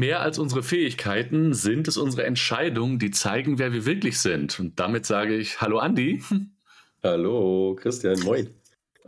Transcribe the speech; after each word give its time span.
mehr 0.00 0.20
als 0.20 0.38
unsere 0.38 0.62
Fähigkeiten 0.62 1.52
sind 1.52 1.86
es 1.86 1.98
unsere 1.98 2.24
Entscheidungen, 2.24 2.98
die 2.98 3.10
zeigen, 3.10 3.58
wer 3.58 3.72
wir 3.74 3.84
wirklich 3.84 4.18
sind. 4.18 4.58
Und 4.58 4.80
damit 4.80 5.04
sage 5.04 5.36
ich 5.36 5.60
Hallo 5.60 5.78
Andi. 5.78 6.22
Hallo 7.02 7.76
Christian, 7.78 8.18
moin. 8.20 8.48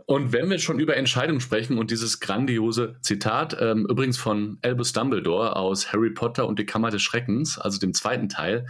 Und 0.05 0.33
wenn 0.33 0.49
wir 0.49 0.59
schon 0.59 0.79
über 0.79 0.95
Entscheidungen 0.95 1.39
sprechen 1.39 1.77
und 1.77 1.89
dieses 1.89 2.19
grandiose 2.19 2.97
Zitat, 3.01 3.57
ähm, 3.59 3.87
übrigens 3.89 4.17
von 4.17 4.59
Albus 4.61 4.93
Dumbledore 4.93 5.55
aus 5.55 5.91
Harry 5.93 6.11
Potter 6.11 6.45
und 6.45 6.59
die 6.59 6.65
Kammer 6.65 6.91
des 6.91 7.01
Schreckens, 7.01 7.57
also 7.57 7.79
dem 7.79 7.93
zweiten 7.93 8.29
Teil, 8.29 8.67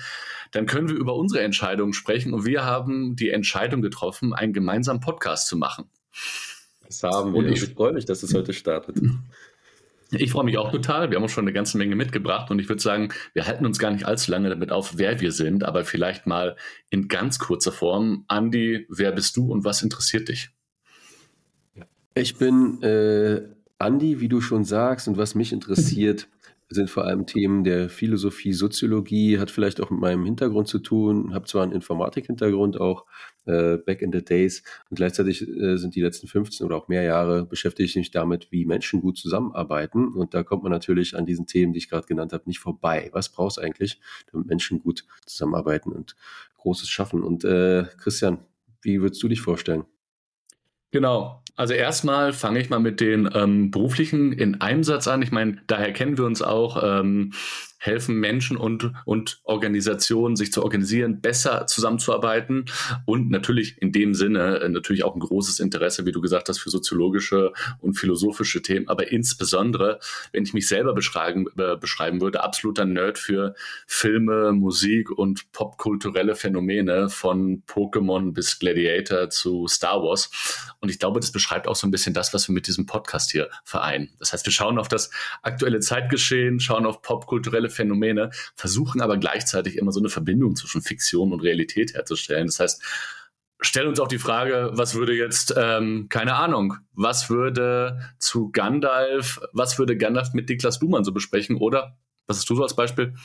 dann 0.51 0.65
können 0.65 0.87
wir 0.87 0.95
über 0.95 1.15
unsere 1.15 1.43
Entscheidungen 1.43 1.93
sprechen 1.93 2.33
und 2.33 2.45
wir 2.45 2.63
haben 2.63 3.15
die 3.15 3.31
Entscheidung 3.31 3.81
getroffen, 3.81 4.33
einen 4.33 4.53
gemeinsamen 4.53 5.01
Podcast 5.01 5.47
zu 5.47 5.57
machen. 5.57 5.89
Das 6.85 7.03
haben 7.03 7.33
wir. 7.33 7.39
Und 7.39 7.47
ich, 7.47 7.63
ich 7.63 7.73
freue 7.73 7.91
mich, 7.93 8.05
dass 8.05 8.23
es 8.23 8.33
heute 8.33 8.53
startet. 8.53 8.97
Ich 10.15 10.31
freue 10.31 10.43
mich 10.43 10.57
auch 10.57 10.71
total. 10.71 11.09
Wir 11.09 11.17
haben 11.17 11.23
uns 11.23 11.31
schon 11.31 11.43
eine 11.43 11.53
ganze 11.53 11.77
Menge 11.77 11.95
mitgebracht 11.95 12.51
und 12.51 12.59
ich 12.59 12.69
würde 12.69 12.81
sagen, 12.81 13.09
wir 13.33 13.47
halten 13.47 13.65
uns 13.65 13.79
gar 13.79 13.91
nicht 13.91 14.05
allzu 14.05 14.31
lange 14.31 14.49
damit 14.49 14.71
auf, 14.71 14.97
wer 14.97 15.19
wir 15.19 15.31
sind, 15.31 15.63
aber 15.63 15.85
vielleicht 15.85 16.27
mal 16.27 16.55
in 16.89 17.07
ganz 17.07 17.39
kurzer 17.39 17.71
Form. 17.71 18.25
Andi, 18.27 18.85
wer 18.89 19.11
bist 19.11 19.37
du 19.37 19.51
und 19.51 19.63
was 19.63 19.81
interessiert 19.81 20.29
dich? 20.29 20.51
Ich 22.15 22.37
bin 22.37 22.81
äh, 22.83 23.41
Andi, 23.79 24.19
wie 24.19 24.29
du 24.29 24.39
schon 24.39 24.63
sagst, 24.63 25.07
und 25.07 25.17
was 25.17 25.35
mich 25.35 25.51
interessiert, 25.51 26.27
sind 26.69 26.89
vor 26.89 27.05
allem 27.05 27.25
Themen 27.25 27.63
der 27.63 27.89
Philosophie, 27.89 28.53
Soziologie, 28.53 29.39
hat 29.39 29.51
vielleicht 29.51 29.81
auch 29.81 29.89
mit 29.89 29.99
meinem 29.99 30.25
Hintergrund 30.25 30.67
zu 30.67 30.79
tun, 30.79 31.33
habe 31.33 31.45
zwar 31.45 31.63
einen 31.63 31.71
Informatik-Hintergrund 31.71 32.79
auch, 32.79 33.05
äh, 33.45 33.77
back 33.77 34.01
in 34.01 34.11
the 34.11 34.23
days, 34.23 34.63
und 34.89 34.97
gleichzeitig 34.97 35.47
äh, 35.47 35.77
sind 35.77 35.95
die 35.95 36.01
letzten 36.01 36.27
15 36.27 36.65
oder 36.65 36.77
auch 36.77 36.87
mehr 36.87 37.03
Jahre 37.03 37.45
beschäftige 37.45 37.85
ich 37.85 37.95
mich 37.95 38.11
damit, 38.11 38.51
wie 38.51 38.65
Menschen 38.65 39.01
gut 39.01 39.17
zusammenarbeiten. 39.17 40.13
Und 40.13 40.33
da 40.33 40.43
kommt 40.43 40.63
man 40.63 40.71
natürlich 40.71 41.15
an 41.17 41.25
diesen 41.25 41.47
Themen, 41.47 41.73
die 41.73 41.79
ich 41.79 41.89
gerade 41.89 42.07
genannt 42.07 42.33
habe, 42.33 42.43
nicht 42.45 42.59
vorbei. 42.59 43.09
Was 43.13 43.29
brauchst 43.29 43.57
du 43.57 43.61
eigentlich, 43.61 43.99
damit 44.31 44.47
Menschen 44.47 44.81
gut 44.81 45.05
zusammenarbeiten 45.25 45.91
und 45.91 46.15
Großes 46.57 46.89
schaffen? 46.89 47.23
Und 47.23 47.43
äh, 47.43 47.85
Christian, 47.97 48.39
wie 48.81 49.01
würdest 49.01 49.21
du 49.23 49.27
dich 49.27 49.41
vorstellen? 49.41 49.85
Genau. 50.91 51.41
Also 51.55 51.73
erstmal 51.73 52.33
fange 52.33 52.59
ich 52.59 52.69
mal 52.69 52.79
mit 52.79 52.99
den 52.99 53.29
ähm, 53.33 53.71
beruflichen 53.71 54.31
in 54.31 54.61
einem 54.61 54.83
Satz 54.83 55.07
an. 55.07 55.21
Ich 55.21 55.31
meine, 55.31 55.61
daher 55.67 55.91
kennen 55.93 56.17
wir 56.17 56.25
uns 56.25 56.41
auch. 56.41 56.81
Ähm, 56.83 57.33
helfen 57.83 58.15
Menschen 58.15 58.55
und, 58.55 58.93
und 59.03 59.41
Organisationen, 59.43 60.37
sich 60.37 60.53
zu 60.53 60.63
organisieren, 60.63 61.19
besser 61.19 61.67
zusammenzuarbeiten 61.67 62.65
und 63.05 63.29
natürlich 63.29 63.81
in 63.81 63.91
dem 63.91 64.13
Sinne 64.13 64.61
äh, 64.61 64.69
natürlich 64.69 65.03
auch 65.03 65.15
ein 65.15 65.19
großes 65.19 65.59
Interesse, 65.59 66.05
wie 66.05 66.13
du 66.13 66.21
gesagt 66.21 66.47
hast, 66.47 66.59
für 66.59 66.69
soziologische 66.69 67.51
und 67.79 67.95
philosophische 67.95 68.61
Themen, 68.61 68.87
aber 68.87 69.11
insbesondere, 69.11 69.99
wenn 70.31 70.43
ich 70.43 70.53
mich 70.53 70.69
selber 70.69 70.93
beschreiben, 70.93 71.47
äh, 71.57 71.75
beschreiben 71.75 72.21
würde, 72.21 72.41
absoluter 72.41 72.85
Nerd 72.85 73.17
für 73.17 73.53
Filme, 73.85 74.53
Musik 74.53 75.11
und 75.11 75.51
popkulturelle 75.51 76.35
Phänomene 76.35 77.09
von 77.09 77.63
Pokémon 77.67 78.31
bis 78.31 78.59
Gladiator 78.59 79.29
zu 79.29 79.67
Star 79.67 80.01
Wars. 80.01 80.31
Und 80.79 80.89
ich 80.89 80.99
glaube, 80.99 81.19
das 81.19 81.33
beschreibt 81.33 81.67
auch 81.67 81.75
so 81.75 81.85
ein 81.85 81.91
bisschen 81.91 82.13
das, 82.13 82.33
was 82.33 82.47
wir 82.47 82.53
mit 82.53 82.67
diesem 82.67 82.85
Podcast 82.85 83.31
hier 83.31 83.49
vereinen. 83.65 84.09
Das 84.19 84.31
heißt, 84.31 84.45
wir 84.45 84.53
schauen 84.53 84.79
auf 84.79 84.87
das 84.87 85.09
aktuelle 85.41 85.81
Zeitgeschehen, 85.81 86.61
schauen 86.61 86.85
auf 86.85 87.01
popkulturelle 87.01 87.72
Phänomene, 87.73 88.29
versuchen 88.55 89.01
aber 89.01 89.17
gleichzeitig 89.17 89.77
immer 89.77 89.91
so 89.91 89.99
eine 89.99 90.09
Verbindung 90.09 90.55
zwischen 90.55 90.81
Fiktion 90.81 91.33
und 91.33 91.41
Realität 91.41 91.93
herzustellen. 91.93 92.47
Das 92.47 92.59
heißt, 92.59 92.81
stell 93.59 93.87
uns 93.87 93.99
auch 93.99 94.07
die 94.07 94.19
Frage, 94.19 94.71
was 94.73 94.95
würde 94.95 95.13
jetzt, 95.13 95.53
ähm, 95.57 96.07
keine 96.09 96.35
Ahnung, 96.35 96.77
was 96.93 97.29
würde 97.29 98.13
zu 98.19 98.51
Gandalf, 98.51 99.41
was 99.53 99.79
würde 99.79 99.97
Gandalf 99.97 100.33
mit 100.33 100.49
Niklas 100.49 100.79
Luhmann 100.81 101.03
so 101.03 101.11
besprechen? 101.11 101.57
Oder, 101.57 101.97
was 102.27 102.37
hast 102.37 102.49
du 102.49 102.55
so 102.55 102.63
als 102.63 102.75
Beispiel? 102.75 103.15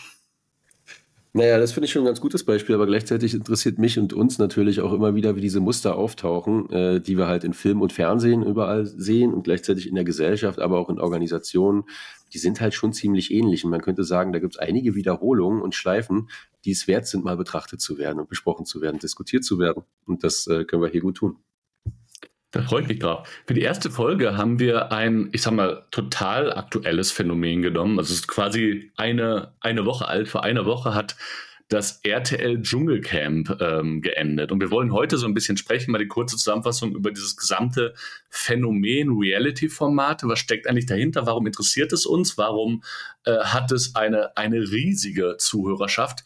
Naja, 1.34 1.58
das 1.58 1.72
finde 1.72 1.84
ich 1.84 1.92
schon 1.92 2.02
ein 2.02 2.06
ganz 2.06 2.20
gutes 2.20 2.44
Beispiel, 2.44 2.74
aber 2.74 2.86
gleichzeitig 2.86 3.34
interessiert 3.34 3.78
mich 3.78 3.98
und 3.98 4.12
uns 4.14 4.38
natürlich 4.38 4.80
auch 4.80 4.92
immer 4.92 5.14
wieder, 5.14 5.36
wie 5.36 5.42
diese 5.42 5.60
Muster 5.60 5.96
auftauchen, 5.96 6.70
äh, 6.70 7.00
die 7.00 7.18
wir 7.18 7.26
halt 7.26 7.44
in 7.44 7.52
Film 7.52 7.82
und 7.82 7.92
Fernsehen 7.92 8.42
überall 8.42 8.86
sehen 8.86 9.34
und 9.34 9.42
gleichzeitig 9.42 9.88
in 9.88 9.94
der 9.94 10.04
Gesellschaft, 10.04 10.58
aber 10.58 10.78
auch 10.78 10.88
in 10.88 10.98
Organisationen. 10.98 11.84
Die 12.32 12.38
sind 12.38 12.60
halt 12.60 12.74
schon 12.74 12.92
ziemlich 12.92 13.30
ähnlich. 13.30 13.64
Und 13.64 13.70
man 13.70 13.82
könnte 13.82 14.04
sagen, 14.04 14.32
da 14.32 14.38
gibt 14.38 14.54
es 14.54 14.58
einige 14.58 14.94
Wiederholungen 14.94 15.62
und 15.62 15.74
Schleifen, 15.74 16.28
die 16.64 16.72
es 16.72 16.88
wert 16.88 17.06
sind, 17.06 17.24
mal 17.24 17.36
betrachtet 17.36 17.80
zu 17.80 17.98
werden 17.98 18.18
und 18.18 18.28
besprochen 18.28 18.64
zu 18.64 18.80
werden, 18.80 18.98
diskutiert 18.98 19.44
zu 19.44 19.58
werden. 19.58 19.84
Und 20.06 20.24
das 20.24 20.46
äh, 20.46 20.64
können 20.64 20.82
wir 20.82 20.90
hier 20.90 21.02
gut 21.02 21.16
tun. 21.16 21.36
Da 22.50 22.62
freue 22.62 22.82
ich 22.82 22.88
mich 22.88 22.98
drauf. 22.98 23.28
Für 23.47 23.53
die 23.53 23.60
erste 23.60 23.91
Folge 23.91 24.38
haben 24.38 24.59
wir 24.59 24.91
ein, 24.91 25.28
ich 25.32 25.42
sag 25.42 25.53
mal, 25.53 25.84
total 25.91 26.53
aktuelles 26.53 27.12
Phänomen 27.12 27.60
genommen. 27.60 27.98
Also 27.98 28.12
es 28.12 28.20
ist 28.20 28.28
quasi 28.28 28.91
eine, 28.97 29.53
eine 29.60 29.84
Woche 29.84 30.09
alt. 30.09 30.28
Vor 30.28 30.44
einer 30.44 30.64
Woche 30.64 30.94
hat 30.94 31.16
das 31.69 32.00
RTL 32.03 32.62
Dschungelcamp 32.62 33.60
ähm, 33.60 34.00
geendet. 34.00 34.50
Und 34.50 34.60
wir 34.60 34.70
wollen 34.70 34.92
heute 34.92 35.19
so 35.19 35.26
ein 35.26 35.34
bisschen 35.34 35.58
sprechen, 35.58 35.92
mal 35.92 35.98
die 35.98 36.08
kurze 36.08 36.37
Zusammenfassung 36.37 36.94
über 36.94 37.10
dieses 37.10 37.37
gesamte 37.37 37.92
Phänomen 38.31 39.10
Reality-Formate. 39.19 40.26
Was 40.26 40.38
steckt 40.38 40.66
eigentlich 40.66 40.87
dahinter? 40.87 41.26
Warum 41.26 41.47
interessiert 41.47 41.92
es 41.92 42.06
uns? 42.06 42.38
Warum 42.38 42.82
äh, 43.25 43.37
hat 43.41 43.70
es 43.72 43.94
eine, 43.94 44.34
eine 44.38 44.60
riesige 44.60 45.37
Zuhörerschaft? 45.37 46.25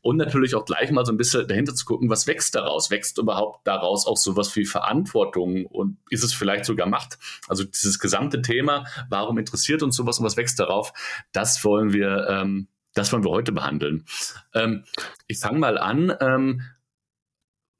Und 0.00 0.16
natürlich 0.16 0.54
auch 0.54 0.64
gleich 0.64 0.90
mal 0.92 1.04
so 1.04 1.12
ein 1.12 1.16
bisschen 1.16 1.48
dahinter 1.48 1.74
zu 1.74 1.84
gucken, 1.84 2.08
was 2.08 2.26
wächst 2.26 2.54
daraus? 2.54 2.90
Wächst 2.90 3.18
überhaupt 3.18 3.66
daraus 3.66 4.06
auch 4.06 4.16
sowas 4.16 4.54
wie 4.54 4.64
Verantwortung 4.64 5.66
und 5.66 5.98
ist 6.08 6.22
es 6.22 6.32
vielleicht 6.32 6.64
sogar 6.64 6.86
Macht? 6.86 7.18
Also 7.48 7.64
dieses 7.64 7.98
gesamte 7.98 8.40
Thema, 8.40 8.84
warum 9.10 9.38
interessiert 9.38 9.82
uns 9.82 9.96
sowas 9.96 10.18
und 10.18 10.24
was 10.24 10.36
wächst 10.36 10.60
darauf? 10.60 10.92
Das 11.32 11.64
wollen 11.64 11.92
wir, 11.92 12.28
ähm, 12.28 12.68
das 12.94 13.12
wollen 13.12 13.24
wir 13.24 13.30
heute 13.30 13.52
behandeln. 13.52 14.04
Ähm, 14.54 14.84
ich 15.26 15.40
fange 15.40 15.58
mal 15.58 15.78
an. 15.78 16.14
Ähm, 16.20 16.62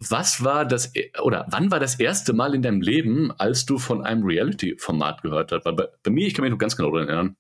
was 0.01 0.45
war 0.45 0.65
das 0.65 0.93
oder 1.21 1.47
wann 1.51 1.73
war 1.73 1.81
das 1.81 1.99
erste 1.99 2.33
Mal 2.33 2.55
in 2.55 2.63
deinem 2.63 2.81
Leben, 2.81 3.33
als 3.33 3.67
du 3.67 3.79
von 3.79 4.05
einem 4.05 4.25
Reality-Format 4.25 5.23
gehört 5.23 5.51
hast? 5.51 5.65
Weil 5.65 5.73
bei, 5.73 5.89
bei, 6.03 6.11
mir, 6.11 6.27
ich 6.27 6.35
kann 6.35 6.45
mich 6.45 6.53
noch 6.53 6.59
ganz 6.59 6.77
genau 6.77 6.95
erinnern. 6.97 7.37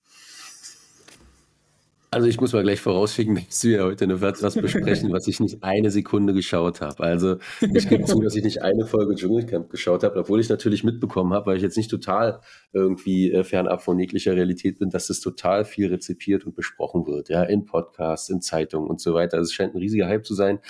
Also 2.10 2.26
ich 2.26 2.40
muss 2.40 2.54
mal 2.54 2.62
gleich 2.62 2.80
vorausschicken, 2.80 3.34
dass 3.48 3.64
wir 3.64 3.84
heute 3.84 4.04
eine 4.04 4.20
was 4.20 4.54
besprechen, 4.60 5.12
was 5.12 5.26
ich 5.26 5.40
nicht 5.40 5.62
eine 5.62 5.90
Sekunde 5.90 6.32
geschaut 6.32 6.80
habe. 6.80 7.02
Also 7.02 7.36
ich 7.60 7.88
gebe 7.88 8.04
zu, 8.04 8.20
dass 8.22 8.34
ich 8.34 8.44
nicht 8.44 8.62
eine 8.62 8.86
Folge 8.86 9.14
Dschungelcamp 9.14 9.68
geschaut 9.68 10.04
habe, 10.04 10.18
obwohl 10.18 10.40
ich 10.40 10.48
natürlich 10.48 10.84
mitbekommen 10.84 11.34
habe, 11.34 11.46
weil 11.46 11.56
ich 11.56 11.62
jetzt 11.62 11.76
nicht 11.76 11.90
total 11.90 12.40
irgendwie 12.72 13.30
äh, 13.32 13.44
fernab 13.44 13.82
von 13.82 13.98
jeglicher 13.98 14.34
Realität 14.34 14.78
bin, 14.78 14.88
dass 14.90 15.08
das 15.08 15.20
total 15.20 15.64
viel 15.64 15.88
rezipiert 15.88 16.46
und 16.46 16.54
besprochen 16.54 17.06
wird, 17.06 17.28
ja, 17.28 17.42
in 17.42 17.66
Podcasts, 17.66 18.30
in 18.30 18.40
Zeitungen 18.40 18.88
und 18.88 19.00
so 19.00 19.12
weiter. 19.12 19.36
Also 19.36 19.48
es 19.48 19.54
scheint 19.54 19.74
ein 19.74 19.78
riesiger 19.78 20.06
Hype 20.06 20.24
zu 20.24 20.34
sein. 20.34 20.60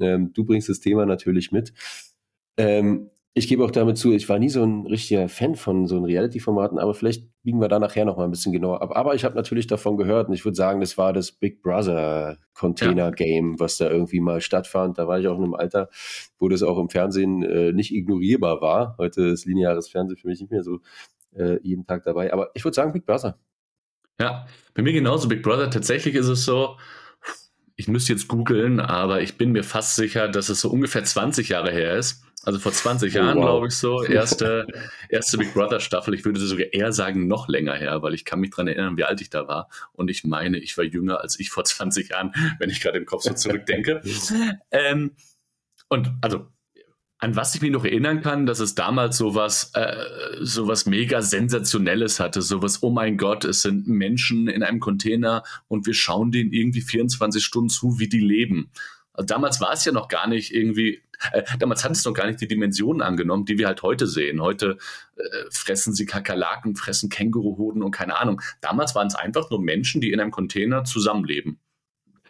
Ähm, 0.00 0.32
du 0.32 0.44
bringst 0.44 0.68
das 0.68 0.80
Thema 0.80 1.06
natürlich 1.06 1.52
mit. 1.52 1.72
Ähm, 2.56 3.10
ich 3.38 3.48
gebe 3.48 3.64
auch 3.64 3.70
damit 3.70 3.96
zu, 3.96 4.12
ich 4.12 4.28
war 4.28 4.38
nie 4.38 4.48
so 4.48 4.62
ein 4.62 4.86
richtiger 4.86 5.28
Fan 5.28 5.54
von 5.54 5.86
so 5.86 6.00
Reality-Formaten, 6.00 6.78
aber 6.78 6.92
vielleicht 6.92 7.24
biegen 7.42 7.60
wir 7.60 7.68
da 7.68 7.78
nachher 7.78 8.04
noch 8.04 8.16
mal 8.16 8.24
ein 8.24 8.30
bisschen 8.30 8.52
genauer 8.52 8.82
ab. 8.82 8.90
Aber 8.94 9.14
ich 9.14 9.24
habe 9.24 9.36
natürlich 9.36 9.66
davon 9.66 9.96
gehört 9.96 10.28
und 10.28 10.34
ich 10.34 10.44
würde 10.44 10.56
sagen, 10.56 10.80
das 10.80 10.98
war 10.98 11.12
das 11.12 11.32
Big 11.32 11.62
Brother 11.62 12.38
Container 12.52 13.12
Game, 13.12 13.52
ja. 13.52 13.60
was 13.60 13.78
da 13.78 13.88
irgendwie 13.88 14.20
mal 14.20 14.40
stattfand. 14.40 14.98
Da 14.98 15.06
war 15.06 15.20
ich 15.20 15.28
auch 15.28 15.38
in 15.38 15.44
einem 15.44 15.54
Alter, 15.54 15.88
wo 16.38 16.48
das 16.48 16.62
auch 16.62 16.78
im 16.78 16.90
Fernsehen 16.90 17.42
äh, 17.42 17.72
nicht 17.72 17.94
ignorierbar 17.94 18.60
war. 18.60 18.96
Heute 18.98 19.22
ist 19.22 19.46
lineares 19.46 19.88
Fernsehen 19.88 20.16
für 20.16 20.26
mich 20.26 20.40
nicht 20.40 20.50
mehr 20.50 20.64
so 20.64 20.80
äh, 21.36 21.58
jeden 21.62 21.86
Tag 21.86 22.02
dabei. 22.02 22.32
Aber 22.32 22.50
ich 22.54 22.64
würde 22.64 22.74
sagen, 22.74 22.92
Big 22.92 23.06
Brother. 23.06 23.38
Ja, 24.20 24.46
bei 24.74 24.82
mir 24.82 24.92
genauso 24.92 25.28
Big 25.28 25.42
Brother. 25.42 25.70
Tatsächlich 25.70 26.16
ist 26.16 26.28
es 26.28 26.44
so, 26.44 26.76
ich 27.76 27.86
müsste 27.86 28.12
jetzt 28.12 28.26
googeln, 28.26 28.80
aber 28.80 29.22
ich 29.22 29.38
bin 29.38 29.52
mir 29.52 29.62
fast 29.62 29.94
sicher, 29.94 30.28
dass 30.28 30.48
es 30.48 30.60
so 30.60 30.70
ungefähr 30.70 31.04
20 31.04 31.50
Jahre 31.50 31.70
her 31.70 31.94
ist 31.96 32.24
also 32.48 32.60
vor 32.60 32.72
20 32.72 33.12
Jahren, 33.12 33.36
oh, 33.36 33.42
wow. 33.42 33.46
glaube 33.46 33.66
ich 33.66 33.74
so. 33.74 34.02
Erste, 34.08 34.66
erste 35.10 35.36
Big 35.36 35.52
Brother 35.52 35.80
Staffel. 35.80 36.14
Ich 36.14 36.24
würde 36.24 36.40
sogar 36.40 36.72
eher 36.72 36.94
sagen, 36.94 37.26
noch 37.26 37.46
länger 37.46 37.74
her, 37.74 38.00
weil 38.00 38.14
ich 38.14 38.24
kann 38.24 38.40
mich 38.40 38.50
daran 38.50 38.68
erinnern, 38.68 38.96
wie 38.96 39.04
alt 39.04 39.20
ich 39.20 39.28
da 39.28 39.46
war. 39.46 39.68
Und 39.92 40.10
ich 40.10 40.24
meine, 40.24 40.56
ich 40.56 40.78
war 40.78 40.84
jünger 40.84 41.20
als 41.20 41.38
ich 41.38 41.50
vor 41.50 41.64
20 41.64 42.08
Jahren, 42.08 42.32
wenn 42.58 42.70
ich 42.70 42.80
gerade 42.80 42.96
im 42.96 43.04
Kopf 43.04 43.24
so 43.24 43.34
zurückdenke. 43.34 44.00
ähm, 44.70 45.10
und 45.90 46.10
also 46.22 46.46
an 47.18 47.36
was 47.36 47.54
ich 47.54 47.60
mich 47.60 47.70
noch 47.70 47.84
erinnern 47.84 48.22
kann, 48.22 48.46
dass 48.46 48.60
es 48.60 48.74
damals 48.74 49.18
sowas, 49.18 49.72
äh, 49.74 50.06
sowas 50.40 50.86
mega 50.86 51.20
sensationelles 51.20 52.18
hatte, 52.18 52.40
sowas, 52.40 52.82
oh 52.82 52.90
mein 52.90 53.18
Gott, 53.18 53.44
es 53.44 53.60
sind 53.60 53.88
Menschen 53.88 54.48
in 54.48 54.62
einem 54.62 54.80
Container 54.80 55.42
und 55.66 55.86
wir 55.86 55.94
schauen 55.94 56.32
denen 56.32 56.50
irgendwie 56.50 56.80
24 56.80 57.44
Stunden 57.44 57.68
zu, 57.68 57.98
wie 57.98 58.08
die 58.08 58.20
leben. 58.20 58.70
Also 59.12 59.26
damals 59.26 59.60
war 59.60 59.72
es 59.72 59.84
ja 59.84 59.92
noch 59.92 60.08
gar 60.08 60.28
nicht 60.28 60.54
irgendwie, 60.54 61.02
äh, 61.32 61.42
damals 61.58 61.84
hat 61.84 61.92
es 61.92 62.04
noch 62.04 62.14
gar 62.14 62.26
nicht 62.26 62.40
die 62.40 62.48
Dimensionen 62.48 63.02
angenommen, 63.02 63.44
die 63.44 63.58
wir 63.58 63.66
halt 63.66 63.82
heute 63.82 64.06
sehen. 64.06 64.40
Heute 64.40 64.78
äh, 65.16 65.22
fressen 65.50 65.94
sie 65.94 66.06
Kakerlaken, 66.06 66.76
fressen 66.76 67.08
Känguruhoden 67.08 67.82
und 67.82 67.90
keine 67.90 68.18
Ahnung. 68.18 68.40
Damals 68.60 68.94
waren 68.94 69.08
es 69.08 69.14
einfach 69.14 69.50
nur 69.50 69.60
Menschen, 69.60 70.00
die 70.00 70.12
in 70.12 70.20
einem 70.20 70.30
Container 70.30 70.84
zusammenleben. 70.84 71.58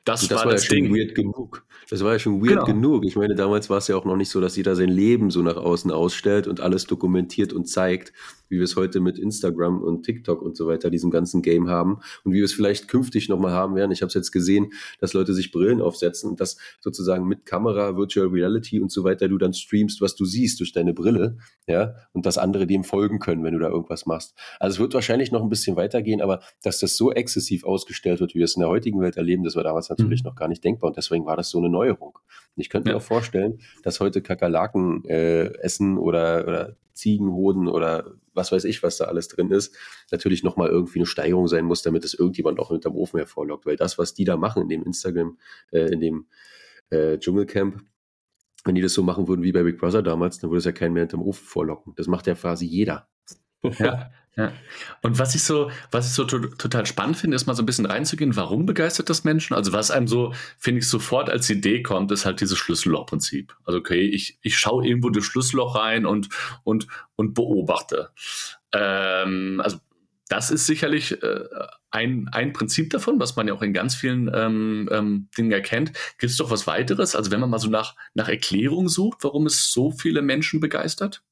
Das, 0.04 0.26
das 0.26 0.38
war, 0.38 0.46
war 0.46 0.52
das 0.52 0.68
Ding. 0.68 0.94
Weird 0.94 1.14
genug. 1.14 1.66
Das 1.90 2.02
war 2.02 2.12
ja 2.12 2.18
schon 2.18 2.40
weird 2.40 2.64
genau. 2.64 2.64
genug. 2.64 3.04
Ich 3.04 3.16
meine, 3.16 3.34
damals 3.34 3.68
war 3.68 3.78
es 3.78 3.88
ja 3.88 3.96
auch 3.96 4.06
noch 4.06 4.16
nicht 4.16 4.30
so, 4.30 4.40
dass 4.40 4.56
jeder 4.56 4.74
sein 4.74 4.88
Leben 4.88 5.30
so 5.30 5.42
nach 5.42 5.56
außen 5.56 5.90
ausstellt 5.90 6.46
und 6.46 6.60
alles 6.60 6.86
dokumentiert 6.86 7.52
und 7.52 7.66
zeigt, 7.66 8.12
wie 8.48 8.56
wir 8.56 8.64
es 8.64 8.76
heute 8.76 9.00
mit 9.00 9.18
Instagram 9.18 9.82
und 9.82 10.04
TikTok 10.04 10.42
und 10.42 10.56
so 10.56 10.66
weiter, 10.66 10.90
diesem 10.90 11.10
ganzen 11.10 11.42
Game 11.42 11.68
haben 11.68 12.00
und 12.24 12.32
wie 12.32 12.38
wir 12.38 12.44
es 12.44 12.52
vielleicht 12.52 12.88
künftig 12.88 13.28
nochmal 13.28 13.52
haben 13.52 13.74
werden. 13.74 13.92
Ich 13.92 14.02
habe 14.02 14.08
es 14.08 14.14
jetzt 14.14 14.32
gesehen, 14.32 14.72
dass 15.00 15.12
Leute 15.12 15.34
sich 15.34 15.52
Brillen 15.52 15.80
aufsetzen 15.80 16.30
und 16.30 16.40
das 16.40 16.56
sozusagen 16.80 17.26
mit 17.26 17.46
Kamera, 17.46 17.96
Virtual 17.96 18.28
Reality 18.28 18.80
und 18.80 18.90
so 18.90 19.04
weiter 19.04 19.28
du 19.28 19.38
dann 19.38 19.52
streamst, 19.52 20.00
was 20.00 20.14
du 20.14 20.24
siehst 20.24 20.60
durch 20.60 20.72
deine 20.72 20.94
Brille, 20.94 21.38
ja, 21.66 21.94
und 22.12 22.26
dass 22.26 22.38
andere 22.38 22.66
dem 22.66 22.84
folgen 22.84 23.18
können, 23.18 23.44
wenn 23.44 23.54
du 23.54 23.60
da 23.60 23.68
irgendwas 23.68 24.06
machst. 24.06 24.34
Also 24.58 24.74
es 24.74 24.80
wird 24.80 24.94
wahrscheinlich 24.94 25.32
noch 25.32 25.42
ein 25.42 25.48
bisschen 25.48 25.76
weitergehen, 25.76 26.20
aber 26.20 26.40
dass 26.62 26.80
das 26.80 26.96
so 26.96 27.12
exzessiv 27.12 27.64
ausgestellt 27.64 28.20
wird, 28.20 28.34
wie 28.34 28.38
wir 28.38 28.44
es 28.44 28.56
in 28.56 28.60
der 28.60 28.68
heutigen 28.68 29.00
Welt 29.00 29.16
erleben, 29.16 29.44
das 29.44 29.56
war 29.56 29.64
damals 29.64 29.90
natürlich 29.90 30.22
mhm. 30.22 30.28
noch 30.28 30.36
gar 30.36 30.48
nicht 30.48 30.64
denkbar 30.64 30.88
und 30.88 30.96
deswegen 30.96 31.26
war 31.26 31.36
das 31.36 31.50
so 31.50 31.58
eine 31.58 31.68
Neuerung. 31.68 32.18
Und 32.56 32.60
ich 32.60 32.70
könnte 32.70 32.88
ja. 32.88 32.94
mir 32.94 32.98
auch 32.98 33.04
vorstellen, 33.04 33.58
dass 33.82 34.00
heute 34.00 34.22
Kakerlaken 34.22 35.04
äh, 35.04 35.52
essen 35.60 35.98
oder, 35.98 36.44
oder 36.46 36.76
Ziegenhoden 36.98 37.68
oder 37.68 38.12
was 38.38 38.50
weiß 38.50 38.64
ich, 38.64 38.82
was 38.82 38.96
da 38.96 39.04
alles 39.04 39.28
drin 39.28 39.50
ist, 39.50 39.76
natürlich 40.10 40.42
nochmal 40.42 40.70
irgendwie 40.70 41.00
eine 41.00 41.06
Steigerung 41.06 41.46
sein 41.46 41.66
muss, 41.66 41.82
damit 41.82 42.04
es 42.04 42.14
irgendjemand 42.14 42.58
auch 42.58 42.70
hinterm 42.70 42.96
Ofen 42.96 43.18
hervorlockt. 43.18 43.66
Weil 43.66 43.76
das, 43.76 43.98
was 43.98 44.14
die 44.14 44.24
da 44.24 44.38
machen 44.38 44.62
in 44.62 44.68
dem 44.68 44.82
Instagram, 44.82 45.38
äh, 45.72 45.92
in 45.92 46.00
dem 46.00 46.26
äh, 46.88 47.18
Dschungelcamp, 47.18 47.82
wenn 48.64 48.74
die 48.74 48.80
das 48.80 48.94
so 48.94 49.02
machen 49.02 49.28
würden 49.28 49.42
wie 49.42 49.52
bei 49.52 49.62
Big 49.62 49.78
Brother 49.78 50.02
damals, 50.02 50.38
dann 50.38 50.50
würde 50.50 50.58
es 50.58 50.64
ja 50.64 50.72
keinen 50.72 50.94
mehr 50.94 51.02
hinterm 51.02 51.22
Ofen 51.22 51.44
vorlocken. 51.44 51.92
Das 51.96 52.06
macht 52.06 52.26
ja 52.26 52.34
quasi 52.34 52.64
jeder. 52.64 53.08
Ja, 53.80 54.12
ja. 54.38 54.52
Und 55.02 55.18
was 55.18 55.34
ich 55.34 55.42
so, 55.42 55.68
was 55.90 56.06
ich 56.06 56.12
so 56.12 56.24
to 56.24 56.38
total 56.38 56.86
spannend 56.86 57.16
finde, 57.16 57.34
ist 57.34 57.46
mal 57.46 57.54
so 57.54 57.62
ein 57.62 57.66
bisschen 57.66 57.86
reinzugehen, 57.86 58.36
warum 58.36 58.66
begeistert 58.66 59.10
das 59.10 59.24
Menschen? 59.24 59.54
Also 59.54 59.72
was 59.72 59.90
einem 59.90 60.06
so, 60.06 60.32
finde 60.58 60.78
ich, 60.78 60.88
sofort 60.88 61.28
als 61.28 61.50
Idee 61.50 61.82
kommt, 61.82 62.12
ist 62.12 62.24
halt 62.24 62.40
dieses 62.40 62.56
Schlüsselloch-Prinzip. 62.56 63.56
Also 63.64 63.80
okay, 63.80 64.02
ich, 64.02 64.38
ich 64.42 64.56
schaue 64.56 64.86
irgendwo 64.86 65.10
das 65.10 65.24
Schlüsselloch 65.24 65.74
rein 65.74 66.06
und, 66.06 66.28
und, 66.62 66.86
und 67.16 67.34
beobachte. 67.34 68.10
Ähm, 68.72 69.60
also 69.64 69.78
das 70.28 70.52
ist 70.52 70.66
sicherlich 70.66 71.20
äh, 71.20 71.44
ein, 71.90 72.28
ein 72.30 72.52
Prinzip 72.52 72.90
davon, 72.90 73.18
was 73.18 73.34
man 73.34 73.48
ja 73.48 73.54
auch 73.54 73.62
in 73.62 73.72
ganz 73.72 73.96
vielen 73.96 74.30
ähm, 74.32 74.88
ähm, 74.92 75.28
Dingen 75.36 75.50
erkennt. 75.50 75.92
Gibt 76.18 76.30
es 76.30 76.36
doch 76.36 76.52
was 76.52 76.68
weiteres? 76.68 77.16
Also 77.16 77.32
wenn 77.32 77.40
man 77.40 77.50
mal 77.50 77.58
so 77.58 77.70
nach, 77.70 77.96
nach 78.14 78.28
Erklärung 78.28 78.88
sucht, 78.88 79.24
warum 79.24 79.46
es 79.46 79.72
so 79.72 79.90
viele 79.90 80.22
Menschen 80.22 80.60
begeistert? 80.60 81.24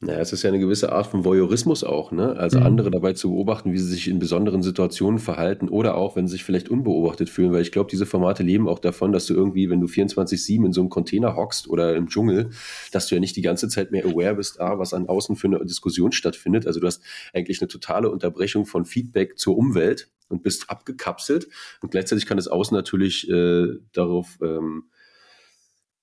Naja, 0.00 0.20
es 0.20 0.32
ist 0.32 0.44
ja 0.44 0.48
eine 0.48 0.60
gewisse 0.60 0.92
Art 0.92 1.08
von 1.08 1.24
Voyeurismus 1.24 1.82
auch, 1.82 2.12
ne? 2.12 2.36
Also 2.36 2.60
mhm. 2.60 2.66
andere 2.66 2.90
dabei 2.92 3.14
zu 3.14 3.30
beobachten, 3.30 3.72
wie 3.72 3.78
sie 3.78 3.88
sich 3.88 4.06
in 4.06 4.20
besonderen 4.20 4.62
Situationen 4.62 5.18
verhalten 5.18 5.68
oder 5.68 5.96
auch, 5.96 6.14
wenn 6.14 6.28
sie 6.28 6.32
sich 6.32 6.44
vielleicht 6.44 6.68
unbeobachtet 6.68 7.28
fühlen, 7.28 7.52
weil 7.52 7.62
ich 7.62 7.72
glaube, 7.72 7.90
diese 7.90 8.06
Formate 8.06 8.44
leben 8.44 8.68
auch 8.68 8.78
davon, 8.78 9.10
dass 9.10 9.26
du 9.26 9.34
irgendwie, 9.34 9.70
wenn 9.70 9.80
du 9.80 9.88
24-7 9.88 10.64
in 10.64 10.72
so 10.72 10.82
einem 10.82 10.90
Container 10.90 11.34
hockst 11.34 11.68
oder 11.68 11.96
im 11.96 12.06
Dschungel, 12.06 12.50
dass 12.92 13.08
du 13.08 13.16
ja 13.16 13.20
nicht 13.20 13.34
die 13.34 13.42
ganze 13.42 13.68
Zeit 13.68 13.90
mehr 13.90 14.06
aware 14.06 14.36
bist, 14.36 14.60
ah, 14.60 14.78
was 14.78 14.94
an 14.94 15.08
außen 15.08 15.34
für 15.34 15.48
eine 15.48 15.64
Diskussion 15.64 16.12
stattfindet. 16.12 16.68
Also 16.68 16.78
du 16.78 16.86
hast 16.86 17.02
eigentlich 17.34 17.60
eine 17.60 17.68
totale 17.68 18.08
Unterbrechung 18.08 18.66
von 18.66 18.84
Feedback 18.84 19.36
zur 19.36 19.56
Umwelt 19.56 20.08
und 20.28 20.44
bist 20.44 20.70
abgekapselt 20.70 21.48
und 21.80 21.90
gleichzeitig 21.90 22.26
kann 22.26 22.36
das 22.36 22.46
Außen 22.46 22.76
natürlich 22.76 23.28
äh, 23.28 23.66
darauf 23.92 24.38
ähm, 24.42 24.84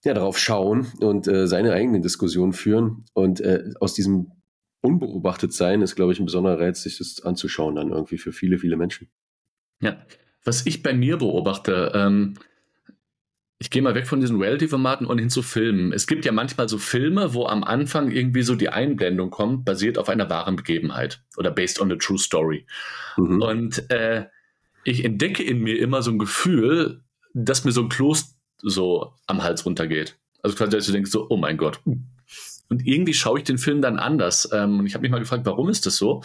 ja, 0.06 0.14
darauf 0.14 0.38
schauen 0.38 0.88
und 1.00 1.28
äh, 1.28 1.48
seine 1.48 1.74
eigenen 1.74 2.02
Diskussionen 2.02 2.54
führen. 2.54 3.06
Und 3.14 3.42
äh, 3.42 3.72
aus 3.80 3.94
diesem 3.94 4.32
unbeobachtet 4.82 5.54
sein 5.54 5.82
ist, 5.82 5.96
glaube 5.96 6.14
ich, 6.14 6.20
ein 6.20 6.26
besonderer 6.26 6.60
Reiz, 6.60 6.84
sich 6.84 6.98
das 6.98 7.22
anzuschauen 7.24 7.76
dann 7.76 7.92
irgendwie 7.92 8.18
für 8.18 8.32
viele, 8.32 8.58
viele 8.58 8.78
Menschen. 8.78 9.10
Ja, 9.82 9.98
was 10.44 10.66
ich 10.66 10.84
bei 10.84 10.94
mir 10.94 11.18
beobachte, 11.18 11.92
ähm, 11.94 12.36
ich 13.58 13.70
gehe 13.70 13.82
mal 13.82 13.96
weg 13.96 14.06
von 14.06 14.20
diesen 14.20 14.40
Reality-Formaten 14.40 15.08
und 15.08 15.18
hin 15.18 15.30
zu 15.30 15.42
Filmen. 15.42 15.94
Es 15.94 16.08
gibt 16.08 16.26
ja 16.26 16.32
manchmal 16.32 16.68
so 16.70 16.78
Filme, 16.78 17.34
wo 17.34 17.46
am 17.46 17.64
Anfang 17.64 18.12
irgendwie 18.12 18.44
so 18.44 18.56
die 18.56 18.70
Einblendung 18.70 19.30
kommt, 19.32 19.66
basiert 19.66 19.98
auf 19.98 20.10
einer 20.10 20.30
wahren 20.30 20.56
Begebenheit 20.56 21.24
oder 21.38 21.52
based 21.52 21.80
on 21.82 21.92
a 21.92 21.96
true 21.96 22.18
story. 22.18 22.66
Mhm. 23.18 23.42
Und 23.42 23.90
äh, 23.92 24.26
ich 24.84 25.04
entdecke 25.04 25.42
in 25.42 25.62
mir 25.62 25.80
immer 25.80 26.02
so 26.02 26.12
ein 26.12 26.20
Gefühl, 26.20 27.02
dass 27.34 27.64
mir 27.64 27.72
so 27.72 27.82
ein 27.82 27.90
Kloß 27.90 28.35
so 28.66 29.14
am 29.28 29.44
Hals 29.44 29.66
runtergeht. 29.66 30.18
Also 30.42 30.56
quasi, 30.56 30.72
dass 30.72 30.86
du 30.86 30.92
denkst 30.92 31.12
so, 31.12 31.28
oh 31.30 31.38
mein 31.38 31.58
Gott. 31.58 31.80
Und 32.68 32.86
irgendwie 32.86 33.14
schaue 33.14 33.40
ich 33.40 33.44
den 33.44 33.60
Film 33.60 33.82
dann 33.82 34.00
anders. 34.00 34.50
Ähm, 34.52 34.80
und 34.80 34.88
ich 34.88 34.96
habe 34.96 35.04
mich 35.04 35.12
mal 35.12 35.20
gefragt, 35.20 35.46
warum 35.46 35.70
ist 35.70 35.86
das 35.86 35.98
so? 35.98 36.24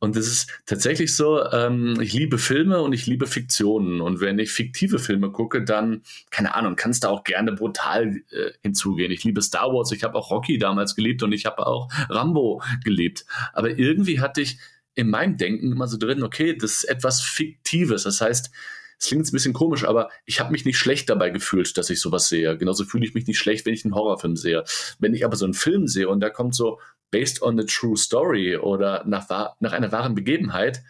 Und 0.00 0.16
es 0.16 0.26
ist 0.26 0.50
tatsächlich 0.66 1.14
so, 1.14 1.44
ähm, 1.52 2.00
ich 2.00 2.12
liebe 2.12 2.38
Filme 2.38 2.82
und 2.82 2.92
ich 2.92 3.06
liebe 3.06 3.26
Fiktionen. 3.26 4.00
Und 4.00 4.20
wenn 4.20 4.38
ich 4.38 4.50
fiktive 4.50 4.98
Filme 4.98 5.30
gucke, 5.30 5.62
dann, 5.62 6.02
keine 6.30 6.54
Ahnung, 6.56 6.74
kannst 6.74 7.04
du 7.04 7.08
auch 7.08 7.22
gerne 7.22 7.52
brutal 7.52 8.16
äh, 8.30 8.50
hinzugehen. 8.62 9.12
Ich 9.12 9.22
liebe 9.22 9.42
Star 9.42 9.72
Wars, 9.72 9.92
ich 9.92 10.02
habe 10.02 10.16
auch 10.16 10.30
Rocky 10.30 10.58
damals 10.58 10.96
geliebt 10.96 11.22
und 11.22 11.32
ich 11.32 11.46
habe 11.46 11.64
auch 11.66 11.88
Rambo 12.08 12.62
geliebt. 12.82 13.24
Aber 13.52 13.78
irgendwie 13.78 14.20
hatte 14.20 14.40
ich 14.40 14.58
in 14.96 15.08
meinem 15.08 15.36
Denken 15.36 15.70
immer 15.70 15.86
so 15.86 15.98
drin, 15.98 16.24
okay, 16.24 16.56
das 16.56 16.78
ist 16.78 16.84
etwas 16.84 17.20
Fiktives. 17.20 18.02
Das 18.02 18.20
heißt, 18.20 18.50
es 18.98 19.08
klingt 19.08 19.26
ein 19.26 19.32
bisschen 19.32 19.52
komisch, 19.52 19.84
aber 19.84 20.08
ich 20.24 20.40
habe 20.40 20.52
mich 20.52 20.64
nicht 20.64 20.78
schlecht 20.78 21.10
dabei 21.10 21.30
gefühlt, 21.30 21.76
dass 21.76 21.90
ich 21.90 22.00
sowas 22.00 22.28
sehe. 22.28 22.56
Genauso 22.56 22.84
fühle 22.84 23.04
ich 23.04 23.14
mich 23.14 23.26
nicht 23.26 23.38
schlecht, 23.38 23.66
wenn 23.66 23.74
ich 23.74 23.84
einen 23.84 23.94
Horrorfilm 23.94 24.36
sehe. 24.36 24.64
Wenn 24.98 25.14
ich 25.14 25.24
aber 25.24 25.36
so 25.36 25.44
einen 25.44 25.54
Film 25.54 25.86
sehe 25.86 26.08
und 26.08 26.20
da 26.20 26.30
kommt 26.30 26.54
so 26.54 26.80
based 27.10 27.42
on 27.42 27.60
a 27.60 27.64
true 27.64 27.96
story 27.96 28.56
oder 28.56 29.04
nach, 29.06 29.28
nach 29.60 29.72
einer 29.72 29.92
wahren 29.92 30.14
Begebenheit, 30.14 30.82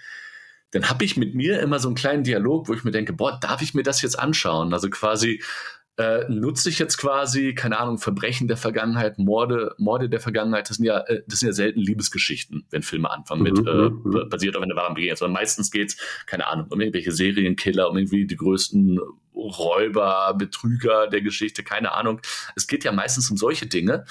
dann 0.71 0.89
habe 0.91 1.05
ich 1.05 1.17
mit 1.17 1.35
mir 1.35 1.61
immer 1.61 1.79
so 1.79 1.89
einen 1.89 1.95
kleinen 1.95 2.25
Dialog, 2.25 2.69
wo 2.69 2.75
ich 2.75 2.85
mir 2.85 2.91
denke, 2.91 3.13
boah, 3.13 3.39
darf 3.41 3.63
ich 3.63 3.75
mir 3.75 3.83
das 3.83 4.03
jetzt 4.03 4.19
anschauen? 4.19 4.73
Also 4.73 4.91
quasi, 4.91 5.43
äh, 5.99 6.25
nutze 6.29 6.69
ich 6.69 6.79
jetzt 6.79 6.99
quasi, 6.99 7.55
keine 7.55 7.79
Ahnung, 7.79 7.99
Verbrechen 7.99 8.49
der 8.49 8.59
Vergangenheit, 8.59 9.19
Morde, 9.19 9.75
Morde 9.79 10.11
der 10.11 10.21
Vergangenheit, 10.21 10.69
das 10.69 10.77
sind 10.77 10.85
ja, 10.85 11.01
äh, 11.01 11.23
das 11.27 11.41
sind 11.41 11.49
ja 11.49 11.53
selten 11.55 11.81
Liebesgeschichten, 11.81 12.67
wenn 12.71 12.83
Filme 12.83 13.11
anfangen 13.11 13.43
mit, 13.43 13.59
mhm, 13.59 13.67
äh, 13.67 13.89
mhm. 13.91 14.29
basiert 14.29 14.57
auf 14.57 14.63
einer 14.63 14.77
wahren 14.77 14.95
Begegnung. 14.95 15.17
Sondern 15.17 15.41
meistens 15.41 15.71
geht's, 15.71 15.97
keine 16.27 16.47
Ahnung, 16.47 16.67
um 16.71 16.81
irgendwelche 16.81 17.13
Serienkiller, 17.13 17.89
um 17.89 17.97
irgendwie 17.97 18.27
die 18.27 18.37
größten 18.37 19.01
Räuber, 19.35 20.35
Betrüger 20.37 21.07
der 21.07 21.23
Geschichte, 21.23 21.63
keine 21.63 21.93
Ahnung. 21.93 22.21
Es 22.57 22.67
geht 22.67 22.85
ja 22.85 22.93
meistens 22.93 23.31
um 23.31 23.37
solche 23.37 23.67
Dinge. 23.67 24.05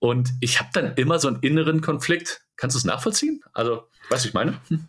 Und 0.00 0.30
ich 0.40 0.58
habe 0.58 0.70
dann 0.72 0.94
immer 0.94 1.18
so 1.18 1.28
einen 1.28 1.40
inneren 1.40 1.82
Konflikt. 1.82 2.42
Kannst 2.56 2.74
du 2.74 2.78
es 2.78 2.84
nachvollziehen? 2.84 3.42
Also, 3.52 3.88
weißt 4.08 4.24
du, 4.24 4.28
ich 4.28 4.34
meine? 4.34 4.60
Hm. 4.68 4.88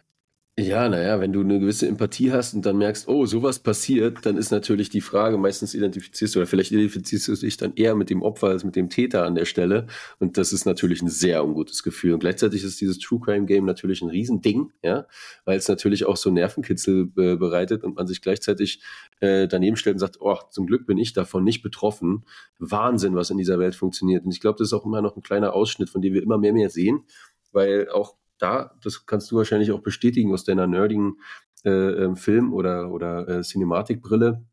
Ja, 0.62 0.88
naja, 0.88 1.20
wenn 1.20 1.34
du 1.34 1.40
eine 1.42 1.60
gewisse 1.60 1.88
Empathie 1.88 2.32
hast 2.32 2.54
und 2.54 2.64
dann 2.68 2.78
merkst, 2.78 3.08
oh, 3.08 3.26
sowas 3.26 3.58
passiert, 3.58 4.28
dann 4.28 4.38
ist 4.38 4.52
natürlich 4.52 4.90
die 4.90 5.02
Frage, 5.02 5.40
meistens 5.40 5.74
identifizierst 5.74 6.36
du 6.36 6.40
oder 6.40 6.46
vielleicht 6.46 6.72
identifizierst 6.72 7.28
du 7.30 7.36
dich 7.36 7.58
dann 7.58 7.74
eher 7.74 7.96
mit 7.96 8.12
dem 8.12 8.22
Opfer 8.22 8.50
als 8.50 8.64
mit 8.64 8.76
dem 8.76 8.88
Täter 8.88 9.26
an 9.26 9.34
der 9.34 9.46
Stelle. 9.46 9.88
Und 10.20 10.38
das 10.38 10.54
ist 10.54 10.66
natürlich 10.66 11.02
ein 11.02 11.10
sehr 11.10 11.44
ungutes 11.44 11.82
Gefühl. 11.82 12.14
Und 12.14 12.20
gleichzeitig 12.20 12.64
ist 12.64 12.80
dieses 12.80 13.00
True 13.00 13.20
Crime 13.20 13.48
Game 13.48 13.66
natürlich 13.66 14.04
ein 14.04 14.10
Riesending, 14.10 14.72
ja, 14.84 15.08
weil 15.46 15.58
es 15.58 15.68
natürlich 15.68 16.06
auch 16.06 16.18
so 16.18 16.30
Nervenkitzel 16.30 17.12
äh, 17.18 17.38
bereitet 17.38 17.84
und 17.84 17.96
man 17.96 18.06
sich 18.06 18.22
gleichzeitig 18.22 18.84
äh, 19.20 19.48
daneben 19.48 19.78
stellt 19.78 19.96
und 19.96 20.00
sagt, 20.00 20.18
oh, 20.20 20.38
zum 20.52 20.68
Glück 20.68 20.86
bin 20.86 21.00
ich 21.00 21.14
davon 21.14 21.44
nicht 21.44 21.64
betroffen. 21.64 22.24
Wahnsinn, 22.60 23.16
was 23.16 23.32
in 23.32 23.40
dieser 23.40 23.58
Welt 23.58 23.74
funktioniert. 23.74 24.26
Und 24.26 24.32
ich 24.32 24.40
glaube, 24.40 24.60
das 24.60 24.68
ist 24.68 24.74
auch 24.74 24.86
immer 24.86 25.02
noch 25.02 25.16
ein 25.16 25.24
kleiner 25.24 25.54
Ausschnitt, 25.54 25.90
von 25.90 26.04
dem 26.04 26.14
wir 26.14 26.22
immer 26.22 26.38
mehr 26.38 26.54
mehr 26.54 26.70
sehen, 26.70 27.06
weil 27.52 27.90
auch 27.90 28.21
da, 28.42 28.76
das 28.84 29.06
kannst 29.06 29.32
du 29.32 29.38
wahrscheinlich 29.38 29.72
auch 29.72 29.82
bestätigen 29.82 30.34
aus 30.34 30.44
deiner 30.44 30.68
nerdigen 30.68 31.18
äh, 31.64 31.70
ähm, 31.70 32.16
Film- 32.16 32.54
oder, 32.54 32.92
oder 32.92 33.28
äh, 33.28 33.42
Cinematikbrille, 33.42 34.44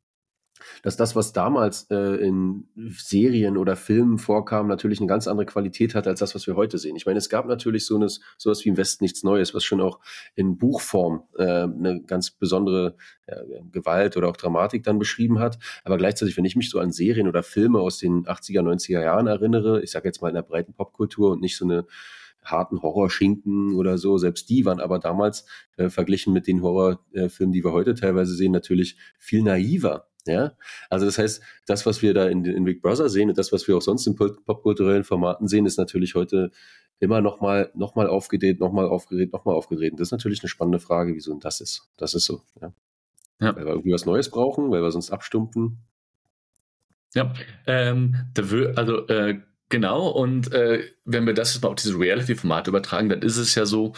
dass 0.83 0.97
das, 0.97 1.16
was 1.16 1.33
damals 1.33 1.87
äh, 1.90 2.16
in 2.16 2.68
Serien 2.76 3.57
oder 3.57 3.76
Filmen 3.76 4.18
vorkam, 4.18 4.66
natürlich 4.66 5.00
eine 5.00 5.07
ganz 5.07 5.28
andere 5.28 5.47
Qualität 5.47 5.95
hat 5.95 6.07
als 6.07 6.21
das, 6.21 6.35
was 6.35 6.47
wir 6.47 6.57
heute 6.57 6.78
sehen. 6.78 6.97
Ich 6.97 7.07
meine, 7.07 7.18
es 7.18 7.28
gab 7.28 7.47
natürlich 7.47 7.87
so 7.87 7.97
eines, 7.97 8.21
sowas 8.37 8.64
wie 8.64 8.71
im 8.71 8.76
Westen 8.76 9.04
nichts 9.04 9.23
Neues, 9.23 9.54
was 9.54 9.64
schon 9.64 9.80
auch 9.80 10.00
in 10.35 10.59
Buchform 10.59 11.23
äh, 11.37 11.45
eine 11.45 12.02
ganz 12.07 12.30
besondere 12.30 12.97
äh, 13.26 13.37
Gewalt 13.71 14.16
oder 14.16 14.28
auch 14.28 14.37
Dramatik 14.37 14.83
dann 14.83 14.99
beschrieben 14.99 15.38
hat. 15.38 15.59
Aber 15.85 15.97
gleichzeitig, 15.97 16.37
wenn 16.37 16.45
ich 16.45 16.57
mich 16.57 16.71
so 16.71 16.80
an 16.80 16.92
Serien 16.92 17.28
oder 17.28 17.42
Filme 17.42 17.80
aus 17.80 17.99
den 17.99 18.25
80er, 18.25 18.62
90er 18.62 19.02
Jahren 19.02 19.26
erinnere, 19.26 19.83
ich 19.83 19.90
sage 19.90 20.09
jetzt 20.09 20.23
mal 20.23 20.28
in 20.28 20.35
der 20.35 20.42
breiten 20.42 20.75
Popkultur 20.75 21.33
und 21.33 21.40
nicht 21.40 21.57
so 21.57 21.64
eine 21.64 21.87
harten 22.45 22.83
Horrorschinken 22.83 23.75
oder 23.75 23.99
so. 23.99 24.18
Selbst 24.18 24.49
die 24.49 24.64
waren 24.64 24.80
aber 24.80 24.99
damals 24.99 25.47
äh, 25.76 25.88
verglichen 25.90 26.33
mit 26.33 26.47
den 26.47 26.62
Horrorfilmen, 26.62 27.52
die 27.52 27.64
wir 27.64 27.73
heute 27.73 27.95
teilweise 27.95 28.35
sehen, 28.35 28.52
natürlich 28.52 28.97
viel 29.18 29.42
naiver. 29.42 30.09
Ja, 30.26 30.52
also 30.90 31.07
das 31.07 31.16
heißt, 31.16 31.42
das, 31.66 31.87
was 31.87 32.02
wir 32.02 32.12
da 32.12 32.28
in, 32.28 32.45
in 32.45 32.64
Big 32.64 32.83
Brother 32.83 33.09
sehen 33.09 33.30
und 33.30 33.38
das, 33.38 33.50
was 33.50 33.66
wir 33.66 33.76
auch 33.76 33.83
sonst 33.83 34.07
in 34.07 34.14
popkulturellen 34.14 35.04
Formaten 35.04 35.49
sehen, 35.49 35.64
ist 35.64 35.78
natürlich 35.78 36.14
heute 36.14 36.50
immer 37.00 37.23
nochmal 37.23 37.71
noch 37.75 37.95
mal 37.95 38.09
aufgedreht, 38.09 38.61
nochmal 38.61 38.87
aufgedreht, 38.87 39.33
nochmal 39.33 39.54
aufgedreht. 39.54 39.92
Und 39.92 40.00
das 40.00 40.09
ist 40.09 40.12
natürlich 40.12 40.42
eine 40.42 40.49
spannende 40.49 40.80
Frage, 40.80 41.14
wieso 41.14 41.35
das 41.38 41.61
ist. 41.61 41.88
Das 41.97 42.14
ist 42.14 42.26
so. 42.26 42.42
Ja. 42.61 42.73
ja. 43.40 43.57
Weil 43.57 43.64
wir 43.64 43.73
irgendwie 43.73 43.92
was 43.92 44.04
Neues 44.04 44.30
brauchen, 44.30 44.71
weil 44.71 44.83
wir 44.83 44.90
sonst 44.90 45.11
abstumpfen. 45.11 45.78
Ja, 47.14 47.33
ähm, 47.66 48.16
also 48.76 49.07
äh, 49.07 49.40
Genau, 49.69 50.09
und 50.09 50.53
äh, 50.53 50.85
wenn 51.05 51.27
wir 51.27 51.35
das 51.35 51.55
jetzt 51.55 51.63
mal 51.63 51.69
auf 51.69 51.75
diese 51.75 51.99
Reality-Formate 51.99 52.71
übertragen, 52.71 53.09
dann 53.09 53.23
ist 53.23 53.37
es 53.37 53.55
ja 53.55 53.67
so, 53.67 53.93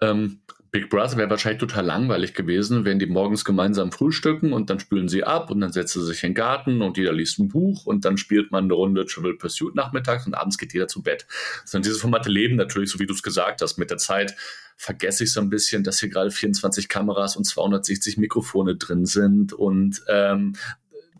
ähm, 0.00 0.40
Big 0.72 0.88
Brother 0.88 1.18
wäre 1.18 1.28
wahrscheinlich 1.28 1.60
total 1.60 1.84
langweilig 1.84 2.32
gewesen, 2.32 2.86
wenn 2.86 2.98
die 2.98 3.04
morgens 3.04 3.44
gemeinsam 3.44 3.92
frühstücken 3.92 4.54
und 4.54 4.70
dann 4.70 4.80
spülen 4.80 5.06
sie 5.06 5.22
ab 5.22 5.50
und 5.50 5.60
dann 5.60 5.70
setzen 5.70 6.00
sie 6.00 6.06
sich 6.06 6.22
in 6.24 6.30
den 6.30 6.34
Garten 6.34 6.80
und 6.80 6.96
jeder 6.96 7.12
liest 7.12 7.38
ein 7.38 7.48
Buch 7.48 7.84
und 7.84 8.06
dann 8.06 8.16
spielt 8.16 8.50
man 8.52 8.64
eine 8.64 8.72
Runde 8.72 9.04
Trivial 9.04 9.36
Pursuit 9.36 9.74
nachmittags 9.74 10.26
und 10.26 10.32
abends 10.32 10.56
geht 10.56 10.72
jeder 10.72 10.88
zu 10.88 11.02
Bett. 11.02 11.26
Sondern 11.66 11.90
diese 11.90 12.00
Formate 12.00 12.30
leben 12.30 12.56
natürlich, 12.56 12.90
so 12.90 12.98
wie 13.00 13.06
du 13.06 13.12
es 13.12 13.22
gesagt 13.22 13.60
hast, 13.60 13.76
mit 13.76 13.90
der 13.90 13.98
Zeit 13.98 14.34
vergesse 14.78 15.24
ich 15.24 15.32
so 15.32 15.42
ein 15.42 15.50
bisschen, 15.50 15.84
dass 15.84 16.00
hier 16.00 16.08
gerade 16.08 16.30
24 16.30 16.88
Kameras 16.88 17.36
und 17.36 17.44
260 17.44 18.16
Mikrofone 18.16 18.76
drin 18.76 19.04
sind 19.04 19.52
und 19.52 20.02
ähm, 20.08 20.54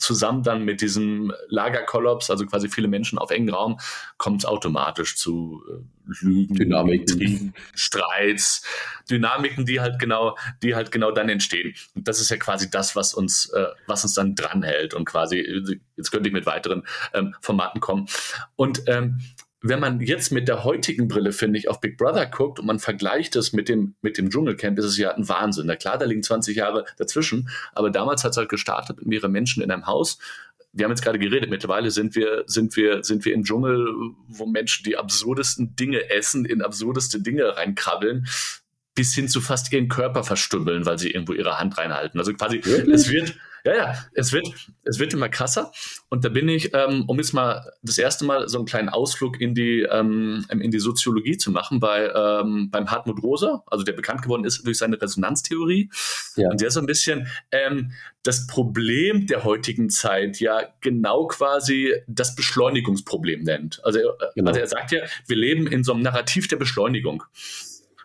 zusammen 0.02 0.42
dann 0.42 0.64
mit 0.64 0.80
diesem 0.80 1.32
Lagerkollaps, 1.49 2.30
also 2.30 2.44
quasi 2.47 2.68
viele 2.68 2.88
Menschen 2.88 3.18
auf 3.18 3.30
engen 3.30 3.50
Raum, 3.50 3.78
kommt 4.18 4.42
es 4.42 4.44
automatisch 4.44 5.16
zu 5.16 5.62
äh, 5.71 5.82
Lügen, 6.21 6.54
Dynamiken, 6.54 7.54
Streits, 7.75 8.64
Dynamiken, 9.09 9.64
die 9.64 9.80
halt 9.80 9.99
genau, 9.99 10.37
die 10.62 10.75
halt 10.75 10.90
genau 10.90 11.12
dann 11.12 11.28
entstehen. 11.28 11.75
Und 11.94 12.09
das 12.09 12.21
ist 12.21 12.30
ja 12.30 12.37
quasi 12.37 12.71
das, 12.71 12.97
was 12.97 13.14
uns, 13.14 13.49
äh, 13.50 13.66
was 13.87 14.02
uns 14.02 14.14
dann 14.14 14.35
dranhält 14.35 14.94
und 14.94 15.04
quasi, 15.04 15.38
jetzt 15.97 16.11
könnte 16.11 16.28
ich 16.28 16.32
mit 16.32 16.47
weiteren 16.47 16.82
ähm, 17.14 17.35
Formaten 17.40 17.80
kommen. 17.80 18.09
Und 18.56 18.82
ähm, 18.88 19.21
wenn 19.62 19.78
man 19.78 20.00
jetzt 20.00 20.33
mit 20.33 20.49
der 20.49 20.64
heutigen 20.64 21.07
Brille, 21.07 21.33
finde 21.33 21.59
ich, 21.59 21.69
auf 21.69 21.81
Big 21.81 21.97
Brother 21.97 22.26
guckt 22.26 22.59
und 22.59 22.66
man 22.66 22.81
vergleicht 22.81 23.37
es 23.37 23.52
mit 23.52 23.69
dem, 23.69 23.95
mit 24.02 24.19
dem 24.19 24.28
Dschungelcamp, 24.28 24.76
ist 24.78 24.85
es 24.85 24.99
ja 24.99 25.14
ein 25.14 25.28
Wahnsinn. 25.28 25.66
Na 25.66 25.76
klar, 25.76 25.99
da 25.99 26.04
liegen 26.04 26.23
20 26.23 26.57
Jahre 26.57 26.85
dazwischen, 26.99 27.49
aber 27.73 27.90
damals 27.90 28.25
hat 28.25 28.33
es 28.33 28.37
halt 28.37 28.49
gestartet 28.49 28.99
mit 28.99 29.07
mehreren 29.07 29.31
Menschen 29.31 29.62
in 29.62 29.71
einem 29.71 29.87
Haus. 29.87 30.19
Wir 30.73 30.85
haben 30.85 30.90
jetzt 30.90 31.02
gerade 31.02 31.19
geredet, 31.19 31.49
mittlerweile 31.49 31.90
sind 31.92 32.16
wir, 32.16 32.42
sind 32.47 32.75
wir, 32.76 33.04
sind 33.04 33.25
wir 33.25 33.35
im 33.35 33.45
Dschungel, 33.45 33.87
wo 34.26 34.47
Menschen 34.47 34.85
die 34.85 34.97
absurdesten 34.97 35.76
Dinge 35.76 36.11
essen, 36.11 36.45
in 36.45 36.61
absurdeste 36.61 37.21
Dinge 37.21 37.57
reinkrabbeln, 37.57 38.26
bis 38.95 39.14
hin 39.14 39.28
zu 39.28 39.40
fast 39.40 39.73
ihren 39.73 39.88
Körper 39.88 40.25
verstümmeln, 40.25 40.87
weil 40.87 40.99
sie 40.99 41.11
irgendwo 41.11 41.35
ihre 41.35 41.59
Hand 41.59 41.78
reinhalten. 41.78 42.19
Also 42.19 42.33
quasi, 42.35 42.64
Wirklich? 42.64 42.95
es 42.95 43.11
wird, 43.11 43.35
ja, 43.64 43.76
ja, 43.76 44.04
es 44.14 44.33
wird, 44.33 44.49
es 44.85 44.99
wird 44.99 45.12
immer 45.14 45.28
krasser. 45.28 45.73
Und 46.09 46.25
da 46.25 46.28
bin 46.28 46.49
ich, 46.49 46.75
ähm, 46.75 47.04
um 47.07 47.19
jetzt 47.19 47.33
mal 47.33 47.73
das 47.83 47.97
erste 47.97 48.25
Mal 48.25 48.49
so 48.49 48.59
einen 48.59 48.66
kleinen 48.66 48.88
Ausflug 48.88 49.40
in 49.40 49.54
die, 49.54 49.83
ähm, 49.83 50.45
in 50.50 50.71
die 50.71 50.81
Soziologie 50.81 51.37
zu 51.37 51.50
machen, 51.52 51.78
bei, 51.78 52.11
ähm, 52.14 52.71
beim 52.71 52.90
Hartmut 52.90 53.23
Rosa, 53.23 53.62
also 53.66 53.85
der 53.85 53.92
bekannt 53.92 54.23
geworden 54.23 54.45
ist 54.45 54.66
durch 54.66 54.78
seine 54.78 55.00
Resonanztheorie. 55.00 55.90
Ja. 56.37 56.49
Und 56.50 56.61
der 56.61 56.71
so 56.71 56.81
ein 56.81 56.87
bisschen 56.87 57.28
ähm, 57.52 57.92
das 58.25 58.47
Problem 58.47 59.26
der 59.26 59.45
heutigen 59.45 59.90
Zeit 59.90 60.40
ja 60.40 60.62
genau 60.81 61.26
quasi 61.28 61.95
das 62.09 62.35
Beschleunigungsproblem 62.35 63.42
nennt. 63.42 63.81
Also, 63.85 64.00
äh, 64.00 64.04
genau. 64.35 64.49
also 64.49 64.61
er 64.61 64.66
sagt 64.66 64.92
ja, 64.92 65.02
wir 65.28 65.37
leben 65.37 65.66
in 65.66 65.85
so 65.85 65.92
einem 65.92 66.02
Narrativ 66.02 66.49
der 66.49 66.57
Beschleunigung. 66.57 67.23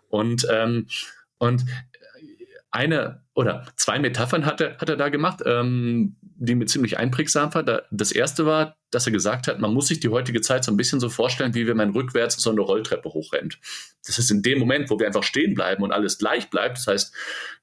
Und, 0.09 0.47
ähm, 0.51 0.87
und 1.39 1.65
eine 2.71 3.24
oder 3.33 3.65
zwei 3.75 4.00
Metaphern 4.00 4.45
hat 4.45 4.62
er, 4.62 4.77
hat 4.77 4.89
er 4.89 4.97
da 4.97 5.09
gemacht, 5.09 5.41
ähm, 5.45 6.17
die 6.21 6.55
mir 6.55 6.65
ziemlich 6.65 6.97
einprägsam 6.97 7.53
war. 7.53 7.63
Das 7.91 8.12
erste 8.12 8.45
war, 8.45 8.76
dass 8.91 9.06
er 9.06 9.12
gesagt 9.12 9.48
hat, 9.48 9.60
man 9.60 9.74
muss 9.74 9.88
sich 9.88 10.00
die 10.00 10.10
heutige 10.10 10.41
Zeit 10.41 10.63
so 10.63 10.72
ein 10.72 10.77
bisschen 10.77 11.00
so 11.00 11.10
vorstellen, 11.10 11.53
wie 11.53 11.67
wenn 11.67 11.77
man 11.77 11.91
rückwärts 11.91 12.38
so 12.38 12.50
eine 12.50 12.62
Rolltreppe 12.62 13.10
hochrennt. 13.10 13.60
Das 14.06 14.17
ist 14.17 14.32
in 14.32 14.41
dem 14.41 14.60
Moment, 14.60 14.89
wo 14.89 15.00
wir 15.00 15.08
einfach 15.08 15.24
stehen 15.24 15.53
bleiben 15.53 15.84
und 15.84 15.91
alles 15.91 16.17
gleich 16.17 16.50
bleibt. 16.50 16.77
Das 16.77 16.88
heißt, 16.88 17.13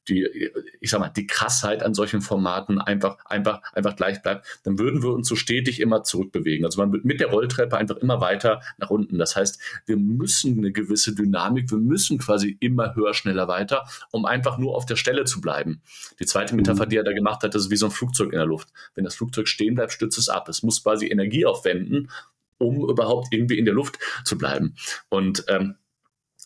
die, 0.09 0.51
ich 0.81 0.91
sag 0.91 1.01
mal, 1.01 1.09
die 1.09 1.27
Krassheit 1.27 1.83
an 1.83 1.95
solchen 1.95 2.21
Formaten 2.21 2.79
einfach, 2.79 3.25
einfach, 3.25 3.63
einfach 3.73 3.97
gleich 3.97 4.21
bleibt, 4.23 4.47
dann 4.65 4.79
würden 4.79 5.03
wir 5.03 5.11
uns 5.13 5.29
so 5.29 5.37
stetig 5.37 5.81
immer 5.81 6.03
zurückbewegen. 6.03 6.67
Also 6.67 6.81
man 6.81 6.93
wird 6.93 7.05
mit 7.05 7.21
der 7.21 7.29
Rolltreppe 7.29 7.77
einfach 7.77 7.97
immer 7.97 8.21
weiter 8.21 8.61
nach 8.77 8.91
unten. 8.91 9.19
Das 9.19 9.37
heißt, 9.37 9.59
wir 9.87 9.97
müssen 9.97 10.59
eine 10.59 10.73
gewisse 10.73 11.15
Dynamik, 11.15 11.71
wir 11.71 11.79
müssen 11.79 12.19
quasi 12.19 12.57
immer 12.61 12.95
höher, 12.95 13.15
schneller 13.15 13.49
weiter, 13.49 13.87
um 14.11 14.27
einfach 14.27 14.59
nur 14.59 14.77
auf 14.77 14.85
der 14.85 14.97
Stelle 14.97 15.25
zu 15.25 15.41
bleiben. 15.41 15.81
Die 16.21 16.27
zweite 16.27 16.55
Metapher, 16.55 16.85
mhm. 16.85 16.91
die 16.91 16.97
er 16.97 17.05
da 17.05 17.13
gemacht 17.13 17.43
hat, 17.43 17.55
das 17.55 17.63
ist 17.63 17.71
wie 17.71 17.77
so 17.77 17.87
ein 17.87 17.93
Flugzeug 17.93 18.33
in 18.33 18.39
der 18.39 18.47
Luft. 18.47 18.69
Wenn 18.95 19.05
das 19.05 19.15
Flugzeug 19.15 19.49
stehen 19.49 19.75
bleibt, 19.75 19.93
stürzt 19.93 20.19
es 20.19 20.29
ab. 20.29 20.49
Es 20.49 20.63
muss 20.63 20.83
quasi 20.83 21.07
Energie 21.15 21.47
aufwenden, 21.47 22.11
um 22.59 22.89
überhaupt 22.89 23.29
irgendwie 23.33 23.59
in 23.59 23.65
der 23.65 23.75
Luft 23.75 23.99
zu 24.25 24.37
bleiben. 24.39 24.75
Und 25.09 25.45
ähm, 25.49 25.77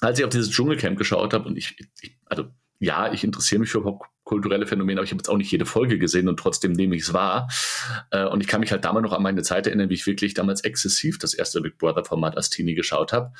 als 0.00 0.18
ich 0.18 0.24
auf 0.24 0.30
dieses 0.30 0.50
Dschungelcamp 0.50 0.96
geschaut 0.96 1.34
habe 1.34 1.48
und 1.48 1.56
ich, 1.56 1.76
ich 2.00 2.16
also 2.26 2.44
ja, 2.80 3.12
ich 3.12 3.24
interessiere 3.24 3.60
mich 3.60 3.70
für 3.70 3.82
popkulturelle 3.82 4.66
Phänomene, 4.66 5.00
aber 5.00 5.04
ich 5.04 5.10
habe 5.10 5.18
jetzt 5.18 5.28
auch 5.28 5.36
nicht 5.36 5.50
jede 5.50 5.66
Folge 5.66 5.98
gesehen 5.98 6.28
und 6.28 6.38
trotzdem 6.38 6.72
nehme 6.72 6.94
ich 6.94 7.02
es 7.02 7.12
wahr. 7.12 7.48
Äh, 8.10 8.26
und 8.26 8.40
ich 8.40 8.46
kann 8.46 8.60
mich 8.60 8.70
halt 8.70 8.84
damals 8.84 9.02
noch 9.02 9.12
an 9.12 9.22
meine 9.22 9.42
Zeit 9.42 9.66
erinnern, 9.66 9.90
wie 9.90 9.94
ich 9.94 10.06
wirklich 10.06 10.34
damals 10.34 10.60
exzessiv 10.62 11.18
das 11.18 11.34
erste 11.34 11.60
Big 11.60 11.78
Brother 11.78 12.04
Format 12.04 12.36
als 12.36 12.50
Teenie 12.50 12.74
geschaut 12.74 13.12
habe. 13.12 13.32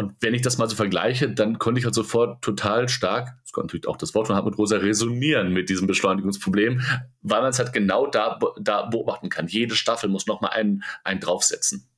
Und 0.00 0.14
wenn 0.20 0.32
ich 0.32 0.40
das 0.40 0.56
mal 0.56 0.66
so 0.66 0.76
vergleiche, 0.76 1.28
dann 1.28 1.58
konnte 1.58 1.78
ich 1.78 1.84
halt 1.84 1.94
sofort 1.94 2.40
total 2.40 2.88
stark, 2.88 3.34
das 3.42 3.52
konnte 3.52 3.66
natürlich 3.66 3.86
auch 3.86 3.98
das 3.98 4.14
Wort 4.14 4.28
von 4.28 4.44
mit 4.46 4.56
Rosa, 4.56 4.78
resonieren 4.78 5.52
mit 5.52 5.68
diesem 5.68 5.86
Beschleunigungsproblem, 5.86 6.80
weil 7.20 7.42
man 7.42 7.50
es 7.50 7.58
halt 7.58 7.74
genau 7.74 8.06
da, 8.06 8.38
da 8.58 8.86
beobachten 8.86 9.28
kann. 9.28 9.46
Jede 9.46 9.74
Staffel 9.74 10.08
muss 10.08 10.26
nochmal 10.26 10.52
einen, 10.52 10.84
einen 11.04 11.20
draufsetzen. 11.20 11.89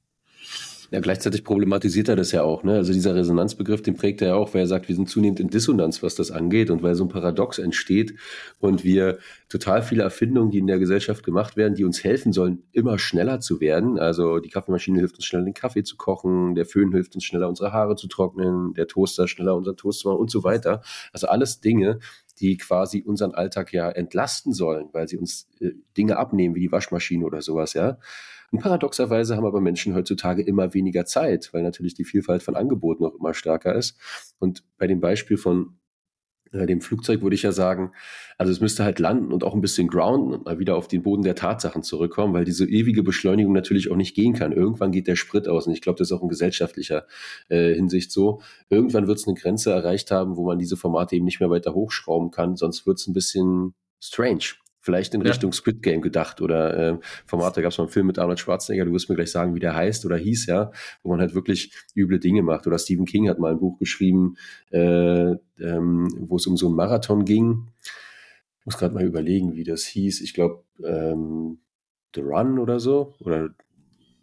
Ja, 0.92 1.00
gleichzeitig 1.00 1.42
problematisiert 1.42 2.10
er 2.10 2.16
das 2.16 2.32
ja 2.32 2.42
auch. 2.42 2.64
Ne? 2.64 2.74
Also 2.74 2.92
dieser 2.92 3.14
Resonanzbegriff, 3.14 3.80
den 3.80 3.94
prägt 3.94 4.20
er 4.20 4.28
ja 4.28 4.34
auch, 4.34 4.52
weil 4.52 4.60
er 4.60 4.66
sagt, 4.66 4.88
wir 4.88 4.94
sind 4.94 5.08
zunehmend 5.08 5.40
in 5.40 5.48
Dissonanz, 5.48 6.02
was 6.02 6.16
das 6.16 6.30
angeht 6.30 6.68
und 6.68 6.82
weil 6.82 6.94
so 6.94 7.04
ein 7.04 7.08
Paradox 7.08 7.58
entsteht 7.58 8.14
und 8.60 8.84
wir 8.84 9.16
total 9.48 9.80
viele 9.80 10.02
Erfindungen, 10.02 10.50
die 10.50 10.58
in 10.58 10.66
der 10.66 10.78
Gesellschaft 10.78 11.24
gemacht 11.24 11.56
werden, 11.56 11.74
die 11.76 11.86
uns 11.86 12.04
helfen 12.04 12.34
sollen, 12.34 12.64
immer 12.72 12.98
schneller 12.98 13.40
zu 13.40 13.58
werden. 13.58 13.98
Also 13.98 14.38
die 14.38 14.50
Kaffeemaschine 14.50 14.98
hilft 14.98 15.14
uns 15.14 15.24
schneller, 15.24 15.46
den 15.46 15.54
Kaffee 15.54 15.82
zu 15.82 15.96
kochen, 15.96 16.54
der 16.54 16.66
Föhn 16.66 16.92
hilft 16.92 17.14
uns 17.14 17.24
schneller, 17.24 17.48
unsere 17.48 17.72
Haare 17.72 17.96
zu 17.96 18.06
trocknen, 18.06 18.74
der 18.74 18.86
Toaster 18.86 19.28
schneller 19.28 19.56
unseren 19.56 19.78
Toast 19.78 20.00
zu 20.00 20.08
machen 20.10 20.20
und 20.20 20.30
so 20.30 20.44
weiter. 20.44 20.82
Also 21.14 21.26
alles 21.26 21.62
Dinge, 21.62 22.00
die 22.38 22.58
quasi 22.58 23.02
unseren 23.02 23.32
Alltag 23.32 23.72
ja 23.72 23.88
entlasten 23.88 24.52
sollen, 24.52 24.90
weil 24.92 25.08
sie 25.08 25.16
uns 25.16 25.48
äh, 25.60 25.70
Dinge 25.96 26.18
abnehmen, 26.18 26.54
wie 26.54 26.60
die 26.60 26.72
Waschmaschine 26.72 27.24
oder 27.24 27.40
sowas, 27.40 27.72
ja. 27.72 27.96
Und 28.52 28.60
paradoxerweise 28.60 29.34
haben 29.36 29.46
aber 29.46 29.60
Menschen 29.60 29.94
heutzutage 29.94 30.42
immer 30.42 30.74
weniger 30.74 31.06
Zeit, 31.06 31.48
weil 31.52 31.62
natürlich 31.62 31.94
die 31.94 32.04
Vielfalt 32.04 32.42
von 32.42 32.54
Angeboten 32.54 33.04
auch 33.04 33.14
immer 33.14 33.32
stärker 33.34 33.74
ist. 33.74 33.98
Und 34.38 34.62
bei 34.76 34.86
dem 34.86 35.00
Beispiel 35.00 35.38
von 35.38 35.78
äh, 36.52 36.66
dem 36.66 36.82
Flugzeug 36.82 37.22
würde 37.22 37.34
ich 37.34 37.42
ja 37.42 37.52
sagen, 37.52 37.92
also 38.38 38.52
es 38.52 38.60
müsste 38.60 38.84
halt 38.84 38.98
landen 38.98 39.32
und 39.32 39.42
auch 39.42 39.54
ein 39.54 39.62
bisschen 39.62 39.88
grounden 39.88 40.32
und 40.34 40.44
mal 40.44 40.58
wieder 40.58 40.76
auf 40.76 40.86
den 40.86 41.02
Boden 41.02 41.22
der 41.22 41.34
Tatsachen 41.34 41.82
zurückkommen, 41.82 42.34
weil 42.34 42.44
diese 42.44 42.68
ewige 42.68 43.02
Beschleunigung 43.02 43.52
natürlich 43.52 43.90
auch 43.90 43.96
nicht 43.96 44.14
gehen 44.14 44.34
kann. 44.34 44.52
Irgendwann 44.52 44.92
geht 44.92 45.06
der 45.06 45.16
Sprit 45.16 45.48
aus 45.48 45.66
und 45.66 45.72
ich 45.72 45.80
glaube, 45.80 45.98
das 45.98 46.08
ist 46.08 46.12
auch 46.12 46.22
in 46.22 46.28
gesellschaftlicher 46.28 47.06
äh, 47.48 47.74
Hinsicht 47.74 48.12
so. 48.12 48.42
Irgendwann 48.68 49.06
wird 49.06 49.18
es 49.18 49.26
eine 49.26 49.34
Grenze 49.34 49.72
erreicht 49.72 50.10
haben, 50.10 50.36
wo 50.36 50.44
man 50.44 50.58
diese 50.58 50.76
Formate 50.76 51.16
eben 51.16 51.24
nicht 51.24 51.40
mehr 51.40 51.50
weiter 51.50 51.74
hochschrauben 51.74 52.30
kann, 52.30 52.56
sonst 52.56 52.86
wird 52.86 52.98
es 52.98 53.06
ein 53.06 53.14
bisschen 53.14 53.74
strange 54.00 54.61
vielleicht 54.82 55.14
in 55.14 55.22
Richtung 55.22 55.52
Squid 55.52 55.82
Game 55.82 56.02
gedacht 56.02 56.40
oder 56.40 56.76
äh, 56.76 56.98
Formate. 57.24 57.62
Gab 57.62 57.70
es 57.70 57.78
mal 57.78 57.84
einen 57.84 57.92
Film 57.92 58.08
mit 58.08 58.18
Arnold 58.18 58.40
Schwarzenegger, 58.40 58.84
du 58.84 58.92
wirst 58.92 59.08
mir 59.08 59.14
gleich 59.14 59.30
sagen, 59.30 59.54
wie 59.54 59.60
der 59.60 59.74
heißt 59.74 60.04
oder 60.04 60.16
hieß, 60.16 60.46
ja, 60.46 60.72
wo 61.02 61.10
man 61.10 61.20
halt 61.20 61.34
wirklich 61.34 61.72
üble 61.96 62.18
Dinge 62.18 62.42
macht. 62.42 62.66
Oder 62.66 62.78
Stephen 62.78 63.06
King 63.06 63.28
hat 63.28 63.38
mal 63.38 63.52
ein 63.52 63.60
Buch 63.60 63.78
geschrieben, 63.78 64.36
äh, 64.70 65.30
ähm, 65.60 66.08
wo 66.18 66.36
es 66.36 66.46
um 66.46 66.56
so 66.56 66.66
einen 66.66 66.76
Marathon 66.76 67.24
ging. 67.24 67.68
Ich 68.58 68.66
muss 68.66 68.76
gerade 68.76 68.94
mal 68.94 69.04
überlegen, 69.04 69.54
wie 69.54 69.64
das 69.64 69.84
hieß. 69.84 70.20
Ich 70.20 70.34
glaube, 70.34 70.64
ähm, 70.84 71.60
The 72.14 72.20
Run 72.20 72.58
oder 72.58 72.80
so. 72.80 73.14
Oder 73.20 73.50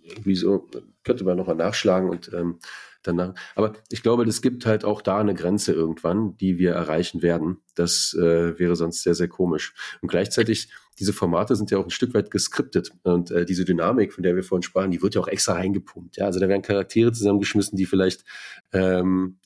irgendwie 0.03 0.35
so. 0.35 0.67
Könnte 1.03 1.23
man 1.23 1.37
nochmal 1.37 1.55
nachschlagen 1.55 2.09
und 2.09 2.31
ähm, 2.33 2.59
danach. 3.03 3.33
Aber 3.55 3.73
ich 3.89 4.03
glaube, 4.03 4.23
es 4.23 4.41
gibt 4.41 4.65
halt 4.65 4.85
auch 4.85 5.01
da 5.01 5.17
eine 5.17 5.33
Grenze 5.33 5.73
irgendwann, 5.73 6.35
die 6.37 6.57
wir 6.57 6.73
erreichen 6.73 7.21
werden. 7.21 7.57
Das 7.75 8.13
äh, 8.13 8.57
wäre 8.59 8.75
sonst 8.75 9.03
sehr, 9.03 9.15
sehr 9.15 9.27
komisch. 9.27 9.73
Und 10.01 10.09
gleichzeitig, 10.09 10.69
diese 10.99 11.13
Formate 11.13 11.55
sind 11.55 11.71
ja 11.71 11.77
auch 11.77 11.85
ein 11.85 11.91
Stück 11.91 12.13
weit 12.13 12.31
geskriptet. 12.31 12.91
Und 13.03 13.31
äh, 13.31 13.45
diese 13.45 13.65
Dynamik, 13.65 14.13
von 14.13 14.23
der 14.23 14.35
wir 14.35 14.43
vorhin 14.43 14.63
sprachen, 14.63 14.91
die 14.91 15.01
wird 15.01 15.15
ja 15.15 15.21
auch 15.21 15.27
extra 15.27 15.53
reingepumpt. 15.53 16.17
Ja? 16.17 16.25
Also 16.25 16.39
da 16.39 16.49
werden 16.49 16.61
Charaktere 16.61 17.11
zusammengeschmissen, 17.11 17.77
die 17.77 17.85
vielleicht 17.85 18.25
ähm, 18.73 19.37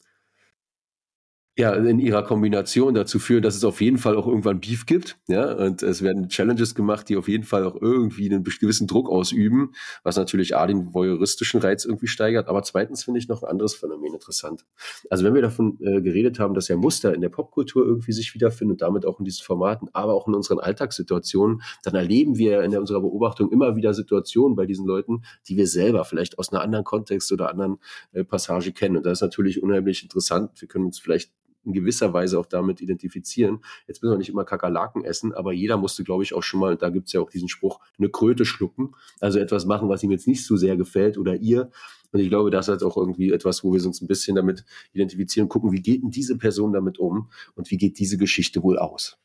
ja, 1.55 1.73
in 1.73 1.99
ihrer 1.99 2.23
Kombination 2.23 2.95
dazu 2.95 3.19
führen, 3.19 3.43
dass 3.43 3.55
es 3.55 3.63
auf 3.63 3.79
jeden 3.79 3.99
Fall 3.99 4.15
auch 4.17 4.25
irgendwann 4.25 4.59
Beef 4.59 4.87
gibt. 4.87 5.17
Ja, 5.27 5.53
und 5.53 5.83
es 5.83 6.01
werden 6.01 6.27
Challenges 6.27 6.73
gemacht, 6.73 7.09
die 7.09 7.15
auf 7.15 7.27
jeden 7.27 7.43
Fall 7.43 7.63
auch 7.63 7.79
irgendwie 7.79 8.27
einen 8.27 8.43
gewissen 8.43 8.87
Druck 8.87 9.07
ausüben, 9.07 9.73
was 10.03 10.17
natürlich 10.17 10.55
A, 10.55 10.65
den 10.65 10.95
voyeuristischen 10.95 11.59
Reiz 11.61 11.85
irgendwie 11.85 12.07
steigert. 12.07 12.47
Aber 12.47 12.63
zweitens 12.63 13.03
finde 13.03 13.19
ich 13.19 13.27
noch 13.27 13.43
ein 13.43 13.49
anderes 13.49 13.75
Phänomen 13.75 14.15
interessant. 14.15 14.65
Also 15.11 15.23
wenn 15.25 15.35
wir 15.35 15.43
davon 15.43 15.77
äh, 15.81 16.01
geredet 16.01 16.39
haben, 16.39 16.55
dass 16.55 16.69
ja 16.69 16.75
Muster 16.75 17.13
in 17.13 17.21
der 17.21 17.29
Popkultur 17.29 17.85
irgendwie 17.85 18.13
sich 18.13 18.33
wiederfinden 18.33 18.71
und 18.71 18.81
damit 18.81 19.05
auch 19.05 19.19
in 19.19 19.25
diesen 19.25 19.43
Formaten, 19.43 19.89
aber 19.93 20.15
auch 20.15 20.27
in 20.27 20.33
unseren 20.33 20.59
Alltagssituationen, 20.59 21.61
dann 21.83 21.93
erleben 21.93 22.39
wir 22.39 22.63
in 22.63 22.75
unserer 22.75 23.01
Beobachtung 23.01 23.51
immer 23.51 23.75
wieder 23.75 23.93
Situationen 23.93 24.55
bei 24.55 24.65
diesen 24.65 24.87
Leuten, 24.87 25.21
die 25.47 25.55
wir 25.55 25.67
selber 25.67 26.03
vielleicht 26.03 26.39
aus 26.39 26.51
einer 26.51 26.63
anderen 26.63 26.83
Kontext 26.83 27.31
oder 27.31 27.51
anderen 27.51 27.77
äh, 28.11 28.23
Passage 28.23 28.71
kennen. 28.73 28.97
Und 28.97 29.05
das 29.05 29.19
ist 29.19 29.21
natürlich 29.21 29.61
unheimlich 29.61 30.01
interessant. 30.01 30.59
Wir 30.59 30.67
können 30.67 30.85
uns 30.85 30.97
vielleicht 30.97 31.31
in 31.65 31.73
gewisser 31.73 32.13
Weise 32.13 32.39
auch 32.39 32.45
damit 32.45 32.81
identifizieren. 32.81 33.59
Jetzt 33.87 34.01
müssen 34.01 34.13
wir 34.13 34.17
nicht 34.17 34.29
immer 34.29 34.45
Kakerlaken 34.45 35.03
essen, 35.03 35.33
aber 35.33 35.53
jeder 35.53 35.77
musste, 35.77 36.03
glaube 36.03 36.23
ich, 36.23 36.33
auch 36.33 36.43
schon 36.43 36.59
mal, 36.59 36.75
da 36.75 36.89
gibt 36.89 37.07
es 37.07 37.13
ja 37.13 37.21
auch 37.21 37.29
diesen 37.29 37.49
Spruch, 37.49 37.79
eine 37.97 38.09
Kröte 38.09 38.45
schlucken. 38.45 38.91
Also 39.19 39.39
etwas 39.39 39.65
machen, 39.65 39.89
was 39.89 40.03
ihm 40.03 40.11
jetzt 40.11 40.27
nicht 40.27 40.45
so 40.45 40.55
sehr 40.55 40.77
gefällt 40.77 41.17
oder 41.17 41.35
ihr. 41.35 41.71
Und 42.11 42.19
ich 42.19 42.29
glaube, 42.29 42.51
das 42.51 42.67
ist 42.67 42.83
auch 42.83 42.95
irgendwie 42.95 43.31
etwas, 43.31 43.63
wo 43.63 43.73
wir 43.73 43.83
uns 43.83 44.01
ein 44.01 44.07
bisschen 44.07 44.35
damit 44.35 44.65
identifizieren, 44.93 45.49
gucken, 45.49 45.71
wie 45.71 45.81
geht 45.81 46.03
denn 46.03 46.11
diese 46.11 46.37
Person 46.37 46.71
damit 46.71 46.99
um 46.99 47.29
und 47.55 47.71
wie 47.71 47.77
geht 47.77 47.97
diese 47.97 48.17
Geschichte 48.17 48.61
wohl 48.61 48.77
aus. 48.77 49.17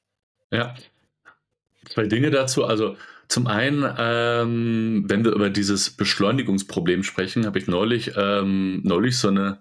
Ja, 0.50 0.74
zwei 1.90 2.06
Dinge 2.06 2.30
dazu. 2.30 2.64
Also 2.64 2.96
zum 3.28 3.46
einen, 3.46 3.84
ähm, 3.98 5.04
wenn 5.06 5.22
wir 5.22 5.32
über 5.32 5.50
dieses 5.50 5.90
Beschleunigungsproblem 5.90 7.02
sprechen, 7.02 7.44
habe 7.44 7.58
ich 7.58 7.66
neulich, 7.66 8.12
ähm, 8.16 8.80
neulich 8.84 9.18
so 9.18 9.28
eine 9.28 9.58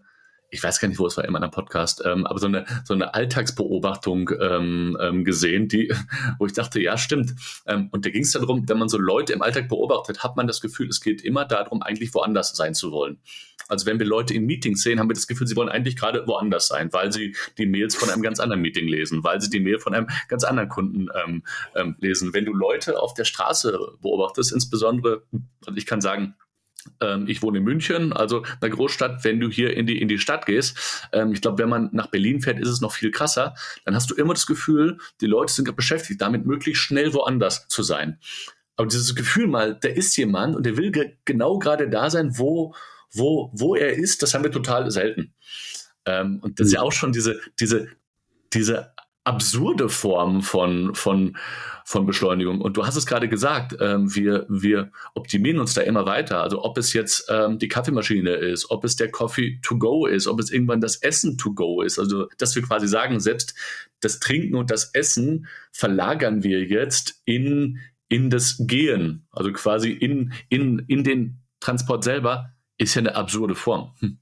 ich 0.50 0.64
weiß 0.64 0.80
gar 0.80 0.88
nicht, 0.88 1.00
wo 1.00 1.08
es 1.08 1.18
war 1.18 1.26
in 1.26 1.34
meinem 1.34 1.52
Podcast, 1.52 2.02
ähm, 2.06 2.26
aber 2.26 2.40
so 2.40 2.48
eine, 2.48 2.66
so 2.86 2.94
eine 2.94 3.14
Alltagsbeobachtung 3.14 4.30
ähm, 4.40 4.98
ähm, 5.02 5.24
gesehen, 5.26 5.68
die, 5.68 5.94
wo 6.40 6.46
ich 6.46 6.54
dachte, 6.54 6.82
ja, 6.82 6.98
stimmt. 6.98 7.36
Ähm, 7.66 7.90
und 7.92 8.06
da 8.06 8.10
ging 8.10 8.24
es 8.24 8.32
darum, 8.32 8.68
wenn 8.68 8.78
man 8.78 8.88
so 8.88 8.98
Leute 8.98 9.34
im 9.34 9.42
Alltag 9.42 9.68
beobachtet, 9.68 10.24
hat 10.24 10.38
man 10.38 10.48
das 10.48 10.62
Gefühl, 10.62 10.88
es 10.88 11.02
geht 11.02 11.22
immer 11.22 11.46
darum, 11.46 11.82
eigentlich 11.82 12.14
woanders 12.14 12.56
sein 12.56 12.74
zu 12.74 12.92
wollen. 12.92 13.20
Also 13.68 13.86
wenn 13.86 14.00
wir 14.00 14.06
Leute 14.06 14.34
in 14.34 14.46
Meetings 14.46 14.82
sehen, 14.84 15.00
haben 15.00 15.10
wir 15.10 15.14
das 15.14 15.28
Gefühl, 15.28 15.48
sie 15.48 15.56
wollen 15.58 15.68
eigentlich 15.68 15.98
gerade 15.98 16.26
woanders 16.26 16.68
sein, 16.68 16.94
weil 16.94 17.12
sie 17.12 17.36
die 17.58 17.66
Mails 17.66 17.96
von 17.96 18.10
einem 18.10 18.22
ganz 18.22 18.40
anderen 18.40 18.62
Meeting 18.62 18.88
lesen, 18.88 19.26
weil 19.26 19.42
sie 19.42 19.50
die 19.50 19.60
Mail 19.60 19.80
von 19.80 19.94
einem 19.94 20.08
ganz 20.30 20.46
anderen 20.46 20.70
Kunden 20.70 21.08
ähm, 21.14 21.44
ähm, 21.76 21.96
lesen. 22.00 22.34
Wenn 22.34 22.46
du 22.46 22.54
Leute 22.54 23.02
auf 23.02 23.14
der 23.14 23.26
Straße 23.26 23.78
beobachtest, 24.02 24.54
insbesondere, 24.54 25.24
und 25.32 25.78
ich 25.78 25.86
kann 25.86 26.00
sagen, 26.00 26.36
ähm, 27.02 27.28
ich 27.28 27.42
wohne 27.42 27.60
in 27.60 27.64
München, 27.64 28.14
also 28.14 28.44
einer 28.62 28.70
Großstadt. 28.70 29.24
Wenn 29.24 29.40
du 29.40 29.50
hier 29.50 29.76
in 29.76 29.86
die, 29.86 30.02
in 30.02 30.08
die 30.08 30.20
Stadt 30.20 30.46
gehst, 30.46 31.10
ähm, 31.12 31.32
ich 31.32 31.42
glaube, 31.42 31.60
wenn 31.60 31.70
man 31.70 31.90
nach 31.92 32.08
Berlin 32.08 32.42
fährt, 32.42 32.60
ist 32.60 32.70
es 32.70 32.82
noch 32.82 32.94
viel 32.94 33.12
krasser. 33.12 33.56
Dann 33.86 33.96
hast 33.96 34.10
du 34.10 34.16
immer 34.16 34.34
das 34.34 34.46
Gefühl, 34.46 34.98
die 35.22 35.26
Leute 35.26 35.54
sind 35.54 35.74
beschäftigt, 35.76 36.22
damit 36.22 36.46
möglichst 36.46 36.84
schnell 36.84 37.14
woanders 37.14 37.68
zu 37.68 37.84
sein. 37.84 38.20
Aber 38.76 38.88
dieses 38.88 39.16
Gefühl 39.16 39.48
mal, 39.48 39.76
da 39.80 39.90
ist 39.90 40.16
jemand 40.18 40.56
und 40.56 40.66
der 40.66 40.78
will 40.78 40.92
ge 40.92 41.14
genau 41.26 41.58
gerade 41.58 41.90
da 41.90 42.10
sein, 42.10 42.38
wo, 42.38 42.76
wo, 43.12 43.52
wo 43.54 43.76
er 43.76 43.94
ist, 43.94 44.22
das 44.22 44.34
haben 44.34 44.44
wir 44.44 44.52
total 44.52 44.90
selten. 44.92 45.34
Ähm, 46.06 46.40
und 46.42 46.60
das 46.60 46.68
ist 46.68 46.74
ja 46.74 46.82
auch 46.82 46.92
schon 46.92 47.12
diese, 47.12 47.40
diese, 47.60 47.88
diese 48.54 48.94
absurde 49.28 49.90
Form 49.90 50.42
von, 50.42 50.96
von, 50.96 51.38
von 51.84 52.06
Beschleunigung. 52.06 52.62
Und 52.62 52.78
du 52.78 52.86
hast 52.86 52.96
es 52.96 53.06
gerade 53.06 53.28
gesagt, 53.28 53.76
ähm, 53.82 54.16
wir, 54.16 54.46
wir 54.48 54.90
optimieren 55.16 55.60
uns 55.60 55.74
da 55.74 55.82
immer 55.82 56.06
weiter. 56.06 56.42
Also 56.42 56.64
ob 56.64 56.78
es 56.78 56.94
jetzt 56.94 57.28
ähm, 57.30 57.60
die 57.60 57.68
Kaffeemaschine 57.68 58.32
ist, 58.32 58.72
ob 58.72 58.86
es 58.86 58.96
der 58.96 59.12
Coffee 59.12 59.60
to 59.62 59.78
go 59.78 60.06
ist, 60.06 60.28
ob 60.28 60.40
es 60.40 60.50
irgendwann 60.50 60.80
das 60.80 60.96
Essen 60.96 61.38
to 61.38 61.54
go 61.54 61.82
ist. 61.82 62.00
Also 62.00 62.28
dass 62.38 62.56
wir 62.56 62.64
quasi 62.64 62.88
sagen, 62.88 63.20
selbst 63.20 63.54
das 64.00 64.20
Trinken 64.20 64.56
und 64.56 64.72
das 64.72 64.92
Essen 64.94 65.48
verlagern 65.74 66.42
wir 66.44 66.64
jetzt 66.64 67.22
in, 67.26 67.80
in 68.08 68.30
das 68.30 68.56
Gehen. 68.60 69.28
Also 69.32 69.52
quasi 69.52 69.92
in, 69.92 70.32
in, 70.48 70.80
in 70.88 71.04
den 71.04 71.42
Transport 71.60 72.06
selber 72.06 72.54
ist 72.78 72.96
ja 72.96 73.02
eine 73.02 73.16
absurde 73.16 73.56
Form. 73.56 73.94
Hm 74.00 74.20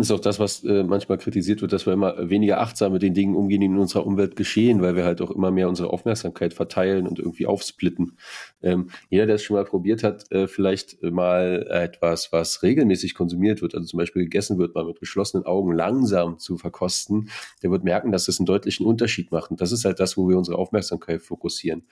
ist 0.00 0.10
auch 0.10 0.18
das, 0.18 0.40
was 0.40 0.64
äh, 0.64 0.82
manchmal 0.82 1.18
kritisiert 1.18 1.62
wird, 1.62 1.72
dass 1.72 1.86
wir 1.86 1.92
immer 1.92 2.28
weniger 2.28 2.60
achtsam 2.60 2.92
mit 2.92 3.02
den 3.02 3.14
Dingen 3.14 3.36
umgehen, 3.36 3.60
die 3.60 3.66
in 3.66 3.78
unserer 3.78 4.04
Umwelt 4.04 4.34
geschehen, 4.34 4.82
weil 4.82 4.96
wir 4.96 5.04
halt 5.04 5.20
auch 5.22 5.30
immer 5.30 5.52
mehr 5.52 5.68
unsere 5.68 5.90
Aufmerksamkeit 5.90 6.52
verteilen 6.52 7.06
und 7.06 7.20
irgendwie 7.20 7.46
aufsplitten. 7.46 8.16
Ähm, 8.60 8.90
jeder, 9.08 9.26
der 9.26 9.36
es 9.36 9.44
schon 9.44 9.54
mal 9.54 9.64
probiert 9.64 10.02
hat, 10.02 10.30
äh, 10.32 10.48
vielleicht 10.48 11.00
mal 11.04 11.64
etwas, 11.70 12.32
was 12.32 12.64
regelmäßig 12.64 13.14
konsumiert 13.14 13.62
wird, 13.62 13.76
also 13.76 13.86
zum 13.86 13.98
Beispiel 13.98 14.24
gegessen 14.24 14.58
wird, 14.58 14.74
mal 14.74 14.84
mit 14.84 14.98
geschlossenen 14.98 15.46
Augen 15.46 15.72
langsam 15.72 16.40
zu 16.40 16.56
verkosten, 16.56 17.30
der 17.62 17.70
wird 17.70 17.84
merken, 17.84 18.10
dass 18.10 18.26
das 18.26 18.40
einen 18.40 18.46
deutlichen 18.46 18.84
Unterschied 18.84 19.30
macht. 19.30 19.52
Und 19.52 19.60
das 19.60 19.70
ist 19.70 19.84
halt 19.84 20.00
das, 20.00 20.16
wo 20.16 20.28
wir 20.28 20.38
unsere 20.38 20.58
Aufmerksamkeit 20.58 21.22
fokussieren. 21.22 21.84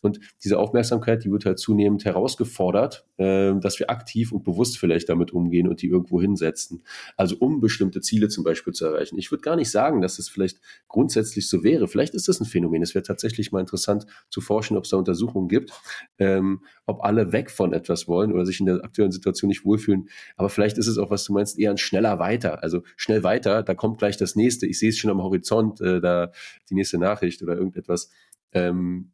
Und 0.00 0.18
diese 0.42 0.58
Aufmerksamkeit, 0.58 1.24
die 1.24 1.30
wird 1.30 1.44
halt 1.44 1.58
zunehmend 1.58 2.06
herausgefordert, 2.06 3.04
äh, 3.18 3.52
dass 3.60 3.78
wir 3.78 3.90
aktiv 3.90 4.32
und 4.32 4.44
bewusst 4.44 4.78
vielleicht 4.78 5.10
damit 5.10 5.32
umgehen 5.32 5.68
und 5.68 5.82
die 5.82 5.88
irgendwo 5.88 6.22
hinsetzen. 6.22 6.82
Also 7.18 7.36
um 7.40 7.60
bestimmte 7.60 8.00
Ziele 8.00 8.28
zum 8.28 8.44
Beispiel 8.44 8.72
zu 8.72 8.86
erreichen. 8.86 9.18
Ich 9.18 9.32
würde 9.32 9.42
gar 9.42 9.56
nicht 9.56 9.72
sagen, 9.72 10.00
dass 10.00 10.20
es 10.20 10.28
vielleicht 10.28 10.60
grundsätzlich 10.86 11.48
so 11.48 11.64
wäre. 11.64 11.88
Vielleicht 11.88 12.14
ist 12.14 12.28
das 12.28 12.40
ein 12.40 12.44
Phänomen. 12.44 12.80
Es 12.80 12.94
wäre 12.94 13.02
tatsächlich 13.02 13.50
mal 13.50 13.58
interessant 13.58 14.06
zu 14.30 14.40
forschen, 14.40 14.76
ob 14.76 14.84
es 14.84 14.90
da 14.90 14.98
Untersuchungen 14.98 15.48
gibt, 15.48 15.72
ähm, 16.18 16.62
ob 16.86 17.02
alle 17.02 17.32
weg 17.32 17.50
von 17.50 17.72
etwas 17.72 18.06
wollen 18.06 18.32
oder 18.32 18.46
sich 18.46 18.60
in 18.60 18.66
der 18.66 18.84
aktuellen 18.84 19.10
Situation 19.10 19.48
nicht 19.48 19.64
wohlfühlen. 19.64 20.08
Aber 20.36 20.48
vielleicht 20.48 20.78
ist 20.78 20.86
es 20.86 20.96
auch, 20.96 21.10
was 21.10 21.24
du 21.24 21.32
meinst, 21.32 21.58
eher 21.58 21.72
ein 21.72 21.78
schneller 21.78 22.20
weiter. 22.20 22.62
Also 22.62 22.84
schnell 22.96 23.24
weiter, 23.24 23.64
da 23.64 23.74
kommt 23.74 23.98
gleich 23.98 24.16
das 24.16 24.36
nächste. 24.36 24.66
Ich 24.66 24.78
sehe 24.78 24.90
es 24.90 24.96
schon 24.96 25.10
am 25.10 25.20
Horizont, 25.20 25.80
äh, 25.80 26.00
da 26.00 26.30
die 26.70 26.74
nächste 26.74 26.98
Nachricht 26.98 27.42
oder 27.42 27.56
irgendetwas. 27.56 28.10
Ähm, 28.52 29.10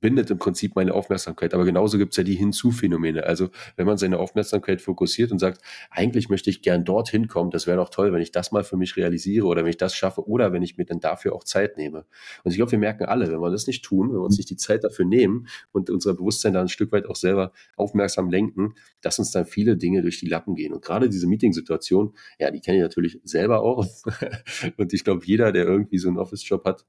bindet 0.00 0.30
im 0.30 0.38
Prinzip 0.38 0.76
meine 0.76 0.94
Aufmerksamkeit. 0.94 1.54
Aber 1.54 1.64
genauso 1.64 1.98
gibt 1.98 2.12
es 2.12 2.16
ja 2.16 2.24
die 2.24 2.34
Hinzuphänomene. 2.34 3.24
Also 3.24 3.50
wenn 3.76 3.86
man 3.86 3.98
seine 3.98 4.18
Aufmerksamkeit 4.18 4.80
fokussiert 4.80 5.30
und 5.32 5.38
sagt, 5.38 5.62
eigentlich 5.90 6.28
möchte 6.28 6.50
ich 6.50 6.62
gern 6.62 6.84
dorthin 6.84 7.28
kommen, 7.28 7.50
das 7.50 7.66
wäre 7.66 7.76
doch 7.76 7.90
toll, 7.90 8.12
wenn 8.12 8.22
ich 8.22 8.32
das 8.32 8.52
mal 8.52 8.64
für 8.64 8.76
mich 8.76 8.96
realisiere 8.96 9.46
oder 9.46 9.62
wenn 9.62 9.70
ich 9.70 9.76
das 9.76 9.94
schaffe 9.94 10.26
oder 10.26 10.52
wenn 10.52 10.62
ich 10.62 10.78
mir 10.78 10.84
dann 10.84 11.00
dafür 11.00 11.34
auch 11.34 11.44
Zeit 11.44 11.76
nehme. 11.76 12.06
Und 12.44 12.50
ich 12.50 12.56
glaube, 12.56 12.72
wir 12.72 12.78
merken 12.78 13.04
alle, 13.04 13.30
wenn 13.30 13.40
wir 13.40 13.50
das 13.50 13.66
nicht 13.66 13.84
tun, 13.84 14.08
wenn 14.08 14.16
wir 14.16 14.24
uns 14.24 14.38
nicht 14.38 14.50
die 14.50 14.56
Zeit 14.56 14.84
dafür 14.84 15.04
nehmen 15.04 15.46
und 15.72 15.90
unser 15.90 16.14
Bewusstsein 16.14 16.54
da 16.54 16.60
ein 16.60 16.68
Stück 16.68 16.92
weit 16.92 17.06
auch 17.06 17.16
selber 17.16 17.52
aufmerksam 17.76 18.30
lenken, 18.30 18.74
dass 19.00 19.18
uns 19.18 19.30
dann 19.30 19.44
viele 19.44 19.76
Dinge 19.76 20.02
durch 20.02 20.18
die 20.18 20.28
Lappen 20.28 20.54
gehen. 20.54 20.72
Und 20.72 20.82
gerade 20.84 21.08
diese 21.08 21.26
Meetingsituation, 21.26 22.14
ja, 22.38 22.50
die 22.50 22.60
kenne 22.60 22.78
ich 22.78 22.82
natürlich 22.82 23.20
selber 23.24 23.62
auch. 23.62 23.86
und 24.76 24.92
ich 24.92 25.04
glaube, 25.04 25.24
jeder, 25.24 25.52
der 25.52 25.66
irgendwie 25.66 25.98
so 25.98 26.08
einen 26.08 26.18
Office-Job 26.18 26.64
hat, 26.64 26.86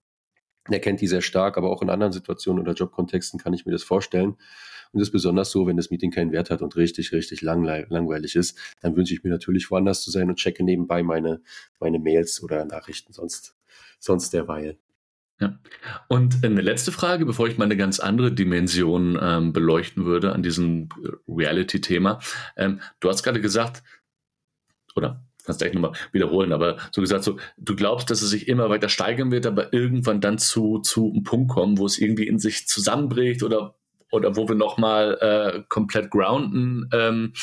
er 0.70 0.80
kennt 0.80 1.02
die 1.02 1.08
sehr 1.08 1.22
stark, 1.22 1.58
aber 1.58 1.70
auch 1.72 1.82
in 1.82 1.90
anderen 1.90 2.14
Situationen 2.14 2.62
oder 2.62 2.74
Jobkontexten 2.74 3.40
kann 3.40 3.54
ich 3.54 3.66
mir 3.66 3.72
das 3.72 3.84
vorstellen. 3.84 4.38
Und 4.94 5.00
das 5.00 5.08
ist 5.08 5.14
besonders 5.14 5.52
so, 5.52 5.68
wenn 5.68 5.78
das 5.78 5.90
Meeting 5.90 6.12
keinen 6.12 6.32
Wert 6.32 6.50
hat 6.50 6.62
und 6.62 6.76
richtig, 6.76 7.14
richtig 7.14 7.42
langweilig 7.42 8.36
ist, 8.36 8.58
dann 8.82 8.96
wünsche 8.96 9.14
ich 9.14 9.24
mir 9.24 9.30
natürlich 9.30 9.72
woanders 9.72 10.04
zu 10.04 10.12
sein 10.12 10.30
und 10.30 10.36
checke 10.36 10.64
nebenbei 10.64 11.02
meine, 11.02 11.42
meine 11.80 11.98
Mails 11.98 12.44
oder 12.44 12.66
Nachrichten 12.66 13.14
sonst, 13.14 13.56
sonst 14.00 14.32
derweil. 14.34 14.78
Ja. 15.40 15.60
Und 16.08 16.46
eine 16.46 16.62
letzte 16.62 16.92
Frage, 16.92 17.26
bevor 17.26 17.48
ich 17.48 17.58
mal 17.58 17.66
eine 17.66 17.78
ganz 17.78 18.00
andere 18.00 18.32
Dimension 18.32 19.18
ähm, 19.20 19.54
beleuchten 19.54 20.06
würde 20.06 20.34
an 20.34 20.44
diesem 20.44 20.90
Reality-Thema. 21.28 22.20
Ähm, 22.56 22.80
du 23.00 23.10
hast 23.10 23.24
gerade 23.24 23.42
gesagt, 23.42 23.82
oder 24.96 25.26
kannst 25.44 25.62
gleich 25.62 25.74
nochmal 25.74 25.94
wiederholen, 26.12 26.54
aber 26.54 26.78
so 26.92 27.02
gesagt, 27.02 27.24
so, 27.24 27.38
du 27.58 27.76
glaubst, 27.76 28.10
dass 28.10 28.22
es 28.22 28.30
sich 28.30 28.48
immer 28.48 28.70
weiter 28.70 28.90
steigern 28.90 29.32
wird, 29.32 29.46
aber 29.46 29.74
irgendwann 29.74 30.22
dann 30.22 30.38
zu, 30.38 30.80
zu 30.80 31.12
einem 31.12 31.24
Punkt 31.24 31.52
kommen, 31.52 31.78
wo 31.78 31.86
es 31.86 31.98
irgendwie 31.98 32.28
in 32.28 32.40
sich 32.40 32.68
zusammenbricht 32.68 33.44
oder, 33.44 33.76
oder 34.12 34.36
wo 34.36 34.48
wir 34.48 34.56
nochmal 34.56 35.18
äh, 35.22 35.64
komplett 35.70 36.12
grounden. 36.12 36.90
Ähm, 36.94 37.34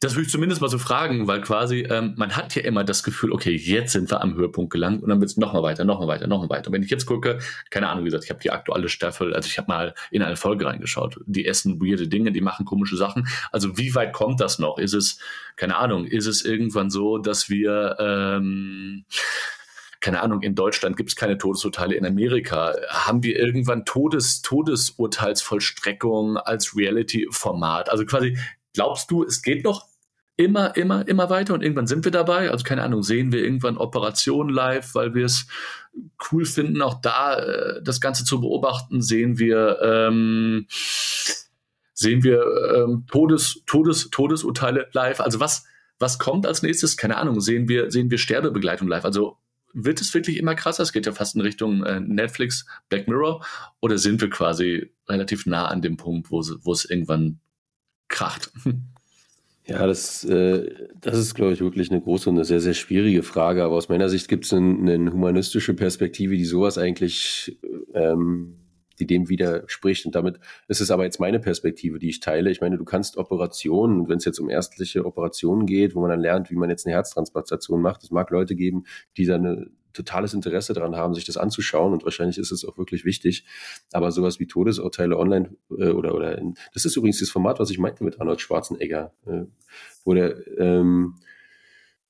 das 0.00 0.14
würde 0.14 0.26
ich 0.26 0.30
zumindest 0.30 0.60
mal 0.60 0.68
so 0.68 0.78
fragen, 0.78 1.26
weil 1.26 1.40
quasi 1.40 1.80
ähm, 1.80 2.14
man 2.16 2.36
hat 2.36 2.54
ja 2.54 2.62
immer 2.62 2.84
das 2.84 3.02
Gefühl, 3.02 3.32
okay, 3.32 3.56
jetzt 3.56 3.92
sind 3.92 4.08
wir 4.10 4.20
am 4.20 4.34
Höhepunkt 4.36 4.72
gelangt 4.72 5.02
und 5.02 5.08
dann 5.08 5.20
wird 5.20 5.30
es 5.30 5.36
noch 5.36 5.52
mal 5.52 5.64
weiter, 5.64 5.84
noch 5.84 5.98
mal 5.98 6.06
weiter, 6.06 6.28
noch 6.28 6.40
mal 6.40 6.48
weiter. 6.48 6.68
Und 6.68 6.74
wenn 6.74 6.84
ich 6.84 6.90
jetzt 6.90 7.06
gucke, 7.06 7.40
keine 7.70 7.88
Ahnung, 7.88 8.04
wie 8.04 8.08
gesagt, 8.08 8.22
ich 8.22 8.30
habe 8.30 8.40
die 8.40 8.52
aktuelle 8.52 8.88
Staffel, 8.88 9.34
also 9.34 9.48
ich 9.48 9.58
habe 9.58 9.66
mal 9.66 9.94
in 10.12 10.22
eine 10.22 10.36
Folge 10.36 10.66
reingeschaut. 10.66 11.18
Die 11.26 11.46
essen 11.46 11.80
weirde 11.80 12.06
Dinge, 12.06 12.30
die 12.30 12.40
machen 12.40 12.64
komische 12.64 12.96
Sachen. 12.96 13.26
Also 13.50 13.76
wie 13.76 13.92
weit 13.96 14.12
kommt 14.12 14.40
das 14.40 14.60
noch? 14.60 14.78
Ist 14.78 14.94
es, 14.94 15.18
keine 15.56 15.76
Ahnung, 15.76 16.04
ist 16.04 16.26
es 16.26 16.44
irgendwann 16.44 16.90
so, 16.90 17.18
dass 17.18 17.48
wir 17.48 17.96
ähm, 17.98 19.04
keine 20.00 20.22
Ahnung, 20.22 20.42
in 20.42 20.54
Deutschland 20.54 20.96
gibt 20.96 21.10
es 21.10 21.16
keine 21.16 21.38
Todesurteile, 21.38 21.96
in 21.96 22.06
Amerika 22.06 22.74
haben 22.88 23.24
wir 23.24 23.36
irgendwann 23.36 23.84
Todes, 23.84 24.42
Todesurteilsvollstreckung 24.42 26.36
als 26.36 26.76
Reality-Format. 26.76 27.90
Also 27.90 28.06
quasi 28.06 28.38
Glaubst 28.78 29.10
du, 29.10 29.24
es 29.24 29.42
geht 29.42 29.64
noch 29.64 29.88
immer, 30.36 30.76
immer, 30.76 31.06
immer 31.08 31.28
weiter 31.30 31.52
und 31.52 31.64
irgendwann 31.64 31.88
sind 31.88 32.04
wir 32.04 32.12
dabei? 32.12 32.48
Also 32.52 32.62
keine 32.62 32.84
Ahnung, 32.84 33.02
sehen 33.02 33.32
wir 33.32 33.42
irgendwann 33.42 33.76
Operationen 33.76 34.54
live, 34.54 34.94
weil 34.94 35.16
wir 35.16 35.24
es 35.24 35.48
cool 36.30 36.44
finden, 36.44 36.80
auch 36.80 37.00
da 37.00 37.40
äh, 37.40 37.82
das 37.82 38.00
Ganze 38.00 38.24
zu 38.24 38.40
beobachten? 38.40 39.02
Sehen 39.02 39.40
wir 39.40 39.80
ähm, 39.82 40.68
sehen 41.92 42.22
wir 42.22 42.40
ähm, 42.72 43.04
Todes, 43.10 43.64
Todes, 43.66 44.10
Todesurteile 44.10 44.86
live? 44.92 45.18
Also 45.18 45.40
was, 45.40 45.64
was 45.98 46.20
kommt 46.20 46.46
als 46.46 46.62
nächstes? 46.62 46.96
Keine 46.96 47.16
Ahnung, 47.16 47.40
sehen 47.40 47.68
wir, 47.68 47.90
sehen 47.90 48.12
wir 48.12 48.18
Sterbebegleitung 48.18 48.86
live? 48.86 49.04
Also 49.04 49.38
wird 49.72 50.00
es 50.00 50.14
wirklich 50.14 50.36
immer 50.36 50.54
krasser? 50.54 50.84
Es 50.84 50.92
geht 50.92 51.06
ja 51.06 51.12
fast 51.12 51.34
in 51.34 51.40
Richtung 51.40 51.82
äh, 51.82 51.98
Netflix, 51.98 52.64
Black 52.88 53.08
Mirror. 53.08 53.44
Oder 53.80 53.98
sind 53.98 54.20
wir 54.20 54.30
quasi 54.30 54.92
relativ 55.08 55.46
nah 55.46 55.66
an 55.66 55.82
dem 55.82 55.96
Punkt, 55.96 56.30
wo, 56.30 56.44
wo 56.62 56.72
es 56.72 56.84
irgendwann 56.84 57.40
kracht. 58.08 58.50
Ja, 59.66 59.86
das, 59.86 60.24
äh, 60.24 60.70
das 60.98 61.18
ist, 61.18 61.34
glaube 61.34 61.52
ich, 61.52 61.60
wirklich 61.60 61.90
eine 61.90 62.00
große 62.00 62.30
und 62.30 62.36
eine 62.36 62.46
sehr, 62.46 62.60
sehr 62.60 62.72
schwierige 62.72 63.22
Frage. 63.22 63.62
Aber 63.62 63.74
aus 63.74 63.90
meiner 63.90 64.08
Sicht 64.08 64.26
gibt 64.28 64.46
es 64.46 64.54
eine, 64.54 64.92
eine, 64.92 65.12
humanistische 65.12 65.74
Perspektive, 65.74 66.36
die 66.36 66.46
sowas 66.46 66.78
eigentlich 66.78 67.58
ähm, 67.92 68.56
die 68.98 69.06
dem 69.06 69.28
widerspricht. 69.28 70.06
Und 70.06 70.14
damit 70.14 70.38
ist 70.68 70.80
es 70.80 70.90
aber 70.90 71.04
jetzt 71.04 71.20
meine 71.20 71.40
Perspektive, 71.40 71.98
die 71.98 72.08
ich 72.08 72.20
teile. 72.20 72.50
Ich 72.50 72.60
meine, 72.60 72.78
du 72.78 72.84
kannst 72.84 73.16
Operationen, 73.16 74.08
wenn 74.08 74.18
es 74.18 74.24
jetzt 74.24 74.38
um 74.38 74.50
ärztliche 74.50 75.04
Operationen 75.04 75.66
geht, 75.66 75.94
wo 75.94 76.00
man 76.00 76.10
dann 76.10 76.20
lernt, 76.20 76.50
wie 76.50 76.56
man 76.56 76.70
jetzt 76.70 76.86
eine 76.86 76.94
Herztransplantation 76.94 77.80
macht, 77.80 78.02
es 78.02 78.10
mag 78.10 78.30
Leute 78.30 78.54
geben, 78.54 78.84
die 79.16 79.26
da 79.26 79.36
eine 79.36 79.70
totales 79.98 80.34
Interesse 80.34 80.72
daran 80.72 80.96
haben, 80.96 81.14
sich 81.14 81.24
das 81.24 81.36
anzuschauen 81.36 81.92
und 81.92 82.04
wahrscheinlich 82.04 82.38
ist 82.38 82.52
es 82.52 82.64
auch 82.64 82.78
wirklich 82.78 83.04
wichtig. 83.04 83.44
Aber 83.92 84.12
sowas 84.12 84.40
wie 84.40 84.46
Todesurteile 84.46 85.18
online 85.18 85.50
äh, 85.70 85.90
oder 85.90 86.14
oder 86.14 86.38
in, 86.38 86.54
das 86.72 86.84
ist 86.84 86.96
übrigens 86.96 87.20
das 87.20 87.30
Format, 87.30 87.58
was 87.60 87.70
ich 87.70 87.78
meinte 87.78 88.04
mit 88.04 88.20
Arnold 88.20 88.40
Schwarzenegger, 88.40 89.12
äh, 89.26 89.44
wo 90.04 90.14
der 90.14 90.36
ähm, 90.58 91.14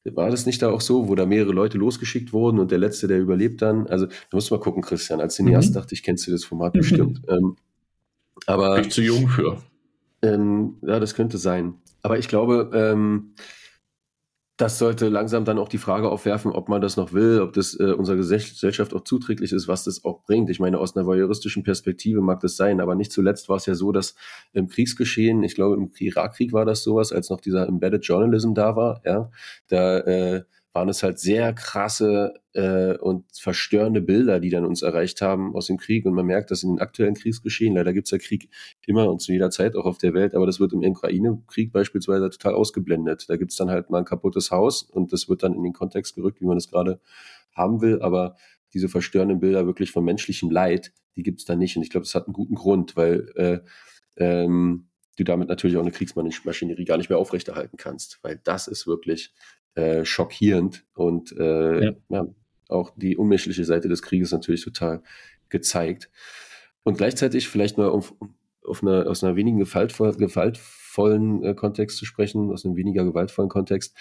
war 0.04 0.30
das 0.30 0.46
nicht 0.46 0.62
da 0.62 0.70
auch 0.70 0.80
so, 0.80 1.08
wo 1.08 1.14
da 1.14 1.26
mehrere 1.26 1.52
Leute 1.52 1.76
losgeschickt 1.76 2.32
wurden 2.32 2.58
und 2.58 2.70
der 2.70 2.78
letzte, 2.78 3.08
der 3.08 3.18
überlebt 3.18 3.60
dann? 3.60 3.86
Also, 3.88 4.06
da 4.06 4.14
musst 4.32 4.50
du 4.50 4.54
mal 4.54 4.60
gucken, 4.60 4.82
Christian. 4.82 5.20
Als 5.20 5.34
Cineast 5.34 5.70
mhm. 5.70 5.74
dachte 5.74 5.94
ich, 5.94 6.02
kennst 6.02 6.26
du 6.26 6.30
das 6.30 6.44
Format 6.44 6.72
bestimmt. 6.72 7.20
ähm, 7.28 7.56
aber. 8.46 8.76
Bin 8.76 8.84
ich 8.84 8.92
zu 8.92 9.02
jung 9.02 9.28
für. 9.28 9.60
Ähm, 10.22 10.76
ja, 10.82 10.98
das 10.98 11.14
könnte 11.14 11.36
sein. 11.38 11.74
Aber 12.02 12.18
ich 12.18 12.28
glaube, 12.28 12.70
ähm, 12.74 13.34
das 14.58 14.76
sollte 14.76 15.08
langsam 15.08 15.44
dann 15.44 15.56
auch 15.56 15.68
die 15.68 15.78
Frage 15.78 16.10
aufwerfen, 16.10 16.50
ob 16.50 16.68
man 16.68 16.80
das 16.80 16.96
noch 16.96 17.12
will, 17.12 17.40
ob 17.40 17.52
das 17.52 17.78
äh, 17.78 17.92
unserer 17.92 18.16
Gesellschaft 18.16 18.92
auch 18.92 19.04
zuträglich 19.04 19.52
ist, 19.52 19.68
was 19.68 19.84
das 19.84 20.04
auch 20.04 20.24
bringt. 20.24 20.50
Ich 20.50 20.58
meine, 20.58 20.78
aus 20.78 20.96
einer 20.96 21.06
voyeuristischen 21.06 21.62
Perspektive 21.62 22.20
mag 22.20 22.40
das 22.40 22.56
sein, 22.56 22.80
aber 22.80 22.96
nicht 22.96 23.12
zuletzt 23.12 23.48
war 23.48 23.56
es 23.56 23.66
ja 23.66 23.76
so, 23.76 23.92
dass 23.92 24.16
im 24.52 24.66
Kriegsgeschehen, 24.66 25.44
ich 25.44 25.54
glaube 25.54 25.76
im 25.76 25.92
Irakkrieg 25.96 26.52
war 26.52 26.64
das 26.64 26.82
sowas, 26.82 27.12
als 27.12 27.30
noch 27.30 27.40
dieser 27.40 27.68
Embedded 27.68 28.04
Journalism 28.04 28.52
da 28.52 28.74
war, 28.74 29.00
ja, 29.04 29.30
da 29.68 29.98
äh, 30.00 30.42
waren 30.78 30.88
es 30.88 31.02
halt 31.02 31.18
sehr 31.18 31.52
krasse 31.54 32.34
äh, 32.52 32.96
und 32.98 33.24
verstörende 33.36 34.00
Bilder, 34.00 34.38
die 34.38 34.48
dann 34.48 34.64
uns 34.64 34.82
erreicht 34.82 35.20
haben 35.20 35.56
aus 35.56 35.66
dem 35.66 35.76
Krieg. 35.76 36.06
Und 36.06 36.14
man 36.14 36.24
merkt 36.24 36.52
das 36.52 36.62
in 36.62 36.70
den 36.70 36.78
aktuellen 36.78 37.14
Kriegsgeschehen. 37.14 37.74
Leider 37.74 37.92
gibt 37.92 38.06
es 38.06 38.12
ja 38.12 38.18
Krieg 38.18 38.48
immer 38.86 39.10
und 39.10 39.20
zu 39.20 39.32
jeder 39.32 39.50
Zeit 39.50 39.74
auch 39.74 39.86
auf 39.86 39.98
der 39.98 40.14
Welt, 40.14 40.36
aber 40.36 40.46
das 40.46 40.60
wird 40.60 40.72
im 40.72 40.84
Ukraine-Krieg 40.84 41.72
beispielsweise 41.72 42.30
total 42.30 42.54
ausgeblendet. 42.54 43.28
Da 43.28 43.36
gibt 43.36 43.50
es 43.50 43.56
dann 43.56 43.70
halt 43.70 43.90
mal 43.90 43.98
ein 43.98 44.04
kaputtes 44.04 44.52
Haus 44.52 44.84
und 44.84 45.12
das 45.12 45.28
wird 45.28 45.42
dann 45.42 45.52
in 45.52 45.64
den 45.64 45.72
Kontext 45.72 46.14
gerückt, 46.14 46.40
wie 46.40 46.46
man 46.46 46.56
das 46.56 46.68
gerade 46.68 47.00
haben 47.56 47.80
will. 47.80 48.00
Aber 48.00 48.36
diese 48.72 48.88
verstörenden 48.88 49.40
Bilder 49.40 49.66
wirklich 49.66 49.90
von 49.90 50.04
menschlichem 50.04 50.48
Leid, 50.48 50.92
die 51.16 51.24
gibt 51.24 51.40
es 51.40 51.44
da 51.44 51.56
nicht. 51.56 51.76
Und 51.76 51.82
ich 51.82 51.90
glaube, 51.90 52.04
das 52.04 52.14
hat 52.14 52.28
einen 52.28 52.34
guten 52.34 52.54
Grund, 52.54 52.94
weil 52.94 53.32
äh, 53.34 53.58
ähm, 54.16 54.90
du 55.16 55.24
damit 55.24 55.48
natürlich 55.48 55.76
auch 55.76 55.82
eine 55.82 55.90
Kriegsmaschinerie 55.90 56.84
gar 56.84 56.98
nicht 56.98 57.10
mehr 57.10 57.18
aufrechterhalten 57.18 57.78
kannst, 57.78 58.20
weil 58.22 58.40
das 58.44 58.68
ist 58.68 58.86
wirklich 58.86 59.32
äh, 59.78 60.04
schockierend 60.04 60.84
und 60.94 61.32
äh, 61.38 61.84
ja. 61.84 61.92
ja. 62.08 62.26
auch 62.68 62.90
die 62.96 63.16
unmenschliche 63.16 63.64
Seite 63.64 63.88
des 63.88 64.02
Krieges 64.02 64.32
natürlich 64.32 64.64
total 64.64 65.02
gezeigt. 65.48 66.10
Und 66.82 66.98
gleichzeitig 66.98 67.48
vielleicht 67.48 67.78
mal 67.78 67.88
auf, 67.88 68.12
auf 68.64 68.82
einer, 68.82 69.06
aus 69.08 69.22
einer 69.22 69.36
wenigen 69.36 69.58
gewaltvoll, 69.58 70.16
gewaltvollen 70.16 71.44
äh, 71.44 71.54
Kontext 71.54 71.96
zu 71.96 72.06
sprechen, 72.06 72.50
aus 72.50 72.64
einem 72.64 72.74
weniger 72.74 73.04
gewaltvollen 73.04 73.48
Kontext 73.48 73.96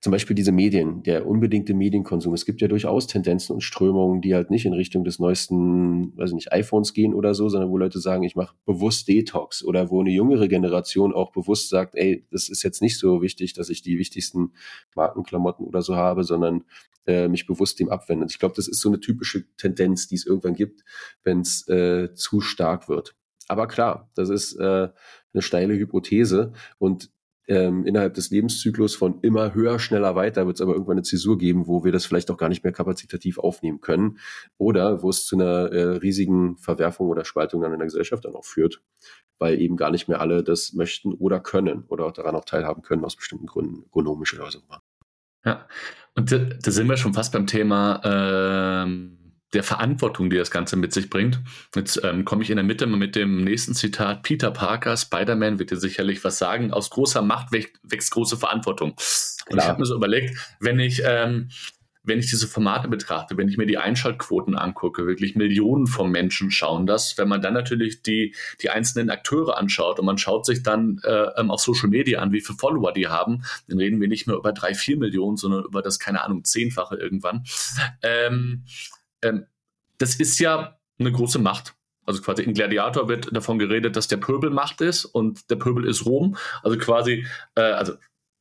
zum 0.00 0.12
Beispiel 0.12 0.34
diese 0.34 0.52
Medien, 0.52 1.02
der 1.02 1.26
unbedingte 1.26 1.74
Medienkonsum. 1.74 2.32
Es 2.32 2.46
gibt 2.46 2.62
ja 2.62 2.68
durchaus 2.68 3.06
Tendenzen 3.06 3.52
und 3.52 3.60
Strömungen, 3.60 4.22
die 4.22 4.34
halt 4.34 4.50
nicht 4.50 4.64
in 4.64 4.72
Richtung 4.72 5.04
des 5.04 5.18
neuesten, 5.18 6.16
weiß 6.16 6.30
ich 6.30 6.34
nicht, 6.34 6.52
iPhones 6.52 6.94
gehen 6.94 7.12
oder 7.12 7.34
so, 7.34 7.50
sondern 7.50 7.70
wo 7.70 7.76
Leute 7.76 8.00
sagen, 8.00 8.22
ich 8.22 8.34
mache 8.34 8.54
bewusst 8.64 9.08
Detox 9.08 9.62
oder 9.62 9.90
wo 9.90 10.00
eine 10.00 10.10
jüngere 10.10 10.48
Generation 10.48 11.12
auch 11.12 11.32
bewusst 11.32 11.68
sagt, 11.68 11.96
ey, 11.96 12.26
das 12.30 12.48
ist 12.48 12.62
jetzt 12.62 12.80
nicht 12.80 12.98
so 12.98 13.20
wichtig, 13.20 13.52
dass 13.52 13.68
ich 13.68 13.82
die 13.82 13.98
wichtigsten 13.98 14.52
Markenklamotten 14.94 15.66
oder 15.66 15.82
so 15.82 15.96
habe, 15.96 16.24
sondern 16.24 16.64
äh, 17.06 17.28
mich 17.28 17.46
bewusst 17.46 17.78
dem 17.78 17.90
abwende. 17.90 18.26
Ich 18.30 18.38
glaube, 18.38 18.54
das 18.56 18.68
ist 18.68 18.80
so 18.80 18.88
eine 18.88 19.00
typische 19.00 19.44
Tendenz, 19.56 20.08
die 20.08 20.14
es 20.14 20.24
irgendwann 20.24 20.54
gibt, 20.54 20.82
wenn 21.24 21.40
es 21.40 21.68
äh, 21.68 22.14
zu 22.14 22.40
stark 22.40 22.88
wird. 22.88 23.14
Aber 23.48 23.66
klar, 23.66 24.10
das 24.14 24.30
ist 24.30 24.54
äh, 24.54 24.88
eine 25.32 25.42
steile 25.42 25.74
Hypothese 25.74 26.52
und 26.78 27.10
ähm, 27.46 27.84
innerhalb 27.84 28.14
des 28.14 28.30
Lebenszyklus 28.30 28.94
von 28.94 29.20
immer 29.22 29.54
höher, 29.54 29.78
schneller, 29.78 30.14
weiter 30.14 30.46
wird 30.46 30.56
es 30.56 30.60
aber 30.60 30.72
irgendwann 30.72 30.98
eine 30.98 31.02
Zäsur 31.02 31.38
geben, 31.38 31.66
wo 31.66 31.84
wir 31.84 31.92
das 31.92 32.06
vielleicht 32.06 32.30
auch 32.30 32.36
gar 32.36 32.48
nicht 32.48 32.62
mehr 32.64 32.72
kapazitativ 32.72 33.38
aufnehmen 33.38 33.80
können 33.80 34.18
oder 34.58 35.02
wo 35.02 35.10
es 35.10 35.26
zu 35.26 35.36
einer 35.36 35.72
äh, 35.72 35.96
riesigen 35.96 36.56
Verwerfung 36.58 37.08
oder 37.08 37.24
Spaltung 37.24 37.60
dann 37.62 37.72
in 37.72 37.78
der 37.78 37.86
Gesellschaft 37.86 38.24
dann 38.24 38.34
auch 38.34 38.44
führt, 38.44 38.82
weil 39.38 39.60
eben 39.60 39.76
gar 39.76 39.90
nicht 39.90 40.08
mehr 40.08 40.20
alle 40.20 40.44
das 40.44 40.72
möchten 40.74 41.12
oder 41.12 41.40
können 41.40 41.84
oder 41.88 42.06
auch 42.06 42.12
daran 42.12 42.36
auch 42.36 42.44
teilhaben 42.44 42.82
können 42.82 43.04
aus 43.04 43.16
bestimmten 43.16 43.46
Gründen, 43.46 43.84
ökonomisch 43.86 44.38
oder 44.38 44.50
so. 44.50 44.60
Ja, 45.44 45.66
und 46.14 46.30
da, 46.30 46.38
da 46.38 46.70
sind 46.70 46.88
wir 46.88 46.96
schon 46.96 47.14
fast 47.14 47.32
beim 47.32 47.46
Thema 47.46 48.00
ähm 48.04 49.19
der 49.52 49.62
Verantwortung, 49.62 50.30
die 50.30 50.36
das 50.36 50.50
Ganze 50.50 50.76
mit 50.76 50.92
sich 50.92 51.10
bringt. 51.10 51.40
Jetzt 51.74 52.00
ähm, 52.04 52.24
komme 52.24 52.42
ich 52.42 52.50
in 52.50 52.56
der 52.56 52.64
Mitte 52.64 52.86
mit 52.86 53.16
dem 53.16 53.42
nächsten 53.42 53.74
Zitat. 53.74 54.22
Peter 54.22 54.50
Parker, 54.50 54.96
Spider-Man 54.96 55.58
wird 55.58 55.70
dir 55.70 55.76
sicherlich 55.76 56.22
was 56.22 56.38
sagen. 56.38 56.72
Aus 56.72 56.90
großer 56.90 57.22
Macht 57.22 57.52
wächst 57.52 58.10
große 58.12 58.36
Verantwortung. 58.36 58.94
Und 59.48 59.58
ich 59.58 59.64
habe 59.64 59.80
mir 59.80 59.86
so 59.86 59.96
überlegt, 59.96 60.56
wenn 60.60 60.78
ich, 60.78 61.02
ähm, 61.04 61.48
wenn 62.02 62.18
ich 62.18 62.30
diese 62.30 62.46
Formate 62.46 62.88
betrachte, 62.88 63.36
wenn 63.36 63.48
ich 63.48 63.56
mir 63.56 63.66
die 63.66 63.76
Einschaltquoten 63.76 64.56
angucke, 64.56 65.06
wirklich 65.06 65.34
Millionen 65.34 65.86
von 65.86 66.10
Menschen 66.10 66.50
schauen 66.50 66.86
das. 66.86 67.18
Wenn 67.18 67.28
man 67.28 67.42
dann 67.42 67.52
natürlich 67.52 68.02
die, 68.02 68.34
die 68.62 68.70
einzelnen 68.70 69.10
Akteure 69.10 69.58
anschaut 69.58 69.98
und 69.98 70.06
man 70.06 70.16
schaut 70.16 70.46
sich 70.46 70.62
dann 70.62 71.00
äh, 71.04 71.26
ähm, 71.36 71.50
auf 71.50 71.60
Social 71.60 71.88
Media 71.88 72.20
an, 72.20 72.32
wie 72.32 72.40
viele 72.40 72.56
Follower 72.56 72.92
die 72.92 73.08
haben, 73.08 73.42
dann 73.68 73.78
reden 73.78 74.00
wir 74.00 74.08
nicht 74.08 74.26
mehr 74.26 74.36
über 74.36 74.52
drei, 74.52 74.74
vier 74.74 74.96
Millionen, 74.96 75.36
sondern 75.36 75.64
über 75.64 75.82
das, 75.82 75.98
keine 75.98 76.24
Ahnung, 76.24 76.44
zehnfache 76.44 76.96
irgendwann. 76.96 77.44
Ähm, 78.02 78.64
ähm, 79.22 79.46
das 79.98 80.14
ist 80.14 80.38
ja 80.38 80.78
eine 80.98 81.12
große 81.12 81.38
Macht. 81.38 81.74
Also 82.06 82.22
quasi 82.22 82.42
in 82.42 82.54
Gladiator 82.54 83.08
wird 83.08 83.34
davon 83.34 83.58
geredet, 83.58 83.96
dass 83.96 84.08
der 84.08 84.16
Pöbel 84.16 84.50
Macht 84.50 84.80
ist 84.80 85.04
und 85.04 85.50
der 85.50 85.56
Pöbel 85.56 85.86
ist 85.86 86.06
Rom. 86.06 86.36
Also 86.62 86.78
quasi, 86.78 87.26
äh, 87.54 87.60
also 87.60 87.94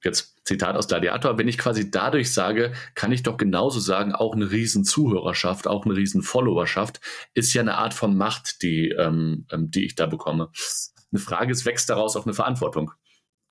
jetzt 0.04 0.38
Zitat 0.46 0.76
aus 0.76 0.88
Gladiator, 0.88 1.38
wenn 1.38 1.48
ich 1.48 1.58
quasi 1.58 1.92
dadurch 1.92 2.34
sage, 2.34 2.74
kann 2.96 3.12
ich 3.12 3.24
doch 3.24 3.38
genauso 3.38 3.80
sagen, 3.80 4.14
auch 4.14 4.34
eine 4.34 4.50
riesen 4.50 4.86
Zuhörerschaft, 4.86 5.68
auch 5.68 5.86
eine 5.86 5.96
riesen 5.96 6.24
Followerschaft 6.24 7.02
ist 7.34 7.54
ja 7.54 7.62
eine 7.62 7.78
Art 7.78 7.94
von 7.94 8.16
Macht, 8.16 8.62
die, 8.62 8.90
ähm, 8.90 9.46
ähm 9.52 9.70
die 9.70 9.86
ich 9.86 9.96
da 9.96 10.06
bekomme. 10.06 10.50
Eine 11.12 11.20
Frage 11.20 11.52
ist, 11.52 11.66
wächst 11.66 11.90
daraus 11.90 12.16
auch 12.16 12.26
eine 12.26 12.34
Verantwortung? 12.34 12.94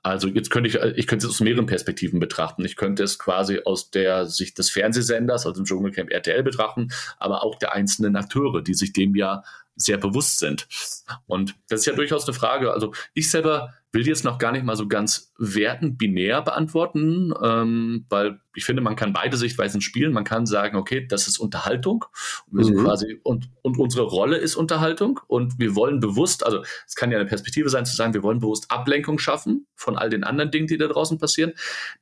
Also 0.03 0.29
jetzt 0.29 0.51
könnte 0.51 0.69
ich, 0.69 0.77
ich 0.97 1.07
könnte 1.07 1.27
es 1.27 1.33
aus 1.33 1.41
mehreren 1.41 1.67
Perspektiven 1.67 2.21
betrachten. 2.21 2.65
Ich 2.65 2.77
könnte 2.77 3.03
es 3.03 3.19
quasi 3.19 3.61
aus 3.65 3.91
der 3.91 4.27
Sicht 4.27 4.59
des 4.59 4.71
Fernsehsenders, 4.71 5.45
also 5.45 5.61
im 5.61 5.65
Dschungelcamp 5.67 6.11
RTL 6.11 6.43
betrachten, 6.43 6.89
aber 7.19 7.43
auch 7.43 7.57
der 7.57 7.73
einzelnen 7.73 8.17
Akteure, 8.17 8.63
die 8.63 8.75
sich 8.75 8.93
dem 8.93 9.15
ja 9.17 9.43
sehr 9.75 9.99
bewusst 9.99 10.39
sind. 10.39 10.69
Und 11.27 11.55
das 11.69 11.81
ist 11.81 11.87
ja 11.87 11.95
durchaus 11.95 12.27
eine 12.27 12.35
Frage. 12.35 12.73
Also 12.73 12.93
ich 13.15 13.31
selber 13.31 13.75
will 13.93 14.07
jetzt 14.07 14.25
noch 14.25 14.39
gar 14.39 14.53
nicht 14.53 14.65
mal 14.65 14.77
so 14.77 14.87
ganz 14.87 15.33
werten, 15.39 15.97
binär 15.97 16.43
beantworten, 16.43 17.33
ähm, 17.43 18.05
weil 18.11 18.41
ich 18.55 18.65
finde, 18.65 18.83
man 18.83 18.97
kann 18.97 19.13
beide 19.13 19.37
Sichtweisen 19.37 19.81
spielen. 19.81 20.13
Man 20.13 20.25
kann 20.25 20.45
sagen, 20.45 20.77
okay, 20.77 21.07
das 21.07 21.27
ist 21.27 21.39
Unterhaltung 21.39 22.05
und, 22.51 22.59
wir 22.59 22.77
mhm. 22.77 22.85
quasi, 22.85 23.21
und, 23.23 23.49
und 23.63 23.79
unsere 23.79 24.03
Rolle 24.03 24.37
ist 24.37 24.57
Unterhaltung 24.57 25.21
und 25.27 25.59
wir 25.59 25.75
wollen 25.75 26.01
bewusst, 26.01 26.45
also 26.45 26.63
es 26.87 26.97
kann 26.97 27.11
ja 27.11 27.19
eine 27.19 27.27
Perspektive 27.27 27.71
sein 27.71 27.87
zu 27.87 27.97
sagen, 27.97 28.13
wir 28.13 28.23
wollen 28.23 28.41
bewusst 28.41 28.71
Ablenkung 28.71 29.19
schaffen 29.19 29.67
von 29.75 29.97
all 29.97 30.11
den 30.11 30.25
anderen 30.25 30.51
Dingen, 30.51 30.67
die 30.67 30.77
da 30.77 30.89
draußen 30.89 31.19
passieren. 31.19 31.53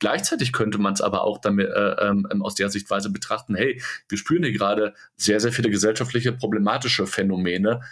Gleichzeitig 0.01 0.53
könnte 0.53 0.79
man 0.79 0.95
es 0.95 1.01
aber 1.01 1.23
auch 1.23 1.39
damit 1.39 1.69
äh, 1.69 2.09
ähm, 2.09 2.43
aus 2.43 2.57
der 2.57 2.69
Sichtweise 2.69 3.11
betrachten, 3.11 3.55
hey, 3.55 3.81
wir 4.09 4.19
spüren 4.19 4.43
hier 4.43 4.53
gerade 4.53 4.95
sehr, 5.17 5.39
sehr 5.39 5.53
viele 5.53 5.71
gesellschaftliche 5.71 6.33
problematische 6.33 7.07
Phänomene. 7.07 7.83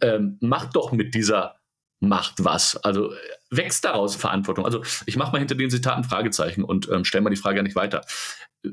Ähm, 0.00 0.38
macht 0.40 0.76
doch 0.76 0.92
mit 0.92 1.14
dieser 1.14 1.59
macht 2.00 2.44
was. 2.44 2.76
Also 2.78 3.12
wächst 3.50 3.84
daraus 3.84 4.16
Verantwortung. 4.16 4.64
Also 4.64 4.82
ich 5.06 5.16
mache 5.16 5.32
mal 5.32 5.38
hinter 5.38 5.54
den 5.54 5.70
Zitaten 5.70 6.04
Fragezeichen 6.04 6.64
und 6.64 6.88
ähm, 6.88 7.04
stelle 7.04 7.22
mal 7.22 7.30
die 7.30 7.36
Frage 7.36 7.62
nicht 7.62 7.76
weiter. 7.76 8.02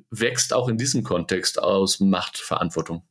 Wächst 0.10 0.54
auch 0.54 0.70
in 0.70 0.78
diesem 0.78 1.04
Kontext 1.04 1.62
aus 1.62 2.00
Machtverantwortung? 2.00 3.04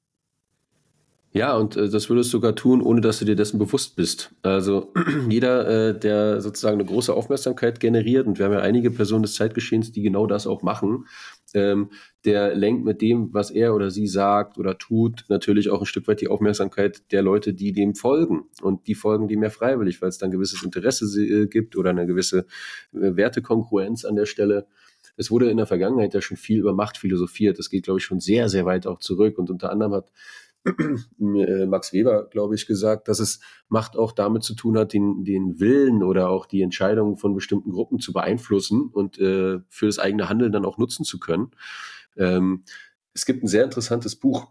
Ja, 1.37 1.55
und 1.55 1.77
äh, 1.77 1.91
das 1.91 2.09
würdest 2.09 2.33
du 2.33 2.39
sogar 2.39 2.55
tun, 2.55 2.81
ohne 2.81 3.03
dass 3.03 3.19
du 3.19 3.27
dir 3.27 3.37
dessen 3.37 3.59
bewusst 3.59 3.95
bist. 3.95 4.35
Also 4.41 4.95
jeder, 5.29 5.89
äh, 5.91 5.99
der 5.99 6.41
sozusagen 6.41 6.81
eine 6.81 6.89
große 6.89 7.13
Aufmerksamkeit 7.13 7.79
generiert, 7.79 8.27
und 8.27 8.39
wir 8.39 8.47
haben 8.47 8.55
ja 8.55 8.61
einige 8.61 8.91
Personen 8.91 9.23
des 9.23 9.35
Zeitgeschehens, 9.35 9.93
die 9.93 10.01
genau 10.01 10.27
das 10.27 10.47
auch 10.47 10.63
machen, 10.63 11.05
ähm, 11.53 11.91
der 12.25 12.55
lenkt 12.55 12.87
mit 12.87 13.03
dem, 13.03 13.35
was 13.35 13.51
er 13.51 13.75
oder 13.75 13.91
sie 13.91 14.07
sagt 14.07 14.57
oder 14.57 14.79
tut, 14.79 15.27
natürlich 15.29 15.69
auch 15.69 15.81
ein 15.81 15.87
Stück 15.87 16.09
weit 16.09 16.23
die 16.23 16.29
Aufmerksamkeit 16.29 17.13
der 17.13 17.21
Leute, 17.21 17.53
die 17.53 17.73
dem 17.73 17.95
folgen. 17.95 18.45
Und 18.63 18.87
die 18.87 18.95
folgen 18.95 19.29
dem 19.29 19.41
mehr 19.41 19.51
freiwillig, 19.51 20.01
weil 20.01 20.09
es 20.09 20.19
dann 20.19 20.31
gewisses 20.31 20.63
Interesse 20.63 21.05
äh, 21.23 21.49
gibt 21.49 21.77
oder 21.77 21.91
eine 21.91 22.07
gewisse 22.07 22.47
äh, 22.95 23.15
Wertekongruenz 23.15 24.07
an 24.07 24.17
der 24.17 24.27
Stelle. 24.27 24.67
Es 25.19 25.31
wurde 25.31 25.51
in 25.51 25.59
der 25.59 25.67
Vergangenheit 25.67 26.15
ja 26.15 26.23
schon 26.23 26.37
viel 26.37 26.61
über 26.61 26.73
Macht 26.73 26.97
philosophiert. 26.97 27.59
Das 27.59 27.69
geht, 27.69 27.85
glaube 27.85 28.01
ich, 28.01 28.05
schon 28.05 28.21
sehr, 28.21 28.49
sehr 28.49 28.65
weit 28.65 28.87
auch 28.87 28.99
zurück. 28.99 29.39
Und 29.39 29.51
unter 29.51 29.71
anderem 29.71 29.93
hat 29.93 30.11
Max 31.19 31.93
Weber, 31.93 32.29
glaube 32.31 32.55
ich, 32.55 32.67
gesagt, 32.67 33.09
dass 33.09 33.21
es 33.21 33.41
Macht 33.69 33.97
auch 33.97 34.13
damit 34.13 34.43
zu 34.43 34.55
tun 34.55 34.77
hat, 34.77 34.93
den, 34.93 35.25
den 35.25 35.61
Willen 35.61 36.03
oder 36.03 36.29
auch 36.29 36.47
die 36.47 36.63
Entscheidungen 36.63 37.17
von 37.17 37.35
bestimmten 37.35 37.73
Gruppen 37.73 38.01
zu 38.01 38.13
beeinflussen 38.13 38.89
und 38.93 39.19
äh, 39.19 39.61
für 39.69 39.87
das 39.87 39.99
eigene 39.99 40.29
Handeln 40.29 40.53
dann 40.53 40.65
auch 40.65 40.79
nutzen 40.79 41.05
zu 41.05 41.19
können. 41.19 41.51
Ähm, 42.17 42.65
es 43.15 43.27
gibt 43.27 43.45
ein 43.45 43.49
sehr 43.49 43.65
interessantes 43.65 44.17
Buch 44.17 44.49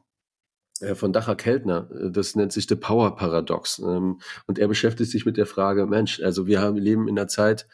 äh, 0.79 0.95
von 0.95 1.13
Dacher 1.13 1.35
Keltner. 1.35 1.89
Äh, 1.91 2.11
das 2.11 2.35
nennt 2.35 2.53
sich 2.53 2.67
The 2.67 2.75
Power 2.75 3.15
Paradox. 3.15 3.79
Ähm, 3.79 4.19
und 4.47 4.59
er 4.59 4.67
beschäftigt 4.67 5.11
sich 5.11 5.25
mit 5.25 5.37
der 5.37 5.45
Frage, 5.45 5.85
Mensch, 5.85 6.21
also 6.21 6.47
wir 6.47 6.71
leben 6.71 7.07
in 7.07 7.17
einer 7.17 7.27
Zeit, 7.27 7.67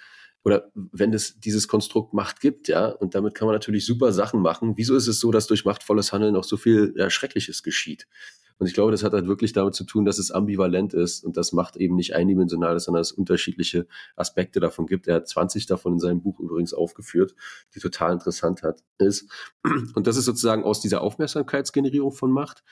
oder 0.43 0.71
wenn 0.73 1.13
es 1.13 1.39
dieses 1.39 1.67
Konstrukt 1.67 2.13
Macht 2.13 2.39
gibt, 2.39 2.67
ja, 2.67 2.87
und 2.87 3.15
damit 3.15 3.35
kann 3.35 3.47
man 3.47 3.55
natürlich 3.55 3.85
super 3.85 4.11
Sachen 4.11 4.41
machen. 4.41 4.73
Wieso 4.75 4.95
ist 4.95 5.07
es 5.07 5.19
so, 5.19 5.31
dass 5.31 5.47
durch 5.47 5.65
machtvolles 5.65 6.13
Handeln 6.13 6.35
auch 6.35 6.43
so 6.43 6.57
viel 6.57 6.93
ja, 6.97 7.09
Schreckliches 7.09 7.63
geschieht? 7.63 8.07
Und 8.61 8.67
ich 8.67 8.75
glaube, 8.75 8.91
das 8.91 9.03
hat 9.03 9.13
halt 9.13 9.25
wirklich 9.25 9.53
damit 9.53 9.73
zu 9.73 9.85
tun, 9.85 10.05
dass 10.05 10.19
es 10.19 10.29
ambivalent 10.29 10.93
ist 10.93 11.23
und 11.23 11.35
das 11.35 11.51
Macht 11.51 11.77
eben 11.77 11.95
nicht 11.95 12.13
eindimensional 12.13 12.75
ist, 12.75 12.83
sondern 12.83 13.01
es 13.01 13.11
unterschiedliche 13.11 13.87
Aspekte 14.15 14.59
davon 14.59 14.85
gibt. 14.85 15.07
Er 15.07 15.15
hat 15.15 15.27
20 15.27 15.65
davon 15.65 15.93
in 15.93 15.99
seinem 15.99 16.21
Buch 16.21 16.39
übrigens 16.39 16.71
aufgeführt, 16.71 17.33
die 17.73 17.79
total 17.79 18.13
interessant 18.13 18.61
hat, 18.61 18.83
ist. 18.99 19.27
Und 19.95 20.05
das 20.05 20.15
ist 20.15 20.25
sozusagen 20.25 20.63
aus 20.63 20.79
dieser 20.79 21.01
Aufmerksamkeitsgenerierung 21.01 22.11
von 22.11 22.31
Macht 22.31 22.63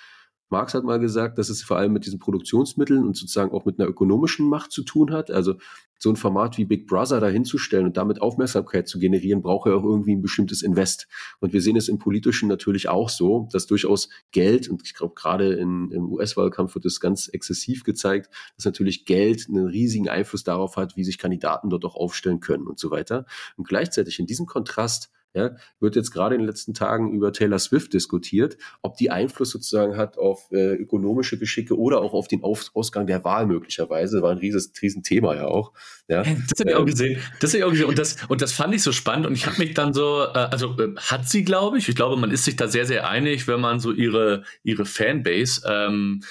Marx 0.50 0.74
hat 0.74 0.84
mal 0.84 1.00
gesagt, 1.00 1.38
dass 1.38 1.50
es 1.50 1.62
vor 1.62 1.78
allem 1.78 1.94
mit 1.94 2.06
diesen 2.06 2.20
Produktionsmitteln 2.20 3.06
und 3.06 3.16
sozusagen 3.16 3.52
auch 3.52 3.66
mit 3.66 3.80
einer 3.80 3.88
ökonomischen 3.88 4.50
Macht 4.50 4.72
zu 4.72 4.84
tun 4.84 5.12
hat. 5.12 5.32
Also 5.32 5.56
so 6.02 6.10
ein 6.10 6.16
Format 6.16 6.58
wie 6.58 6.66
Big 6.66 6.88
Brother 6.88 7.20
dahinzustellen 7.20 7.86
und 7.86 7.98
damit 7.98 8.22
Aufmerksamkeit 8.22 8.88
zu 8.88 9.00
generieren, 9.00 9.42
braucht 9.42 9.68
ja 9.68 9.76
auch 9.76 9.84
irgendwie 9.84 10.16
ein 10.16 10.22
bestimmtes 10.22 10.62
Invest. 10.62 11.08
Und 11.40 11.52
wir 11.52 11.62
sehen 11.62 11.76
es 11.76 11.90
im 11.90 12.00
Politischen 12.00 12.48
natürlich 12.48 12.88
auch 12.88 13.10
so, 13.10 13.50
dass 13.52 13.68
durchaus 13.68 14.10
Geld, 14.32 14.70
und 14.70 14.82
ich 14.86 14.94
glaube 14.94 15.14
gerade 15.16 15.54
im 15.54 15.92
US-Wahlkampf 16.10 16.74
wird 16.74 16.86
es 16.86 17.02
ganz 17.02 17.28
exzessiv 17.28 17.84
gezeigt, 17.84 18.34
dass 18.56 18.66
natürlich 18.66 19.06
Geld 19.06 19.48
einen 19.50 19.68
riesigen 19.68 20.08
Einfluss 20.08 20.46
darauf 20.46 20.78
hat, 20.78 20.96
wie 20.96 21.04
sich 21.04 21.18
Kandidaten 21.18 21.70
dort 21.70 21.84
auch 21.84 21.96
aufstellen 21.96 22.40
können 22.40 22.66
und 22.66 22.80
so 22.80 22.92
weiter. 22.92 23.26
Und 23.58 23.68
gleichzeitig 23.68 24.20
in 24.20 24.26
diesem 24.26 24.46
Kontrast 24.46 25.12
ja, 25.34 25.56
wird 25.80 25.96
jetzt 25.96 26.12
gerade 26.12 26.36
in 26.36 26.42
den 26.42 26.48
letzten 26.48 26.74
Tagen 26.74 27.14
über 27.14 27.32
Taylor 27.32 27.60
Swift 27.60 27.94
diskutiert, 27.94 28.58
ob 28.82 28.98
die 28.98 29.12
Einfluss 29.12 29.52
sozusagen 29.52 29.96
hat 29.96 30.18
auf 30.18 30.52
äh, 30.52 30.74
ökonomische 30.74 31.38
Geschicke 31.38 31.78
oder 31.78 32.02
auch 32.02 32.14
auf 32.14 32.28
den 32.28 32.44
auf 32.44 32.72
Ausgang 32.74 33.06
der 33.06 33.24
Wahl 33.24 33.46
möglicherweise. 33.46 34.22
War 34.22 34.32
ein 34.32 34.40
rieses, 34.40 34.72
riesen 34.82 35.04
Thema 35.04 35.36
ja 35.36 35.46
auch. 35.46 35.74
Ja. 36.08 36.24
Das 36.50 36.60
habe 36.62 36.72
ich 36.72 36.76
auch 36.76 36.80
ähm, 36.80 36.86
gesehen. 36.88 37.22
Das 37.42 37.52
habe 37.52 37.60
ich 37.60 37.64
auch 37.64 37.70
gesehen. 37.72 37.88
Und 37.88 38.00
das, 38.00 38.18
und 38.28 38.42
das 38.42 38.54
fand 38.54 38.74
ich 38.74 38.82
so 38.82 38.92
spannend. 38.92 39.28
Und 39.28 39.34
ich 39.34 39.46
habe 39.46 39.58
mich 39.60 39.74
dann 39.74 39.94
so, 39.94 40.24
äh, 40.24 40.38
also 40.38 40.76
äh, 40.80 40.96
hat 40.98 41.30
sie, 41.30 41.44
glaube 41.44 41.78
ich. 41.78 41.88
Ich 41.90 41.96
glaube, 41.96 42.18
man 42.18 42.32
ist 42.32 42.46
sich 42.46 42.56
da 42.56 42.68
sehr, 42.68 42.86
sehr 42.86 43.08
einig, 43.08 43.48
wenn 43.48 43.62
man 43.62 43.80
so 43.80 43.92
ihre, 43.92 44.44
ihre 44.64 44.86
Fanbase 44.86 45.62
ähm, 45.66 46.22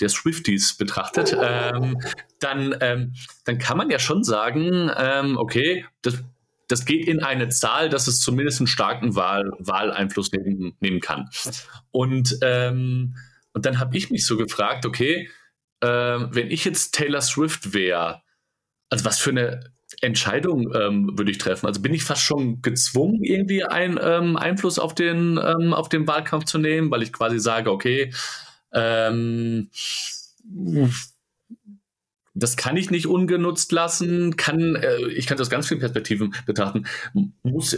der 0.00 0.08
Swifties 0.08 0.76
betrachtet, 0.76 1.36
ähm, 1.40 1.98
dann, 2.38 2.74
ähm, 2.80 3.14
dann 3.44 3.58
kann 3.58 3.78
man 3.78 3.90
ja 3.90 3.98
schon 3.98 4.24
sagen, 4.24 4.90
ähm, 4.96 5.36
okay, 5.38 5.86
das 6.02 6.22
das 6.68 6.84
geht 6.84 7.06
in 7.06 7.22
eine 7.22 7.48
Zahl, 7.48 7.88
dass 7.88 8.06
es 8.06 8.20
zumindest 8.20 8.60
einen 8.60 8.66
starken 8.66 9.14
Wahl, 9.14 9.50
Wahleinfluss 9.58 10.32
nehmen, 10.32 10.76
nehmen 10.80 11.00
kann. 11.00 11.28
Und, 11.90 12.38
ähm, 12.42 13.16
und 13.52 13.66
dann 13.66 13.78
habe 13.78 13.96
ich 13.96 14.10
mich 14.10 14.26
so 14.26 14.36
gefragt, 14.36 14.84
okay, 14.84 15.30
äh, 15.80 15.86
wenn 15.86 16.50
ich 16.50 16.64
jetzt 16.64 16.94
Taylor 16.94 17.20
Swift 17.20 17.72
wäre, 17.72 18.22
also 18.90 19.04
was 19.04 19.18
für 19.18 19.30
eine 19.30 19.72
Entscheidung 20.00 20.74
ähm, 20.74 21.16
würde 21.16 21.30
ich 21.30 21.38
treffen? 21.38 21.66
Also 21.66 21.80
bin 21.80 21.94
ich 21.94 22.04
fast 22.04 22.22
schon 22.22 22.60
gezwungen, 22.60 23.22
irgendwie 23.22 23.64
einen 23.64 23.98
ähm, 24.02 24.36
Einfluss 24.36 24.78
auf 24.78 24.94
den, 24.94 25.38
ähm, 25.42 25.72
auf 25.72 25.88
den 25.88 26.06
Wahlkampf 26.06 26.44
zu 26.44 26.58
nehmen, 26.58 26.90
weil 26.90 27.02
ich 27.02 27.12
quasi 27.12 27.38
sage, 27.38 27.70
okay, 27.70 28.12
ähm, 28.72 29.70
das 32.36 32.56
kann 32.56 32.76
ich 32.76 32.90
nicht 32.90 33.06
ungenutzt 33.06 33.72
lassen, 33.72 34.36
kann, 34.36 34.76
äh, 34.76 35.08
ich 35.08 35.26
kann 35.26 35.36
das 35.36 35.46
aus 35.46 35.50
ganz 35.50 35.68
vielen 35.68 35.80
Perspektiven 35.80 36.34
betrachten, 36.46 36.86
muss, 37.42 37.76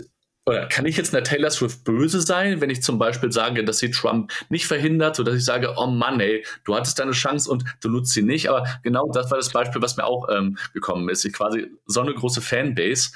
oder 0.49 0.67
kann 0.67 0.87
ich 0.87 0.97
jetzt 0.97 1.15
einer 1.15 1.23
Taylor 1.23 1.51
Swift 1.51 1.85
böse 1.85 2.23
sein, 2.23 2.63
wenn 2.63 2.71
ich 2.71 2.83
zum 2.83 2.99
Beispiel 2.99 3.31
sage, 3.31 3.65
dass 3.65 3.81
sie 3.81 3.91
Trump 3.91 4.33
nicht 4.49 4.67
verhindert, 4.67 5.15
so 5.15 5.23
dass 5.23 5.35
ich 5.35 5.45
sage, 5.45 5.75
oh 5.77 5.89
Mann, 5.89 6.21
ey, 6.21 6.43
du 6.65 6.75
hattest 6.75 6.99
deine 6.99 7.11
Chance 7.13 7.51
und 7.51 7.65
du 7.83 7.91
nutzt 7.91 8.15
sie 8.15 8.23
nicht. 8.23 8.49
Aber 8.49 8.67
genau 8.83 9.11
das 9.13 9.31
war 9.31 9.37
das 9.37 9.51
Beispiel, 9.51 9.83
was 9.83 9.99
mir 9.99 10.05
auch 10.05 10.27
ähm, 10.31 10.57
gekommen 10.73 11.11
ist. 11.11 11.27
Ich 11.27 11.35
quasi 11.35 11.71
so 11.85 12.01
eine 12.01 12.15
große 12.15 12.41
Fanbase. 12.41 13.11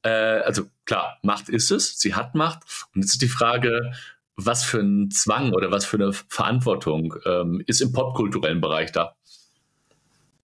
Äh, 0.00 0.08
also 0.08 0.62
klar, 0.86 1.18
Macht 1.22 1.50
ist 1.50 1.70
es, 1.70 1.98
sie 1.98 2.14
hat 2.14 2.34
Macht. 2.34 2.62
Und 2.94 3.02
jetzt 3.02 3.12
ist 3.12 3.22
die 3.22 3.28
Frage, 3.28 3.92
was 4.36 4.64
für 4.64 4.80
ein 4.80 5.10
Zwang 5.10 5.52
oder 5.52 5.70
was 5.70 5.84
für 5.84 5.98
eine 5.98 6.14
Verantwortung 6.14 7.14
ähm, 7.26 7.62
ist 7.66 7.82
im 7.82 7.92
popkulturellen 7.92 8.62
Bereich 8.62 8.92
da? 8.92 9.17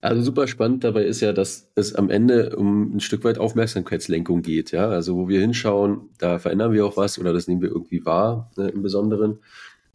Also 0.04 0.20
super 0.20 0.46
spannend 0.46 0.84
dabei 0.84 1.04
ist 1.04 1.22
ja, 1.22 1.32
dass 1.32 1.70
es 1.76 1.94
am 1.94 2.10
Ende 2.10 2.56
um 2.56 2.94
ein 2.94 3.00
Stück 3.00 3.24
weit 3.24 3.38
Aufmerksamkeitslenkung 3.38 4.42
geht. 4.42 4.70
Ja, 4.70 4.90
also 4.90 5.16
wo 5.16 5.28
wir 5.28 5.40
hinschauen, 5.40 6.10
da 6.18 6.38
verändern 6.38 6.72
wir 6.72 6.84
auch 6.84 6.98
was 6.98 7.18
oder 7.18 7.32
das 7.32 7.48
nehmen 7.48 7.62
wir 7.62 7.70
irgendwie 7.70 8.04
wahr 8.04 8.50
ne, 8.58 8.68
im 8.68 8.82
Besonderen. 8.82 9.38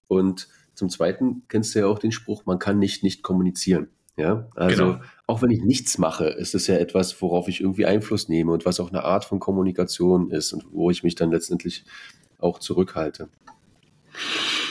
Und 0.07 0.47
zum 0.73 0.89
Zweiten 0.89 1.43
kennst 1.47 1.75
du 1.75 1.79
ja 1.79 1.85
auch 1.85 1.99
den 1.99 2.11
Spruch, 2.11 2.47
man 2.47 2.57
kann 2.57 2.79
nicht 2.79 3.03
nicht 3.03 3.21
kommunizieren. 3.21 3.89
Ja, 4.17 4.47
also 4.55 4.93
genau. 4.93 5.01
auch 5.27 5.43
wenn 5.43 5.51
ich 5.51 5.61
nichts 5.61 5.99
mache, 5.99 6.25
ist 6.25 6.55
es 6.55 6.65
ja 6.65 6.77
etwas, 6.77 7.21
worauf 7.21 7.47
ich 7.47 7.61
irgendwie 7.61 7.85
Einfluss 7.85 8.29
nehme 8.29 8.51
und 8.51 8.65
was 8.65 8.79
auch 8.79 8.89
eine 8.89 9.03
Art 9.03 9.25
von 9.25 9.39
Kommunikation 9.39 10.31
ist 10.31 10.53
und 10.53 10.65
wo 10.71 10.89
ich 10.89 11.03
mich 11.03 11.13
dann 11.13 11.29
letztendlich 11.29 11.85
auch 12.39 12.57
zurückhalte. 12.57 13.29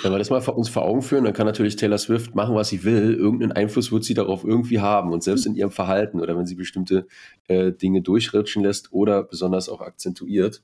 Wenn 0.02 0.12
wir 0.12 0.18
das 0.18 0.30
mal 0.30 0.38
uns 0.50 0.68
vor 0.68 0.84
Augen 0.84 1.02
führen, 1.02 1.24
dann 1.24 1.32
kann 1.32 1.46
natürlich 1.46 1.76
Taylor 1.76 1.98
Swift 1.98 2.34
machen, 2.34 2.54
was 2.54 2.68
sie 2.68 2.84
will. 2.84 3.14
Irgendeinen 3.14 3.52
Einfluss 3.52 3.90
wird 3.90 4.04
sie 4.04 4.14
darauf 4.14 4.44
irgendwie 4.44 4.80
haben. 4.80 5.12
Und 5.12 5.24
selbst 5.24 5.46
in 5.46 5.54
ihrem 5.54 5.70
Verhalten 5.70 6.20
oder 6.20 6.36
wenn 6.36 6.46
sie 6.46 6.54
bestimmte 6.54 7.06
äh, 7.48 7.72
Dinge 7.72 8.02
durchrutschen 8.02 8.62
lässt 8.62 8.92
oder 8.92 9.24
besonders 9.24 9.68
auch 9.68 9.80
akzentuiert. 9.80 10.62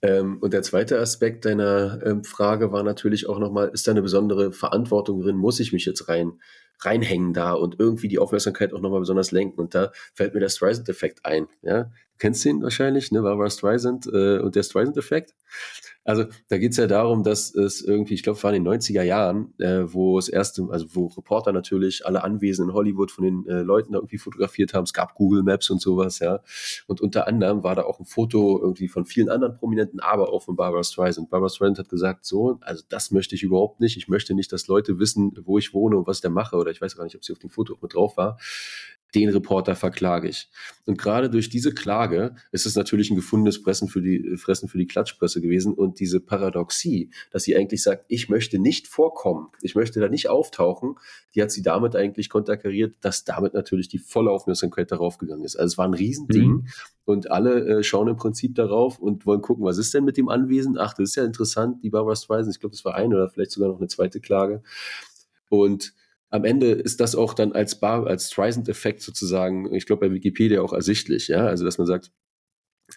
Ähm, 0.00 0.38
und 0.40 0.52
der 0.52 0.62
zweite 0.62 0.98
Aspekt 0.98 1.44
deiner 1.44 2.00
ähm, 2.04 2.24
Frage 2.24 2.72
war 2.72 2.82
natürlich 2.82 3.28
auch 3.28 3.38
nochmal, 3.38 3.68
ist 3.68 3.86
da 3.86 3.92
eine 3.92 4.02
besondere 4.02 4.52
Verantwortung 4.52 5.20
drin? 5.20 5.36
Muss 5.36 5.58
ich 5.60 5.72
mich 5.72 5.84
jetzt 5.86 6.08
rein, 6.08 6.32
reinhängen 6.80 7.32
da 7.32 7.52
und 7.52 7.76
irgendwie 7.80 8.08
die 8.08 8.20
Aufmerksamkeit 8.20 8.72
auch 8.72 8.80
nochmal 8.80 9.00
besonders 9.00 9.32
lenken? 9.32 9.60
Und 9.60 9.74
da 9.74 9.90
fällt 10.14 10.34
mir 10.34 10.40
der 10.40 10.50
Streisand-Effekt 10.50 11.24
ein. 11.24 11.48
Ja? 11.62 11.84
Du 11.84 11.90
kennst 12.18 12.44
ihn 12.44 12.62
wahrscheinlich, 12.62 13.10
ne? 13.10 13.22
Barbara 13.22 13.50
Streisand 13.50 14.06
äh, 14.06 14.38
und 14.38 14.54
der 14.54 14.62
Streisand-Effekt. 14.62 15.34
Also 16.08 16.24
da 16.48 16.56
geht 16.56 16.70
es 16.70 16.78
ja 16.78 16.86
darum, 16.86 17.22
dass 17.22 17.54
es 17.54 17.82
irgendwie, 17.82 18.14
ich 18.14 18.22
glaube, 18.22 18.42
war 18.42 18.54
in 18.54 18.64
den 18.64 18.72
90er 18.72 19.02
Jahren, 19.02 19.52
äh, 19.58 19.82
wo 19.92 20.18
es 20.18 20.30
erste, 20.30 20.66
also 20.70 20.86
wo 20.94 21.08
Reporter 21.08 21.52
natürlich 21.52 22.06
alle 22.06 22.24
Anwesen 22.24 22.66
in 22.66 22.72
Hollywood 22.72 23.10
von 23.10 23.24
den 23.24 23.46
äh, 23.46 23.60
Leuten 23.60 23.92
da 23.92 23.98
irgendwie 23.98 24.16
fotografiert 24.16 24.72
haben. 24.72 24.84
Es 24.84 24.94
gab 24.94 25.14
Google 25.16 25.42
Maps 25.42 25.68
und 25.68 25.82
sowas, 25.82 26.20
ja. 26.20 26.40
Und 26.86 27.02
unter 27.02 27.28
anderem 27.28 27.62
war 27.62 27.74
da 27.74 27.82
auch 27.82 28.00
ein 28.00 28.06
Foto 28.06 28.58
irgendwie 28.58 28.88
von 28.88 29.04
vielen 29.04 29.28
anderen 29.28 29.58
Prominenten, 29.58 30.00
aber 30.00 30.32
auch 30.32 30.44
von 30.44 30.56
Barbara 30.56 30.82
Streisand. 30.82 31.28
Barbara 31.28 31.50
Streisand 31.50 31.78
hat 31.78 31.90
gesagt, 31.90 32.24
so, 32.24 32.58
also 32.62 32.82
das 32.88 33.10
möchte 33.10 33.34
ich 33.34 33.42
überhaupt 33.42 33.80
nicht. 33.80 33.98
Ich 33.98 34.08
möchte 34.08 34.32
nicht, 34.32 34.50
dass 34.50 34.66
Leute 34.66 34.98
wissen, 34.98 35.36
wo 35.44 35.58
ich 35.58 35.74
wohne 35.74 35.98
und 35.98 36.06
was 36.06 36.18
ich 36.18 36.22
da 36.22 36.30
mache. 36.30 36.56
Oder 36.56 36.70
ich 36.70 36.80
weiß 36.80 36.96
gar 36.96 37.04
nicht, 37.04 37.16
ob 37.16 37.24
sie 37.24 37.32
auf 37.32 37.38
dem 37.38 37.50
Foto 37.50 37.74
auch 37.74 37.82
mit 37.82 37.92
drauf 37.92 38.16
war 38.16 38.38
den 39.14 39.30
Reporter 39.30 39.74
verklage 39.74 40.28
ich. 40.28 40.48
Und 40.84 40.98
gerade 40.98 41.30
durch 41.30 41.48
diese 41.48 41.72
Klage 41.72 42.34
ist 42.52 42.66
es 42.66 42.76
natürlich 42.76 43.10
ein 43.10 43.16
gefundenes 43.16 43.56
Fressen 43.56 43.88
für 43.88 44.02
die, 44.02 44.36
Fressen 44.36 44.68
für 44.68 44.78
die 44.78 44.86
Klatschpresse 44.86 45.40
gewesen 45.40 45.72
und 45.72 45.98
diese 46.00 46.20
Paradoxie, 46.20 47.10
dass 47.30 47.44
sie 47.44 47.56
eigentlich 47.56 47.82
sagt, 47.82 48.04
ich 48.08 48.28
möchte 48.28 48.58
nicht 48.58 48.86
vorkommen, 48.86 49.48
ich 49.62 49.74
möchte 49.74 50.00
da 50.00 50.08
nicht 50.08 50.28
auftauchen, 50.28 50.96
die 51.34 51.42
hat 51.42 51.50
sie 51.50 51.62
damit 51.62 51.96
eigentlich 51.96 52.28
konterkariert, 52.28 52.96
dass 53.00 53.24
damit 53.24 53.54
natürlich 53.54 53.88
die 53.88 53.98
volle 53.98 54.30
Aufmerksamkeit 54.30 54.92
darauf 54.92 55.18
gegangen 55.18 55.44
ist. 55.44 55.56
Also 55.56 55.72
es 55.72 55.78
war 55.78 55.86
ein 55.86 55.94
Riesending 55.94 56.50
mhm. 56.50 56.66
und 57.06 57.30
alle 57.30 57.78
äh, 57.78 57.82
schauen 57.82 58.08
im 58.08 58.16
Prinzip 58.16 58.54
darauf 58.54 58.98
und 58.98 59.24
wollen 59.24 59.40
gucken, 59.40 59.64
was 59.64 59.78
ist 59.78 59.94
denn 59.94 60.04
mit 60.04 60.18
dem 60.18 60.28
Anwesen? 60.28 60.76
Ach, 60.78 60.92
das 60.92 61.10
ist 61.10 61.16
ja 61.16 61.24
interessant, 61.24 61.82
die 61.82 61.90
Barbara 61.90 62.14
Streisand, 62.16 62.54
ich 62.54 62.60
glaube, 62.60 62.74
das 62.74 62.84
war 62.84 62.94
eine 62.94 63.14
oder 63.14 63.30
vielleicht 63.30 63.52
sogar 63.52 63.70
noch 63.70 63.78
eine 63.78 63.88
zweite 63.88 64.20
Klage. 64.20 64.62
Und 65.48 65.94
am 66.30 66.44
Ende 66.44 66.72
ist 66.72 67.00
das 67.00 67.14
auch 67.14 67.34
dann 67.34 67.52
als 67.52 67.80
Bar, 67.80 68.06
als 68.06 68.30
Streisand-Effekt 68.30 69.00
sozusagen, 69.02 69.72
ich 69.74 69.86
glaube 69.86 70.08
bei 70.08 70.14
Wikipedia 70.14 70.60
auch 70.60 70.72
ersichtlich, 70.72 71.28
ja, 71.28 71.46
also 71.46 71.64
dass 71.64 71.78
man 71.78 71.86
sagt, 71.86 72.10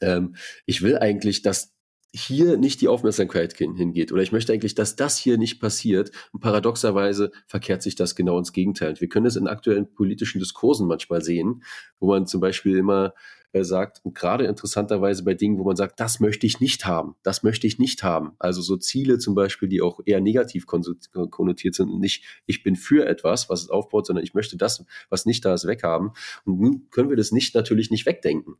ähm, 0.01 0.35
ich 0.65 0.81
will 0.81 0.97
eigentlich, 0.97 1.41
dass 1.41 1.73
hier 2.13 2.57
nicht 2.57 2.81
die 2.81 2.89
Aufmerksamkeit 2.89 3.53
hingeht 3.53 4.11
oder 4.11 4.21
ich 4.21 4.33
möchte 4.33 4.51
eigentlich, 4.51 4.75
dass 4.75 4.97
das 4.97 5.17
hier 5.17 5.37
nicht 5.37 5.61
passiert. 5.61 6.11
Und 6.33 6.41
paradoxerweise 6.41 7.31
verkehrt 7.47 7.81
sich 7.81 7.95
das 7.95 8.15
genau 8.15 8.37
ins 8.37 8.51
Gegenteil. 8.51 8.89
Und 8.89 9.01
wir 9.01 9.07
können 9.07 9.25
es 9.25 9.37
in 9.37 9.47
aktuellen 9.47 9.93
politischen 9.93 10.39
Diskursen 10.39 10.87
manchmal 10.87 11.21
sehen, 11.21 11.63
wo 11.99 12.07
man 12.07 12.27
zum 12.27 12.41
Beispiel 12.41 12.77
immer 12.77 13.13
äh, 13.53 13.63
sagt, 13.63 13.99
und 14.03 14.15
gerade 14.15 14.45
interessanterweise 14.45 15.23
bei 15.23 15.33
Dingen, 15.33 15.59
wo 15.59 15.63
man 15.63 15.75
sagt, 15.75 15.99
das 15.99 16.19
möchte 16.19 16.45
ich 16.45 16.59
nicht 16.59 16.85
haben, 16.85 17.15
das 17.23 17.43
möchte 17.43 17.67
ich 17.67 17.79
nicht 17.79 18.03
haben. 18.03 18.31
Also 18.39 18.61
so 18.61 18.77
Ziele 18.77 19.17
zum 19.17 19.35
Beispiel, 19.35 19.67
die 19.67 19.81
auch 19.81 19.99
eher 20.05 20.21
negativ 20.21 20.65
konnotiert 20.65 21.75
sind 21.75 21.89
und 21.89 21.99
nicht, 21.99 22.23
ich 22.45 22.63
bin 22.63 22.75
für 22.75 23.05
etwas, 23.05 23.49
was 23.49 23.63
es 23.63 23.69
aufbaut, 23.69 24.07
sondern 24.07 24.23
ich 24.23 24.33
möchte 24.33 24.57
das, 24.57 24.85
was 25.09 25.25
nicht 25.25 25.43
da 25.45 25.53
ist, 25.53 25.67
weghaben. 25.67 26.11
Und 26.45 26.59
nun 26.59 26.87
können 26.91 27.09
wir 27.09 27.17
das 27.17 27.31
nicht 27.31 27.53
natürlich 27.55 27.91
nicht 27.91 28.05
wegdenken. 28.05 28.55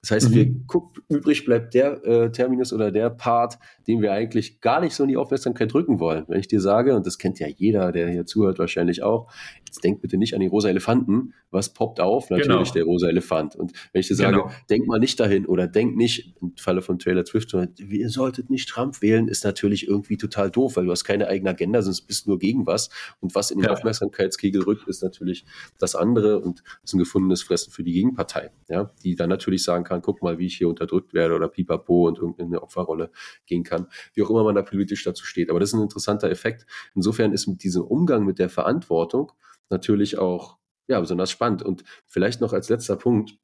Das 0.00 0.12
heißt, 0.12 0.30
mhm. 0.30 0.34
wir 0.34 0.66
gucken, 0.66 1.02
übrig 1.08 1.44
bleibt 1.44 1.74
der 1.74 2.02
äh, 2.04 2.32
Terminus 2.32 2.72
oder 2.72 2.90
der 2.90 3.10
Part, 3.10 3.58
den 3.86 4.00
wir 4.00 4.12
eigentlich 4.12 4.60
gar 4.60 4.80
nicht 4.80 4.94
so 4.94 5.02
in 5.02 5.10
die 5.10 5.18
Aufmerksamkeit 5.18 5.72
drücken 5.72 6.00
wollen. 6.00 6.24
Wenn 6.26 6.40
ich 6.40 6.48
dir 6.48 6.60
sage, 6.60 6.96
und 6.96 7.06
das 7.06 7.18
kennt 7.18 7.38
ja 7.38 7.48
jeder, 7.48 7.92
der 7.92 8.08
hier 8.08 8.24
zuhört, 8.24 8.58
wahrscheinlich 8.58 9.02
auch, 9.02 9.30
jetzt 9.70 9.84
denk 9.84 10.00
bitte 10.00 10.16
nicht 10.16 10.34
an 10.34 10.40
den 10.40 10.50
rosa 10.50 10.68
Elefanten. 10.68 11.32
Was 11.50 11.72
poppt 11.72 12.00
auf? 12.00 12.30
Natürlich 12.30 12.48
genau. 12.48 12.72
der 12.72 12.84
rosa 12.84 13.08
Elefant. 13.08 13.56
Und 13.56 13.72
wenn 13.92 14.00
ich 14.00 14.08
dir 14.08 14.16
sage, 14.16 14.36
genau. 14.36 14.50
denk 14.68 14.86
mal 14.86 14.98
nicht 14.98 15.18
dahin 15.18 15.46
oder 15.46 15.66
denk 15.66 15.96
nicht, 15.96 16.34
im 16.40 16.54
Falle 16.56 16.82
von 16.82 16.98
Taylor 16.98 17.24
Swift, 17.24 17.54
ihr 17.78 18.08
solltet 18.08 18.50
nicht 18.50 18.68
Trump 18.68 19.00
wählen, 19.00 19.28
ist 19.28 19.44
natürlich 19.44 19.86
irgendwie 19.86 20.16
total 20.16 20.50
doof, 20.50 20.76
weil 20.76 20.84
du 20.84 20.90
hast 20.90 21.04
keine 21.04 21.28
eigene 21.28 21.50
Agenda, 21.50 21.82
sonst 21.82 22.02
bist 22.02 22.26
du 22.26 22.30
nur 22.30 22.38
gegen 22.38 22.66
was. 22.66 22.90
Und 23.20 23.34
was 23.34 23.50
in 23.50 23.58
den 23.58 23.66
ja. 23.66 23.72
Aufmerksamkeitskegel 23.72 24.62
rückt, 24.62 24.88
ist 24.88 25.02
natürlich 25.02 25.44
das 25.78 25.94
andere 25.94 26.40
und 26.40 26.62
ist 26.82 26.94
ein 26.94 26.98
gefundenes 26.98 27.42
Fressen 27.42 27.72
für 27.72 27.84
die 27.84 27.92
Gegenpartei, 27.92 28.50
ja, 28.68 28.92
die 29.04 29.14
dann 29.14 29.28
natürlich 29.28 29.62
sagen 29.62 29.84
kann, 29.84 30.02
guck 30.02 30.22
mal, 30.22 30.38
wie 30.38 30.46
ich 30.46 30.56
hier 30.56 30.68
unterdrückt 30.68 31.14
werde 31.14 31.34
oder 31.34 31.48
pipapo 31.48 32.08
und 32.08 32.18
irgendeine 32.18 32.62
Opferrolle 32.62 33.10
gehen 33.46 33.62
kann, 33.62 33.86
wie 34.14 34.22
auch 34.22 34.30
immer 34.30 34.44
man 34.44 34.54
da 34.54 34.62
politisch 34.62 35.04
dazu 35.04 35.24
steht. 35.24 35.50
Aber 35.50 35.60
das 35.60 35.70
ist 35.70 35.74
ein 35.74 35.82
interessanter 35.82 36.30
Effekt. 36.30 36.66
Insofern 36.94 37.32
ist 37.32 37.46
mit 37.46 37.62
diesem 37.62 37.82
Umgang 37.82 38.24
mit 38.24 38.38
der 38.38 38.48
Verantwortung 38.48 39.32
natürlich 39.70 40.18
auch 40.18 40.58
ja, 40.88 41.00
besonders 41.00 41.30
spannend. 41.30 41.62
Und 41.62 41.84
vielleicht 42.06 42.40
noch 42.40 42.52
als 42.52 42.68
letzter 42.68 42.96
Punkt, 42.96 43.38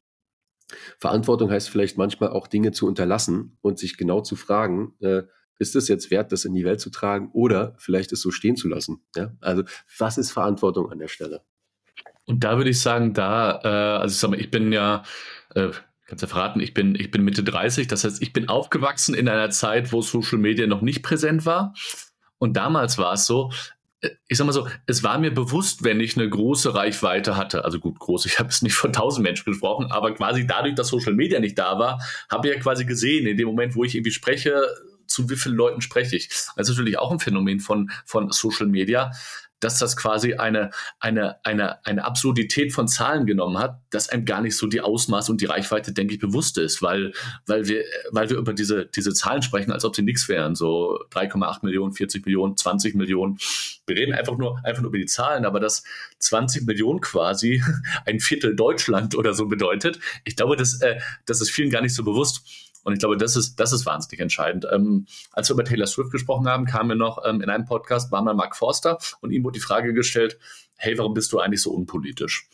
Verantwortung 0.99 1.51
heißt 1.51 1.71
vielleicht 1.71 1.97
manchmal 1.97 2.31
auch 2.31 2.49
Dinge 2.49 2.73
zu 2.73 2.87
unterlassen 2.87 3.57
und 3.63 3.79
sich 3.79 3.97
genau 3.97 4.21
zu 4.21 4.35
fragen, 4.37 4.95
äh, 5.01 5.23
ist 5.59 5.77
es 5.77 5.89
jetzt 5.89 6.11
wert, 6.11 6.33
das 6.33 6.45
in 6.45 6.55
die 6.55 6.65
Welt 6.65 6.81
zu 6.81 6.91
tragen 6.91 7.31
oder 7.33 7.75
vielleicht 7.79 8.13
es 8.13 8.21
so 8.21 8.31
stehen 8.31 8.57
zu 8.57 8.69
lassen? 8.69 9.01
Ja? 9.15 9.33
Also 9.41 9.63
was 9.99 10.19
ist 10.19 10.33
Verantwortung 10.33 10.91
an 10.91 10.99
der 10.99 11.09
Stelle? 11.09 11.43
Und 12.27 12.43
da 12.43 12.57
würde 12.57 12.71
ich 12.71 12.81
sagen, 12.81 13.15
da, 13.15 13.61
äh, 13.63 14.01
also 14.01 14.13
ich, 14.13 14.19
sag 14.19 14.31
mal, 14.31 14.41
ich 14.41 14.51
bin 14.51 14.73
ja, 14.73 15.05
äh, 15.55 15.71
kannst 16.07 16.23
ja 16.23 16.29
verraten, 16.29 16.61
ich 16.61 16.75
bin, 16.75 16.95
ich 16.97 17.11
bin 17.11 17.23
Mitte 17.23 17.45
30, 17.45 17.87
das 17.87 18.05
heißt, 18.05 18.21
ich 18.21 18.33
bin 18.33 18.49
aufgewachsen 18.49 19.15
in 19.15 19.29
einer 19.29 19.51
Zeit, 19.51 19.93
wo 19.93 20.03
Social 20.03 20.39
Media 20.39 20.67
noch 20.67 20.83
nicht 20.83 21.03
präsent 21.03 21.47
war. 21.47 21.75
Und 22.39 22.57
damals 22.57 22.99
war 22.99 23.15
es 23.15 23.25
so, 23.25 23.53
ich 24.29 24.37
sag 24.37 24.47
mal 24.47 24.53
so, 24.53 24.69
es 24.87 25.03
war 25.03 25.19
mir 25.19 25.33
bewusst, 25.33 25.83
wenn 25.85 26.01
ich 26.01 26.17
eine 26.17 26.29
große 26.29 26.75
Reichweite 26.75 27.37
hatte, 27.37 27.65
also 27.65 27.79
gut, 27.79 27.99
groß, 27.99 28.27
ich 28.27 28.39
habe 28.39 28.51
es 28.51 28.63
nicht 28.63 28.75
von 28.75 28.93
tausend 28.93 29.25
Menschen 29.25 29.45
gesprochen, 29.51 29.91
aber 29.91 30.15
quasi 30.15 30.47
dadurch, 30.47 30.75
dass 30.75 30.89
Social 30.89 31.15
Media 31.15 31.41
nicht 31.41 31.59
da 31.59 31.79
war, 31.79 32.01
habe 32.31 32.49
ich 32.49 32.55
ja 32.55 32.61
quasi 32.61 32.85
gesehen, 32.85 33.27
in 33.27 33.37
dem 33.37 33.47
Moment, 33.47 33.75
wo 33.75 33.85
ich 33.85 33.95
irgendwie 33.95 34.13
spreche, 34.13 34.63
zu 35.07 35.31
wie 35.31 35.37
vielen 35.37 35.55
Leuten 35.55 35.81
spreche 35.81 36.17
ich. 36.17 36.29
Das 36.29 36.69
ist 36.69 36.69
natürlich 36.69 36.99
auch 36.99 37.13
ein 37.13 37.21
Phänomen 37.21 37.61
von, 37.61 37.91
von 38.05 38.31
Social 38.33 38.67
Media 38.67 39.13
dass 39.61 39.79
das 39.79 39.97
quasi 39.97 40.35
eine, 40.35 40.71
eine, 41.01 41.45
eine, 41.45 41.85
eine 41.87 42.05
Absurdität 42.05 42.73
von 42.73 42.89
Zahlen 42.89 43.27
genommen 43.27 43.59
hat, 43.59 43.81
dass 43.91 44.09
einem 44.09 44.25
gar 44.25 44.43
nicht 44.43 44.57
so 44.57 44.67
die 44.67 44.81
Ausmaß 44.81 45.31
und 45.31 45.41
die 45.41 45.47
Reichweite, 45.47 45.93
denke 45.93 46.15
ich, 46.15 46.21
bewusst 46.21 46.59
ist, 46.59 46.83
weil, 46.83 47.13
weil, 47.47 47.67
wir, 47.67 47.85
weil 48.11 48.29
wir 48.29 48.37
über 48.37 48.53
diese, 48.53 48.87
diese 48.87 49.15
Zahlen 49.15 49.43
sprechen, 49.43 49.73
als 49.73 49.85
ob 49.85 49.97
sie 49.97 50.03
nichts 50.03 50.29
wären. 50.29 50.55
So 50.55 50.99
3,8 51.13 51.65
Millionen, 51.65 51.93
40 51.93 52.27
Millionen, 52.27 52.57
20 52.57 52.95
Millionen. 52.95 53.39
Wir 53.87 53.97
reden 53.97 54.15
einfach 54.15 54.37
nur, 54.37 54.61
einfach 54.65 54.83
nur 54.83 54.91
über 54.91 54.99
die 54.99 55.07
Zahlen, 55.07 55.45
aber 55.45 55.61
dass 55.61 55.85
20 56.19 56.67
Millionen 56.67 57.01
quasi 57.01 57.63
ein 58.07 58.21
Viertel 58.21 58.55
Deutschland 58.55 59.15
oder 59.15 59.33
so 59.33 59.47
bedeutet, 59.47 59.99
ich 60.25 60.37
glaube, 60.37 60.57
das, 60.57 60.81
äh, 60.83 61.01
das 61.25 61.41
ist 61.41 61.51
vielen 61.51 61.71
gar 61.71 61.83
nicht 61.83 61.95
so 61.95 62.05
bewusst. 62.05 62.66
Und 62.87 62.93
ich 62.93 63.01
glaube, 63.01 63.17
das 63.17 63.35
ist, 63.35 63.57
das 63.57 63.73
ist 63.73 63.85
wahnsinnig 63.85 64.21
entscheidend. 64.21 64.65
Ähm, 64.71 65.09
als 65.33 65.51
wir 65.51 65.55
über 65.55 65.65
Taylor 65.65 65.89
Swift 65.89 66.13
gesprochen 66.13 66.47
haben, 66.47 66.67
kam 66.67 66.87
mir 66.87 66.95
noch 66.95 67.21
ähm, 67.27 67.41
in 67.41 67.51
einem 67.51 67.65
Podcast, 67.65 68.13
war 68.13 68.23
mal 68.23 68.33
Mark 68.33 68.55
Forster 68.55 68.99
und 69.21 69.33
ihm 69.33 69.43
wurde 69.43 69.59
die 69.59 69.65
Frage 69.65 69.93
gestellt, 69.93 70.39
hey, 70.77 70.97
warum 70.97 71.13
bist 71.13 71.33
du 71.33 71.41
eigentlich 71.41 71.63
so 71.63 71.73
unpolitisch? 71.73 72.49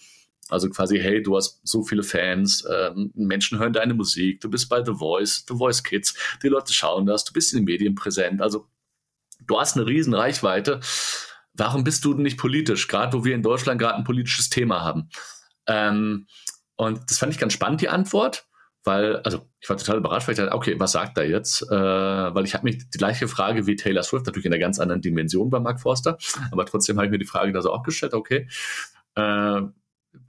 Also 0.49 0.71
quasi, 0.71 0.99
hey, 0.99 1.23
du 1.23 1.37
hast 1.37 1.61
so 1.65 1.83
viele 1.83 2.03
Fans, 2.03 2.67
ähm, 2.67 3.13
Menschen 3.15 3.59
hören 3.59 3.75
deine 3.75 3.93
Musik, 3.93 4.41
du 4.41 4.49
bist 4.49 4.71
bei 4.71 4.83
The 4.83 4.95
Voice, 4.95 5.45
The 5.47 5.55
Voice 5.55 5.83
Kids, 5.83 6.15
die 6.43 6.49
Leute 6.49 6.73
schauen 6.73 7.05
das, 7.05 7.25
du 7.25 7.35
bist 7.35 7.53
in 7.53 7.59
den 7.59 7.67
Medien 7.67 7.95
präsent, 7.95 8.41
also 8.41 8.67
du 9.47 9.61
hast 9.61 9.77
eine 9.77 9.85
riesen 9.85 10.15
Reichweite. 10.15 10.81
Warum 11.53 11.85
bist 11.85 12.07
du 12.07 12.15
nicht 12.15 12.39
politisch, 12.39 12.89
gerade 12.89 13.13
wo 13.13 13.27
wir 13.27 13.35
in 13.35 13.43
Deutschland 13.43 13.79
gerade 13.79 13.97
ein 13.97 14.05
politisches 14.05 14.49
Thema 14.49 14.81
haben? 14.81 15.11
Ähm, 15.67 16.27
und 16.77 17.11
das 17.11 17.19
fand 17.19 17.35
ich 17.35 17.39
ganz 17.39 17.53
spannend, 17.53 17.83
die 17.83 17.91
Antwort 17.91 18.47
weil, 18.85 19.17
also 19.17 19.47
ich 19.61 19.69
war 19.69 19.77
total 19.77 19.99
überrascht, 19.99 20.27
weil 20.27 20.35
ich 20.35 20.41
dachte, 20.41 20.55
okay, 20.55 20.75
was 20.79 20.93
sagt 20.93 21.17
er 21.19 21.29
jetzt? 21.29 21.63
Äh, 21.63 21.75
weil 21.75 22.45
ich 22.45 22.55
habe 22.55 22.65
mich 22.65 22.91
die 22.91 22.99
gleiche 22.99 23.29
Frage 23.29 23.67
wie 23.67 23.77
Taylor 23.77 24.03
Swift, 24.03 24.27
natürlich 24.27 24.47
in 24.47 24.53
einer 24.53 24.61
ganz 24.61 24.79
anderen 24.79 25.01
Dimension 25.01 25.51
bei 25.51 25.61
Mark 25.61 25.81
Forster, 25.81 26.19
aber 26.51 26.67
trotzdem 26.67 26.97
habe 26.97 27.07
ich 27.07 27.13
mir 27.13 27.19
die 27.19 27.27
Frage 27.27 27.53
da 27.53 27.63
so 27.63 27.73
auch 27.73 27.83
gestellt, 27.83 28.15
okay, 28.15 28.49
äh, 29.15 29.61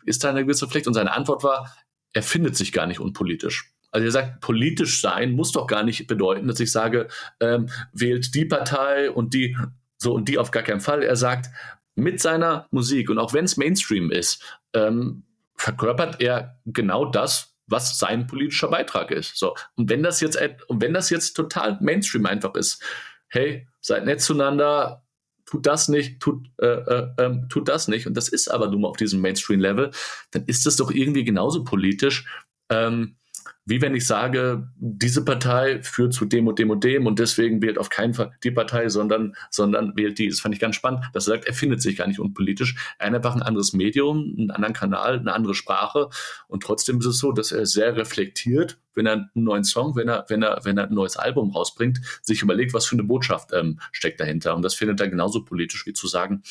ist 0.05 0.23
da 0.23 0.29
eine 0.29 0.43
gewisse 0.43 0.67
Pflicht? 0.67 0.87
Und 0.87 0.93
seine 0.93 1.13
Antwort 1.13 1.43
war, 1.43 1.75
er 2.13 2.23
findet 2.23 2.55
sich 2.55 2.71
gar 2.71 2.87
nicht 2.87 2.99
unpolitisch. 2.99 3.73
Also 3.91 4.05
er 4.05 4.11
sagt, 4.11 4.41
politisch 4.41 5.01
sein 5.01 5.33
muss 5.33 5.51
doch 5.51 5.67
gar 5.67 5.83
nicht 5.83 6.07
bedeuten, 6.07 6.47
dass 6.47 6.59
ich 6.59 6.71
sage, 6.71 7.07
ähm, 7.39 7.69
wählt 7.91 8.33
die 8.33 8.45
Partei 8.45 9.11
und 9.11 9.33
die 9.33 9.55
so 9.97 10.13
und 10.13 10.27
die 10.27 10.37
auf 10.37 10.51
gar 10.51 10.63
keinen 10.63 10.81
Fall. 10.81 11.03
Er 11.03 11.15
sagt, 11.15 11.49
mit 11.95 12.19
seiner 12.19 12.67
Musik 12.71 13.09
und 13.09 13.19
auch 13.19 13.33
wenn 13.33 13.45
es 13.45 13.57
Mainstream 13.57 14.09
ist, 14.11 14.43
ähm, 14.73 15.23
verkörpert 15.55 16.21
er 16.21 16.59
genau 16.65 17.05
das, 17.05 17.52
was 17.73 17.99
sein 17.99 18.27
politischer 18.27 18.69
Beitrag 18.69 19.11
ist. 19.11 19.35
So. 19.37 19.55
Und 19.75 19.89
wenn 19.89 20.01
das 20.01 20.21
jetzt, 20.21 20.39
und 20.67 20.81
wenn 20.81 20.93
das 20.93 21.09
jetzt 21.09 21.33
total 21.33 21.77
Mainstream 21.81 22.25
einfach 22.25 22.55
ist, 22.55 22.81
hey, 23.27 23.67
seid 23.81 24.05
nett 24.05 24.21
zueinander, 24.21 25.03
tut 25.45 25.65
das 25.65 25.89
nicht, 25.89 26.21
tut, 26.21 26.47
äh, 26.61 26.65
äh, 26.65 27.09
äh, 27.17 27.47
tut 27.49 27.67
das 27.67 27.87
nicht, 27.87 28.07
und 28.07 28.15
das 28.15 28.29
ist 28.29 28.47
aber 28.47 28.67
nun 28.69 28.81
mal 28.81 28.87
auf 28.87 28.97
diesem 28.97 29.19
Mainstream-Level, 29.19 29.91
dann 30.31 30.45
ist 30.45 30.65
das 30.65 30.77
doch 30.77 30.89
irgendwie 30.89 31.25
genauso 31.25 31.63
politisch, 31.63 32.25
ähm, 32.69 33.17
wie 33.65 33.81
wenn 33.81 33.95
ich 33.95 34.05
sage, 34.05 34.67
diese 34.75 35.23
Partei 35.23 35.81
führt 35.83 36.13
zu 36.13 36.25
dem 36.25 36.47
und 36.47 36.59
dem 36.59 36.69
und 36.69 36.83
dem 36.83 37.05
und 37.05 37.19
deswegen 37.19 37.61
wählt 37.61 37.77
auf 37.77 37.89
keinen 37.89 38.13
Fall 38.13 38.31
die 38.43 38.51
Partei, 38.51 38.89
sondern, 38.89 39.35
sondern 39.49 39.95
wählt 39.95 40.19
die. 40.19 40.27
Das 40.27 40.41
fand 40.41 40.53
ich 40.53 40.59
ganz 40.59 40.75
spannend, 40.75 41.05
dass 41.13 41.27
er 41.27 41.35
sagt, 41.35 41.45
er 41.45 41.53
findet 41.53 41.81
sich 41.81 41.95
gar 41.95 42.07
nicht 42.07 42.19
unpolitisch. 42.19 42.75
Er 42.99 43.07
hat 43.07 43.15
einfach 43.15 43.35
ein 43.35 43.41
anderes 43.41 43.73
Medium, 43.73 44.35
einen 44.37 44.51
anderen 44.51 44.73
Kanal, 44.73 45.19
eine 45.19 45.33
andere 45.33 45.55
Sprache 45.55 46.09
und 46.47 46.63
trotzdem 46.63 46.99
ist 46.99 47.05
es 47.05 47.19
so, 47.19 47.31
dass 47.31 47.51
er 47.51 47.65
sehr 47.65 47.95
reflektiert, 47.95 48.79
wenn 48.95 49.05
er 49.05 49.13
einen 49.13 49.29
neuen 49.33 49.63
Song, 49.63 49.95
wenn 49.95 50.09
er, 50.09 50.25
wenn 50.27 50.43
er, 50.43 50.59
wenn 50.63 50.77
er 50.77 50.87
ein 50.87 50.93
neues 50.93 51.15
Album 51.15 51.51
rausbringt, 51.51 52.01
sich 52.21 52.41
überlegt, 52.41 52.73
was 52.73 52.85
für 52.85 52.95
eine 52.95 53.03
Botschaft 53.03 53.51
ähm, 53.53 53.79
steckt 53.91 54.19
dahinter. 54.19 54.55
Und 54.55 54.63
das 54.63 54.75
findet 54.75 54.99
er 54.99 55.07
genauso 55.07 55.45
politisch 55.45 55.85
wie 55.85 55.93
zu 55.93 56.07
sagen, 56.07 56.43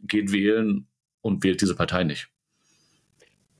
geht 0.00 0.32
wählen 0.32 0.86
und 1.20 1.42
wählt 1.42 1.60
diese 1.60 1.74
Partei 1.74 2.04
nicht. 2.04 2.30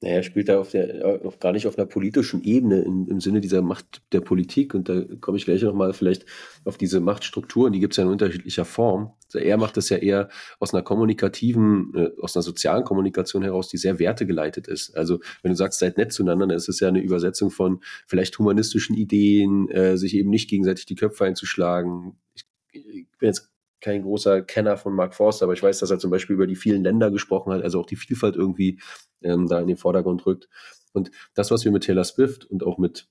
Naja, 0.03 0.17
er 0.17 0.23
spielt 0.23 0.49
da 0.49 0.59
auf 0.59 0.71
der, 0.71 1.21
auf, 1.25 1.41
gar 1.41 1.53
nicht 1.53 1.67
auf 1.67 1.77
einer 1.77 1.87
politischen 1.87 2.43
Ebene 2.43 2.81
in, 2.81 3.07
im 3.07 3.21
Sinne 3.21 3.43
dieser 3.43 3.61
Macht 3.61 4.01
der 4.13 4.23
Politik. 4.23 4.75
Und 4.75 4.89
da 4.89 5.05
komme 5.21 5.37
ich 5.37 5.45
gleich 5.45 5.63
nochmal 5.63 5.93
vielleicht 5.93 6.25
auf 6.65 6.79
diese 6.79 7.01
Machtstrukturen, 7.01 7.75
die 7.75 7.81
gibt 7.81 7.93
es 7.93 7.99
ja 7.99 8.05
in 8.05 8.11
unterschiedlicher 8.11 8.65
Form. 8.65 9.13
Also 9.27 9.39
er 9.39 9.59
macht 9.59 9.77
das 9.77 9.91
ja 9.91 9.99
eher 9.99 10.31
aus 10.59 10.73
einer 10.73 10.83
kommunikativen, 10.83 11.93
äh, 11.95 12.11
aus 12.19 12.35
einer 12.35 12.43
sozialen 12.43 12.85
Kommunikation 12.85 13.43
heraus, 13.43 13.69
die 13.69 13.77
sehr 13.77 13.99
wertegeleitet 13.99 14.69
ist. 14.69 14.97
Also 14.97 15.21
wenn 15.43 15.53
du 15.53 15.57
sagst, 15.57 15.79
seid 15.79 15.99
nett 15.99 16.13
zueinander, 16.13 16.47
dann 16.47 16.57
ist 16.57 16.71
es 16.71 16.81
ja 16.81 16.89
eine 16.89 17.03
Übersetzung 17.03 17.51
von 17.51 17.81
vielleicht 18.07 18.39
humanistischen 18.39 18.97
Ideen, 18.97 19.69
äh, 19.69 19.99
sich 19.99 20.15
eben 20.15 20.31
nicht 20.31 20.49
gegenseitig 20.49 20.87
die 20.87 20.95
Köpfe 20.95 21.27
einzuschlagen. 21.27 22.17
Ich, 22.35 22.45
ich 22.73 23.07
bin 23.19 23.27
jetzt 23.27 23.51
kein 23.81 24.03
großer 24.03 24.43
Kenner 24.43 24.77
von 24.77 24.95
Mark 24.95 25.15
Forster, 25.15 25.45
aber 25.45 25.53
ich 25.55 25.63
weiß, 25.63 25.79
dass 25.79 25.91
er 25.91 25.99
zum 25.99 26.11
Beispiel 26.11 26.35
über 26.35 26.47
die 26.47 26.57
vielen 26.57 26.85
Länder 26.85 27.11
gesprochen 27.11 27.53
hat, 27.53 27.63
also 27.63 27.81
auch 27.81 27.87
die 27.87 27.97
Vielfalt 27.97 28.37
irgendwie 28.37 28.81
ähm, 29.23 29.47
da 29.47 29.61
in 29.61 29.69
den 29.69 29.77
Vordergrund 29.77 30.27
rückt. 30.27 30.49
Und 30.93 31.11
das, 31.35 31.51
was 31.51 31.65
wir 31.65 31.73
mit 31.73 31.85
Taylor 31.85 32.05
Swift 32.05 32.45
und 32.45 32.65
auch 32.65 32.79
mit 32.79 33.09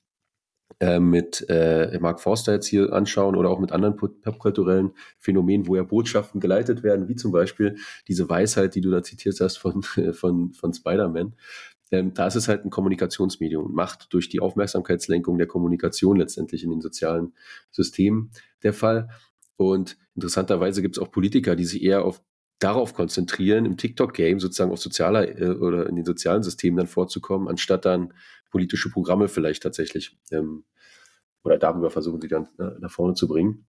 äh, 0.79 0.99
mit 0.99 1.45
äh, 1.49 1.97
Mark 1.99 2.21
Forster 2.21 2.53
jetzt 2.53 2.67
hier 2.67 2.93
anschauen 2.93 3.35
oder 3.35 3.49
auch 3.49 3.59
mit 3.59 3.71
anderen 3.71 3.95
popkulturellen 3.97 4.91
Phänomenen, 5.17 5.67
wo 5.67 5.75
ja 5.75 5.83
Botschaften 5.83 6.39
geleitet 6.39 6.83
werden, 6.83 7.09
wie 7.09 7.15
zum 7.15 7.31
Beispiel 7.31 7.77
diese 8.07 8.29
Weisheit, 8.29 8.75
die 8.75 8.81
du 8.81 8.91
da 8.91 9.03
zitiert 9.03 9.39
hast 9.41 9.57
von, 9.57 9.81
von, 10.13 10.53
von 10.53 10.73
Spider-Man. 10.73 11.35
Ähm, 11.91 12.13
da 12.13 12.27
ist 12.27 12.35
es 12.35 12.47
halt 12.47 12.65
ein 12.65 12.69
Kommunikationsmedium 12.69 13.65
und 13.65 13.73
macht 13.73 14.13
durch 14.13 14.29
die 14.29 14.39
Aufmerksamkeitslenkung 14.39 15.37
der 15.37 15.47
Kommunikation 15.47 16.17
letztendlich 16.17 16.63
in 16.63 16.69
den 16.69 16.81
sozialen 16.81 17.33
Systemen 17.71 18.31
der 18.63 18.73
Fall. 18.73 19.09
Und 19.59 19.97
interessanterweise 20.15 20.81
gibt 20.81 20.95
es 20.95 21.03
auch 21.03 21.11
Politiker, 21.11 21.57
die 21.57 21.65
sich 21.65 21.83
eher 21.83 22.05
auf 22.05 22.23
darauf 22.59 22.93
konzentrieren, 22.93 23.65
im 23.65 23.75
TikTok-Game 23.75 24.39
sozusagen 24.39 24.71
auf 24.71 24.79
sozialer 24.79 25.37
äh, 25.37 25.49
oder 25.49 25.87
in 25.87 25.97
den 25.97 26.05
sozialen 26.05 26.43
Systemen 26.43 26.77
dann 26.77 26.87
vorzukommen, 26.87 27.49
anstatt 27.49 27.83
dann 27.83 28.13
politische 28.51 28.89
Programme 28.89 29.27
vielleicht 29.27 29.61
tatsächlich 29.61 30.17
ähm, 30.31 30.63
oder 31.43 31.57
darüber 31.57 31.89
versuchen 31.89 32.21
sie 32.21 32.29
dann 32.29 32.47
äh, 32.57 32.79
nach 32.79 32.91
vorne 32.91 33.15
zu 33.15 33.27
bringen. 33.27 33.67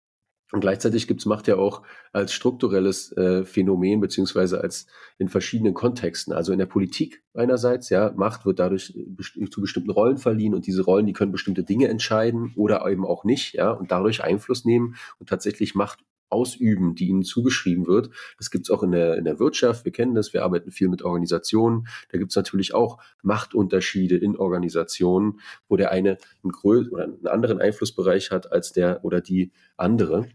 Und 0.52 0.60
gleichzeitig 0.62 1.08
gibt's 1.08 1.26
Macht 1.26 1.48
ja 1.48 1.56
auch 1.58 1.82
als 2.14 2.32
strukturelles 2.34 3.12
äh, 3.14 3.44
Phänomen, 3.46 4.00
beziehungsweise 4.00 4.62
als 4.62 4.86
in 5.18 5.28
verschiedenen 5.28 5.74
Kontexten. 5.74 6.34
Also 6.34 6.54
in 6.54 6.60
der 6.60 6.68
Politik 6.68 7.24
einerseits, 7.34 7.90
ja, 7.90 8.14
Macht 8.16 8.46
wird 8.46 8.60
dadurch 8.60 8.94
best 8.96 9.40
zu 9.52 9.62
bestimmten 9.62 9.90
Rollen 9.90 10.18
verliehen 10.18 10.54
und 10.54 10.68
diese 10.68 10.84
Rollen, 10.84 11.08
die 11.08 11.14
können 11.14 11.32
bestimmte 11.32 11.64
Dinge 11.64 11.88
entscheiden 11.88 12.54
oder 12.56 12.86
eben 12.88 13.06
auch 13.06 13.24
nicht, 13.24 13.54
ja, 13.54 13.72
und 13.72 13.92
dadurch 13.92 14.24
Einfluss 14.24 14.66
nehmen 14.66 14.96
und 15.20 15.30
tatsächlich 15.30 15.74
Macht 15.74 16.00
ausüben, 16.30 16.96
die 16.96 17.08
ihnen 17.08 17.24
zugeschrieben 17.24 17.88
wird. 17.88 18.10
Das 18.38 18.52
gibt's 18.52 18.70
auch 18.70 18.84
in 18.84 18.92
der, 18.92 19.18
in 19.18 19.26
der 19.26 19.40
Wirtschaft, 19.40 19.86
wir 19.86 19.92
kennen 19.92 20.16
das, 20.16 20.34
wir 20.34 20.44
arbeiten 20.44 20.72
viel 20.72 20.90
mit 20.90 21.04
Organisationen. 21.04 21.88
Da 22.12 22.18
gibt's 22.18 22.36
natürlich 22.36 22.74
auch 22.74 23.00
Machtunterschiede 23.22 24.18
in 24.18 24.36
Organisationen, 24.36 25.40
wo 25.68 25.76
der 25.76 25.92
eine 25.92 26.18
einen, 26.44 26.52
größeren 26.52 26.94
oder 26.94 27.04
einen 27.04 27.28
anderen 27.28 27.60
Einflussbereich 27.60 28.32
hat 28.32 28.52
als 28.52 28.72
der 28.72 29.04
oder 29.04 29.22
die 29.22 29.52
andere. 29.78 30.30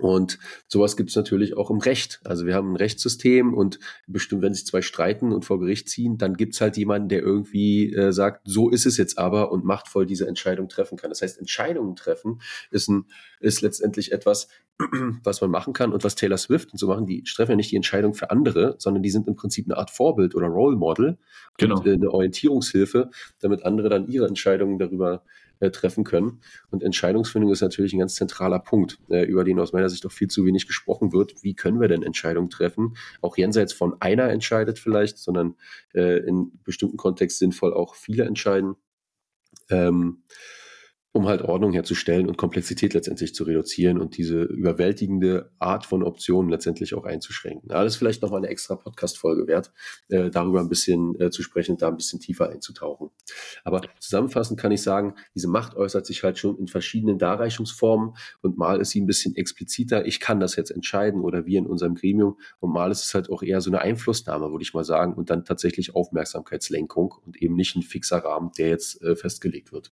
Und 0.00 0.38
sowas 0.68 0.98
gibt 0.98 1.08
es 1.10 1.16
natürlich 1.16 1.56
auch 1.56 1.70
im 1.70 1.78
Recht. 1.78 2.20
Also 2.22 2.44
wir 2.44 2.54
haben 2.54 2.72
ein 2.72 2.76
Rechtssystem 2.76 3.54
und 3.54 3.78
bestimmt, 4.06 4.42
wenn 4.42 4.52
sich 4.52 4.66
zwei 4.66 4.82
streiten 4.82 5.32
und 5.32 5.46
vor 5.46 5.58
Gericht 5.58 5.88
ziehen, 5.88 6.18
dann 6.18 6.34
gibt 6.36 6.54
es 6.54 6.60
halt 6.60 6.76
jemanden, 6.76 7.08
der 7.08 7.22
irgendwie 7.22 7.94
äh, 7.94 8.12
sagt, 8.12 8.42
so 8.44 8.68
ist 8.68 8.84
es 8.84 8.98
jetzt 8.98 9.16
aber 9.16 9.50
und 9.50 9.64
machtvoll 9.64 10.04
diese 10.04 10.28
Entscheidung 10.28 10.68
treffen 10.68 10.98
kann. 10.98 11.10
Das 11.10 11.22
heißt, 11.22 11.38
Entscheidungen 11.38 11.96
treffen 11.96 12.42
ist, 12.70 12.88
ein, 12.88 13.06
ist 13.40 13.62
letztendlich 13.62 14.12
etwas, 14.12 14.48
was 15.24 15.40
man 15.40 15.50
machen 15.50 15.72
kann 15.72 15.92
und 15.92 16.04
was 16.04 16.14
Taylor 16.14 16.38
Swift 16.38 16.72
und 16.72 16.78
so 16.78 16.86
machen, 16.86 17.06
die 17.06 17.22
treffen 17.22 17.52
ja 17.52 17.56
nicht 17.56 17.72
die 17.72 17.76
Entscheidung 17.76 18.14
für 18.14 18.30
andere, 18.30 18.76
sondern 18.78 19.02
die 19.02 19.10
sind 19.10 19.26
im 19.26 19.34
Prinzip 19.34 19.66
eine 19.66 19.76
Art 19.76 19.90
Vorbild 19.90 20.34
oder 20.34 20.46
Role 20.46 20.76
Model 20.76 21.18
genau. 21.56 21.78
und 21.78 21.86
äh, 21.86 21.94
eine 21.94 22.10
Orientierungshilfe, 22.10 23.10
damit 23.40 23.64
andere 23.64 23.88
dann 23.88 24.06
ihre 24.06 24.26
Entscheidungen 24.26 24.78
darüber 24.78 25.24
äh, 25.60 25.70
treffen 25.70 26.04
können. 26.04 26.40
Und 26.70 26.84
Entscheidungsfindung 26.84 27.50
ist 27.50 27.60
natürlich 27.60 27.92
ein 27.92 27.98
ganz 27.98 28.14
zentraler 28.14 28.60
Punkt, 28.60 29.00
äh, 29.08 29.24
über 29.24 29.42
den 29.42 29.58
aus 29.58 29.72
meiner 29.72 29.88
Sicht 29.88 30.06
auch 30.06 30.12
viel 30.12 30.28
zu 30.28 30.44
wenig 30.44 30.68
gesprochen 30.68 31.12
wird. 31.12 31.42
Wie 31.42 31.54
können 31.54 31.80
wir 31.80 31.88
denn 31.88 32.04
Entscheidungen 32.04 32.50
treffen? 32.50 32.96
Auch 33.20 33.36
jenseits 33.36 33.72
von 33.72 34.00
einer 34.00 34.30
entscheidet 34.30 34.78
vielleicht, 34.78 35.18
sondern 35.18 35.56
äh, 35.94 36.18
in 36.18 36.52
bestimmten 36.62 36.96
Kontext 36.96 37.40
sinnvoll 37.40 37.74
auch 37.74 37.96
viele 37.96 38.24
entscheiden. 38.24 38.76
Ähm, 39.70 40.22
um 41.12 41.26
halt 41.26 41.42
Ordnung 41.42 41.72
herzustellen 41.72 42.28
und 42.28 42.36
Komplexität 42.36 42.92
letztendlich 42.92 43.34
zu 43.34 43.44
reduzieren 43.44 43.98
und 43.98 44.16
diese 44.18 44.42
überwältigende 44.42 45.50
Art 45.58 45.86
von 45.86 46.02
Optionen 46.02 46.50
letztendlich 46.50 46.94
auch 46.94 47.04
einzuschränken. 47.04 47.70
Alles 47.70 47.96
vielleicht 47.96 48.22
nochmal 48.22 48.38
eine 48.38 48.48
extra 48.48 48.76
Podcast-Folge 48.76 49.46
wert, 49.46 49.72
äh, 50.08 50.30
darüber 50.30 50.60
ein 50.60 50.68
bisschen 50.68 51.18
äh, 51.18 51.30
zu 51.30 51.42
sprechen 51.42 51.72
und 51.72 51.82
da 51.82 51.88
ein 51.88 51.96
bisschen 51.96 52.20
tiefer 52.20 52.50
einzutauchen. 52.50 53.10
Aber 53.64 53.80
zusammenfassend 53.98 54.60
kann 54.60 54.70
ich 54.70 54.82
sagen, 54.82 55.14
diese 55.34 55.48
Macht 55.48 55.76
äußert 55.76 56.04
sich 56.04 56.22
halt 56.22 56.38
schon 56.38 56.58
in 56.58 56.68
verschiedenen 56.68 57.18
Darreichungsformen 57.18 58.14
und 58.42 58.58
mal 58.58 58.80
ist 58.80 58.90
sie 58.90 59.00
ein 59.00 59.06
bisschen 59.06 59.34
expliziter, 59.34 60.06
ich 60.06 60.20
kann 60.20 60.40
das 60.40 60.56
jetzt 60.56 60.70
entscheiden 60.70 61.22
oder 61.22 61.46
wir 61.46 61.58
in 61.58 61.66
unserem 61.66 61.94
Gremium 61.94 62.38
und 62.60 62.72
mal 62.72 62.90
ist 62.90 63.04
es 63.04 63.14
halt 63.14 63.30
auch 63.30 63.42
eher 63.42 63.62
so 63.62 63.70
eine 63.70 63.80
Einflussnahme, 63.80 64.50
würde 64.50 64.62
ich 64.62 64.74
mal 64.74 64.84
sagen, 64.84 65.14
und 65.14 65.30
dann 65.30 65.44
tatsächlich 65.44 65.94
Aufmerksamkeitslenkung 65.94 67.14
und 67.24 67.40
eben 67.42 67.54
nicht 67.54 67.76
ein 67.76 67.82
fixer 67.82 68.18
Rahmen, 68.18 68.50
der 68.58 68.68
jetzt 68.68 69.02
äh, 69.02 69.16
festgelegt 69.16 69.72
wird. 69.72 69.90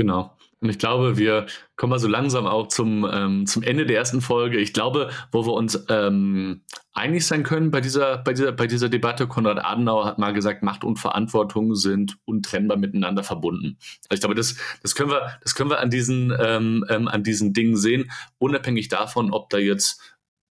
Genau. 0.00 0.34
Und 0.60 0.70
ich 0.70 0.78
glaube, 0.78 1.18
wir 1.18 1.44
kommen 1.76 1.90
mal 1.90 1.98
so 1.98 2.08
langsam 2.08 2.46
auch 2.46 2.68
zum, 2.68 3.06
ähm, 3.12 3.44
zum 3.44 3.62
Ende 3.62 3.84
der 3.84 3.98
ersten 3.98 4.22
Folge. 4.22 4.56
Ich 4.56 4.72
glaube, 4.72 5.10
wo 5.30 5.44
wir 5.44 5.52
uns 5.52 5.84
ähm, 5.90 6.62
einig 6.94 7.26
sein 7.26 7.42
können 7.42 7.70
bei 7.70 7.82
dieser, 7.82 8.16
bei, 8.16 8.32
dieser, 8.32 8.52
bei 8.52 8.66
dieser 8.66 8.88
Debatte, 8.88 9.26
Konrad 9.26 9.62
Adenauer 9.62 10.06
hat 10.06 10.18
mal 10.18 10.32
gesagt, 10.32 10.62
Macht 10.62 10.84
und 10.84 10.98
Verantwortung 10.98 11.74
sind 11.74 12.16
untrennbar 12.24 12.78
miteinander 12.78 13.22
verbunden. 13.22 13.76
Also 14.08 14.14
ich 14.14 14.20
glaube, 14.20 14.34
das, 14.36 14.56
das, 14.82 14.94
können, 14.94 15.10
wir, 15.10 15.38
das 15.42 15.54
können 15.54 15.68
wir 15.68 15.80
an 15.80 15.90
diesen, 15.90 16.32
ähm, 16.40 16.82
ähm, 16.88 17.06
an 17.06 17.22
diesen 17.22 17.52
Dingen 17.52 17.76
sehen, 17.76 18.10
unabhängig 18.38 18.88
davon, 18.88 19.34
ob 19.34 19.50
da 19.50 19.58
jetzt 19.58 20.00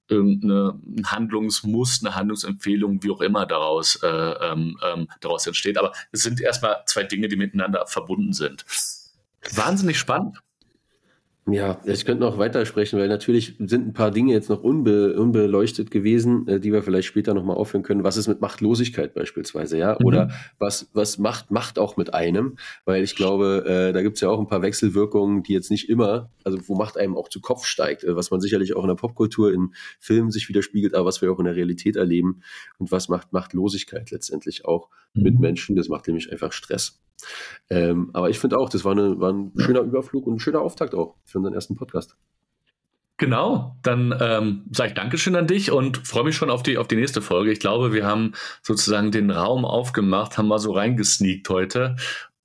irgendeine 0.10 0.80
Handlungsmuster, 1.06 2.08
eine 2.08 2.16
Handlungsempfehlung, 2.16 3.02
wie 3.02 3.10
auch 3.10 3.22
immer 3.22 3.48
daraus, 3.48 3.96
äh, 4.04 4.08
ähm, 4.08 4.78
ähm, 4.84 5.08
daraus 5.22 5.48
entsteht. 5.48 5.80
Aber 5.80 5.92
es 6.12 6.22
sind 6.22 6.40
erstmal 6.40 6.84
zwei 6.86 7.04
Dinge, 7.04 7.30
die 7.30 7.36
miteinander 7.36 7.88
verbunden 7.88 8.34
sind. 8.34 8.64
Wahnsinnig 9.54 9.98
spannend. 9.98 10.42
Ja, 11.52 11.82
ich 11.86 12.06
könnte 12.06 12.22
noch 12.22 12.38
weitersprechen, 12.38 13.00
weil 13.00 13.08
natürlich 13.08 13.56
sind 13.60 13.88
ein 13.88 13.94
paar 13.94 14.12
Dinge 14.12 14.34
jetzt 14.34 14.50
noch 14.50 14.64
unbe 14.64 15.20
unbeleuchtet 15.20 15.90
gewesen, 15.92 16.48
äh, 16.48 16.60
die 16.60 16.72
wir 16.72 16.84
vielleicht 16.84 17.08
später 17.08 17.34
nochmal 17.34 17.58
aufhören 17.58 17.84
können. 17.84 18.04
Was 18.04 18.18
ist 18.18 18.28
mit 18.28 18.42
Machtlosigkeit 18.42 19.14
beispielsweise, 19.14 19.78
ja? 19.78 19.98
Mhm. 20.00 20.06
Oder 20.06 20.32
was, 20.60 20.90
was 20.94 21.18
macht 21.18 21.52
Macht 21.52 21.80
auch 21.80 21.98
mit 21.98 22.14
einem? 22.14 22.58
Weil 22.86 23.04
ich 23.04 23.16
glaube, 23.16 23.64
äh, 23.66 23.94
da 23.94 24.02
gibt 24.02 24.18
es 24.18 24.22
ja 24.22 24.30
auch 24.30 24.40
ein 24.40 24.48
paar 24.48 24.62
Wechselwirkungen, 24.62 25.44
die 25.44 25.54
jetzt 25.54 25.72
nicht 25.72 25.90
immer, 25.90 26.32
also 26.44 26.60
wo 26.68 26.76
Macht 26.76 26.98
einem 26.98 27.18
auch 27.18 27.30
zu 27.30 27.42
Kopf 27.42 27.66
steigt, 27.66 28.04
äh, 28.04 28.16
was 28.16 28.32
man 28.32 28.42
sicherlich 28.42 28.76
auch 28.76 28.84
in 28.84 28.90
der 28.90 28.96
Popkultur, 28.96 29.52
in 29.52 29.74
Filmen 30.00 30.32
sich 30.32 30.50
widerspiegelt, 30.50 30.94
aber 30.94 31.06
was 31.06 31.22
wir 31.22 31.32
auch 31.32 31.40
in 31.40 31.46
der 31.46 31.56
Realität 31.56 31.96
erleben. 31.96 32.42
Und 32.78 32.92
was 32.92 33.10
macht 33.10 33.34
Machtlosigkeit 33.34 34.12
letztendlich 34.12 34.66
auch 34.66 34.90
mhm. 35.14 35.24
mit 35.24 35.40
Menschen? 35.40 35.76
Das 35.76 35.90
macht 35.90 36.08
nämlich 36.08 36.32
einfach 36.32 36.52
Stress. 36.52 37.00
Ähm, 37.70 38.10
aber 38.14 38.30
ich 38.30 38.40
finde 38.40 38.58
auch, 38.58 38.70
das 38.70 38.86
war, 38.86 38.94
eine, 38.94 39.20
war 39.20 39.32
ein 39.32 39.52
schöner 39.58 39.82
Überflug 39.82 40.28
und 40.28 40.36
ein 40.36 40.40
schöner 40.40 40.62
Auftakt 40.62 40.96
auch 40.96 41.16
für 41.26 41.40
unseren 41.40 41.54
ersten 41.54 41.76
Podcast. 41.76 42.16
Genau, 43.18 43.76
dann 43.84 44.18
ähm, 44.22 44.64
sage 44.72 44.90
ich 44.90 44.96
Dankeschön 44.96 45.36
an 45.36 45.46
dich 45.46 45.72
und 45.72 46.08
freue 46.08 46.24
mich 46.24 46.38
schon 46.38 46.50
auf 46.50 46.64
die, 46.64 46.78
auf 46.78 46.88
die 46.88 46.96
nächste 46.96 47.22
Folge. 47.22 47.52
Ich 47.52 47.60
glaube, 47.60 47.92
wir 47.92 48.06
haben 48.06 48.32
sozusagen 48.62 49.12
den 49.12 49.30
Raum 49.30 49.66
aufgemacht, 49.66 50.38
haben 50.38 50.48
mal 50.48 50.58
so 50.58 50.72
reingesneakt 50.72 51.50
heute. 51.50 51.98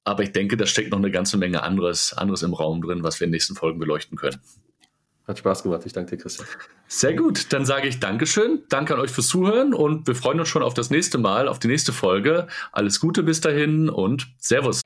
Aber 0.03 0.25
ich 0.25 0.33
denke, 0.33 0.57
da 0.57 0.67
steckt 0.67 0.91
noch 0.91 0.99
eine 0.99 1.13
ganze 1.13 1.39
Menge 1.39 1.63
anderes, 1.63 2.13
anderes 2.13 2.43
im 2.43 2.55
Raum 2.55 2.83
drin, 2.83 3.05
was 3.05 3.21
wir 3.21 3.27
in 3.27 3.31
den 3.31 3.37
nächsten 3.37 3.55
Folgen 3.55 3.79
beleuchten 3.79 4.19
können. 4.19 4.41
Hat 5.27 5.39
Spaß 5.39 5.63
gemacht. 5.63 5.83
Ich 5.87 5.93
danke 5.93 6.17
dir, 6.17 6.23
Christian. 6.23 6.47
Sehr 6.87 7.15
gut. 7.15 7.53
Dann 7.53 7.65
sage 7.65 7.89
ich 7.89 7.99
Dankeschön. 7.99 8.63
Danke 8.69 8.95
an 8.95 9.01
euch 9.01 9.11
fürs 9.11 9.29
Zuhören 9.29 9.73
und 9.73 10.07
wir 10.07 10.15
freuen 10.15 10.39
uns 10.39 10.49
schon 10.49 10.63
auf 10.63 10.75
das 10.75 10.91
nächste 10.91 11.19
Mal, 11.19 11.49
auf 11.49 11.59
die 11.59 11.69
nächste 11.69 11.93
Folge. 11.93 12.47
Alles 12.73 13.01
Gute 13.01 13.23
bis 13.23 13.41
dahin 13.41 13.89
und 13.89 14.29
Servus. 14.39 14.83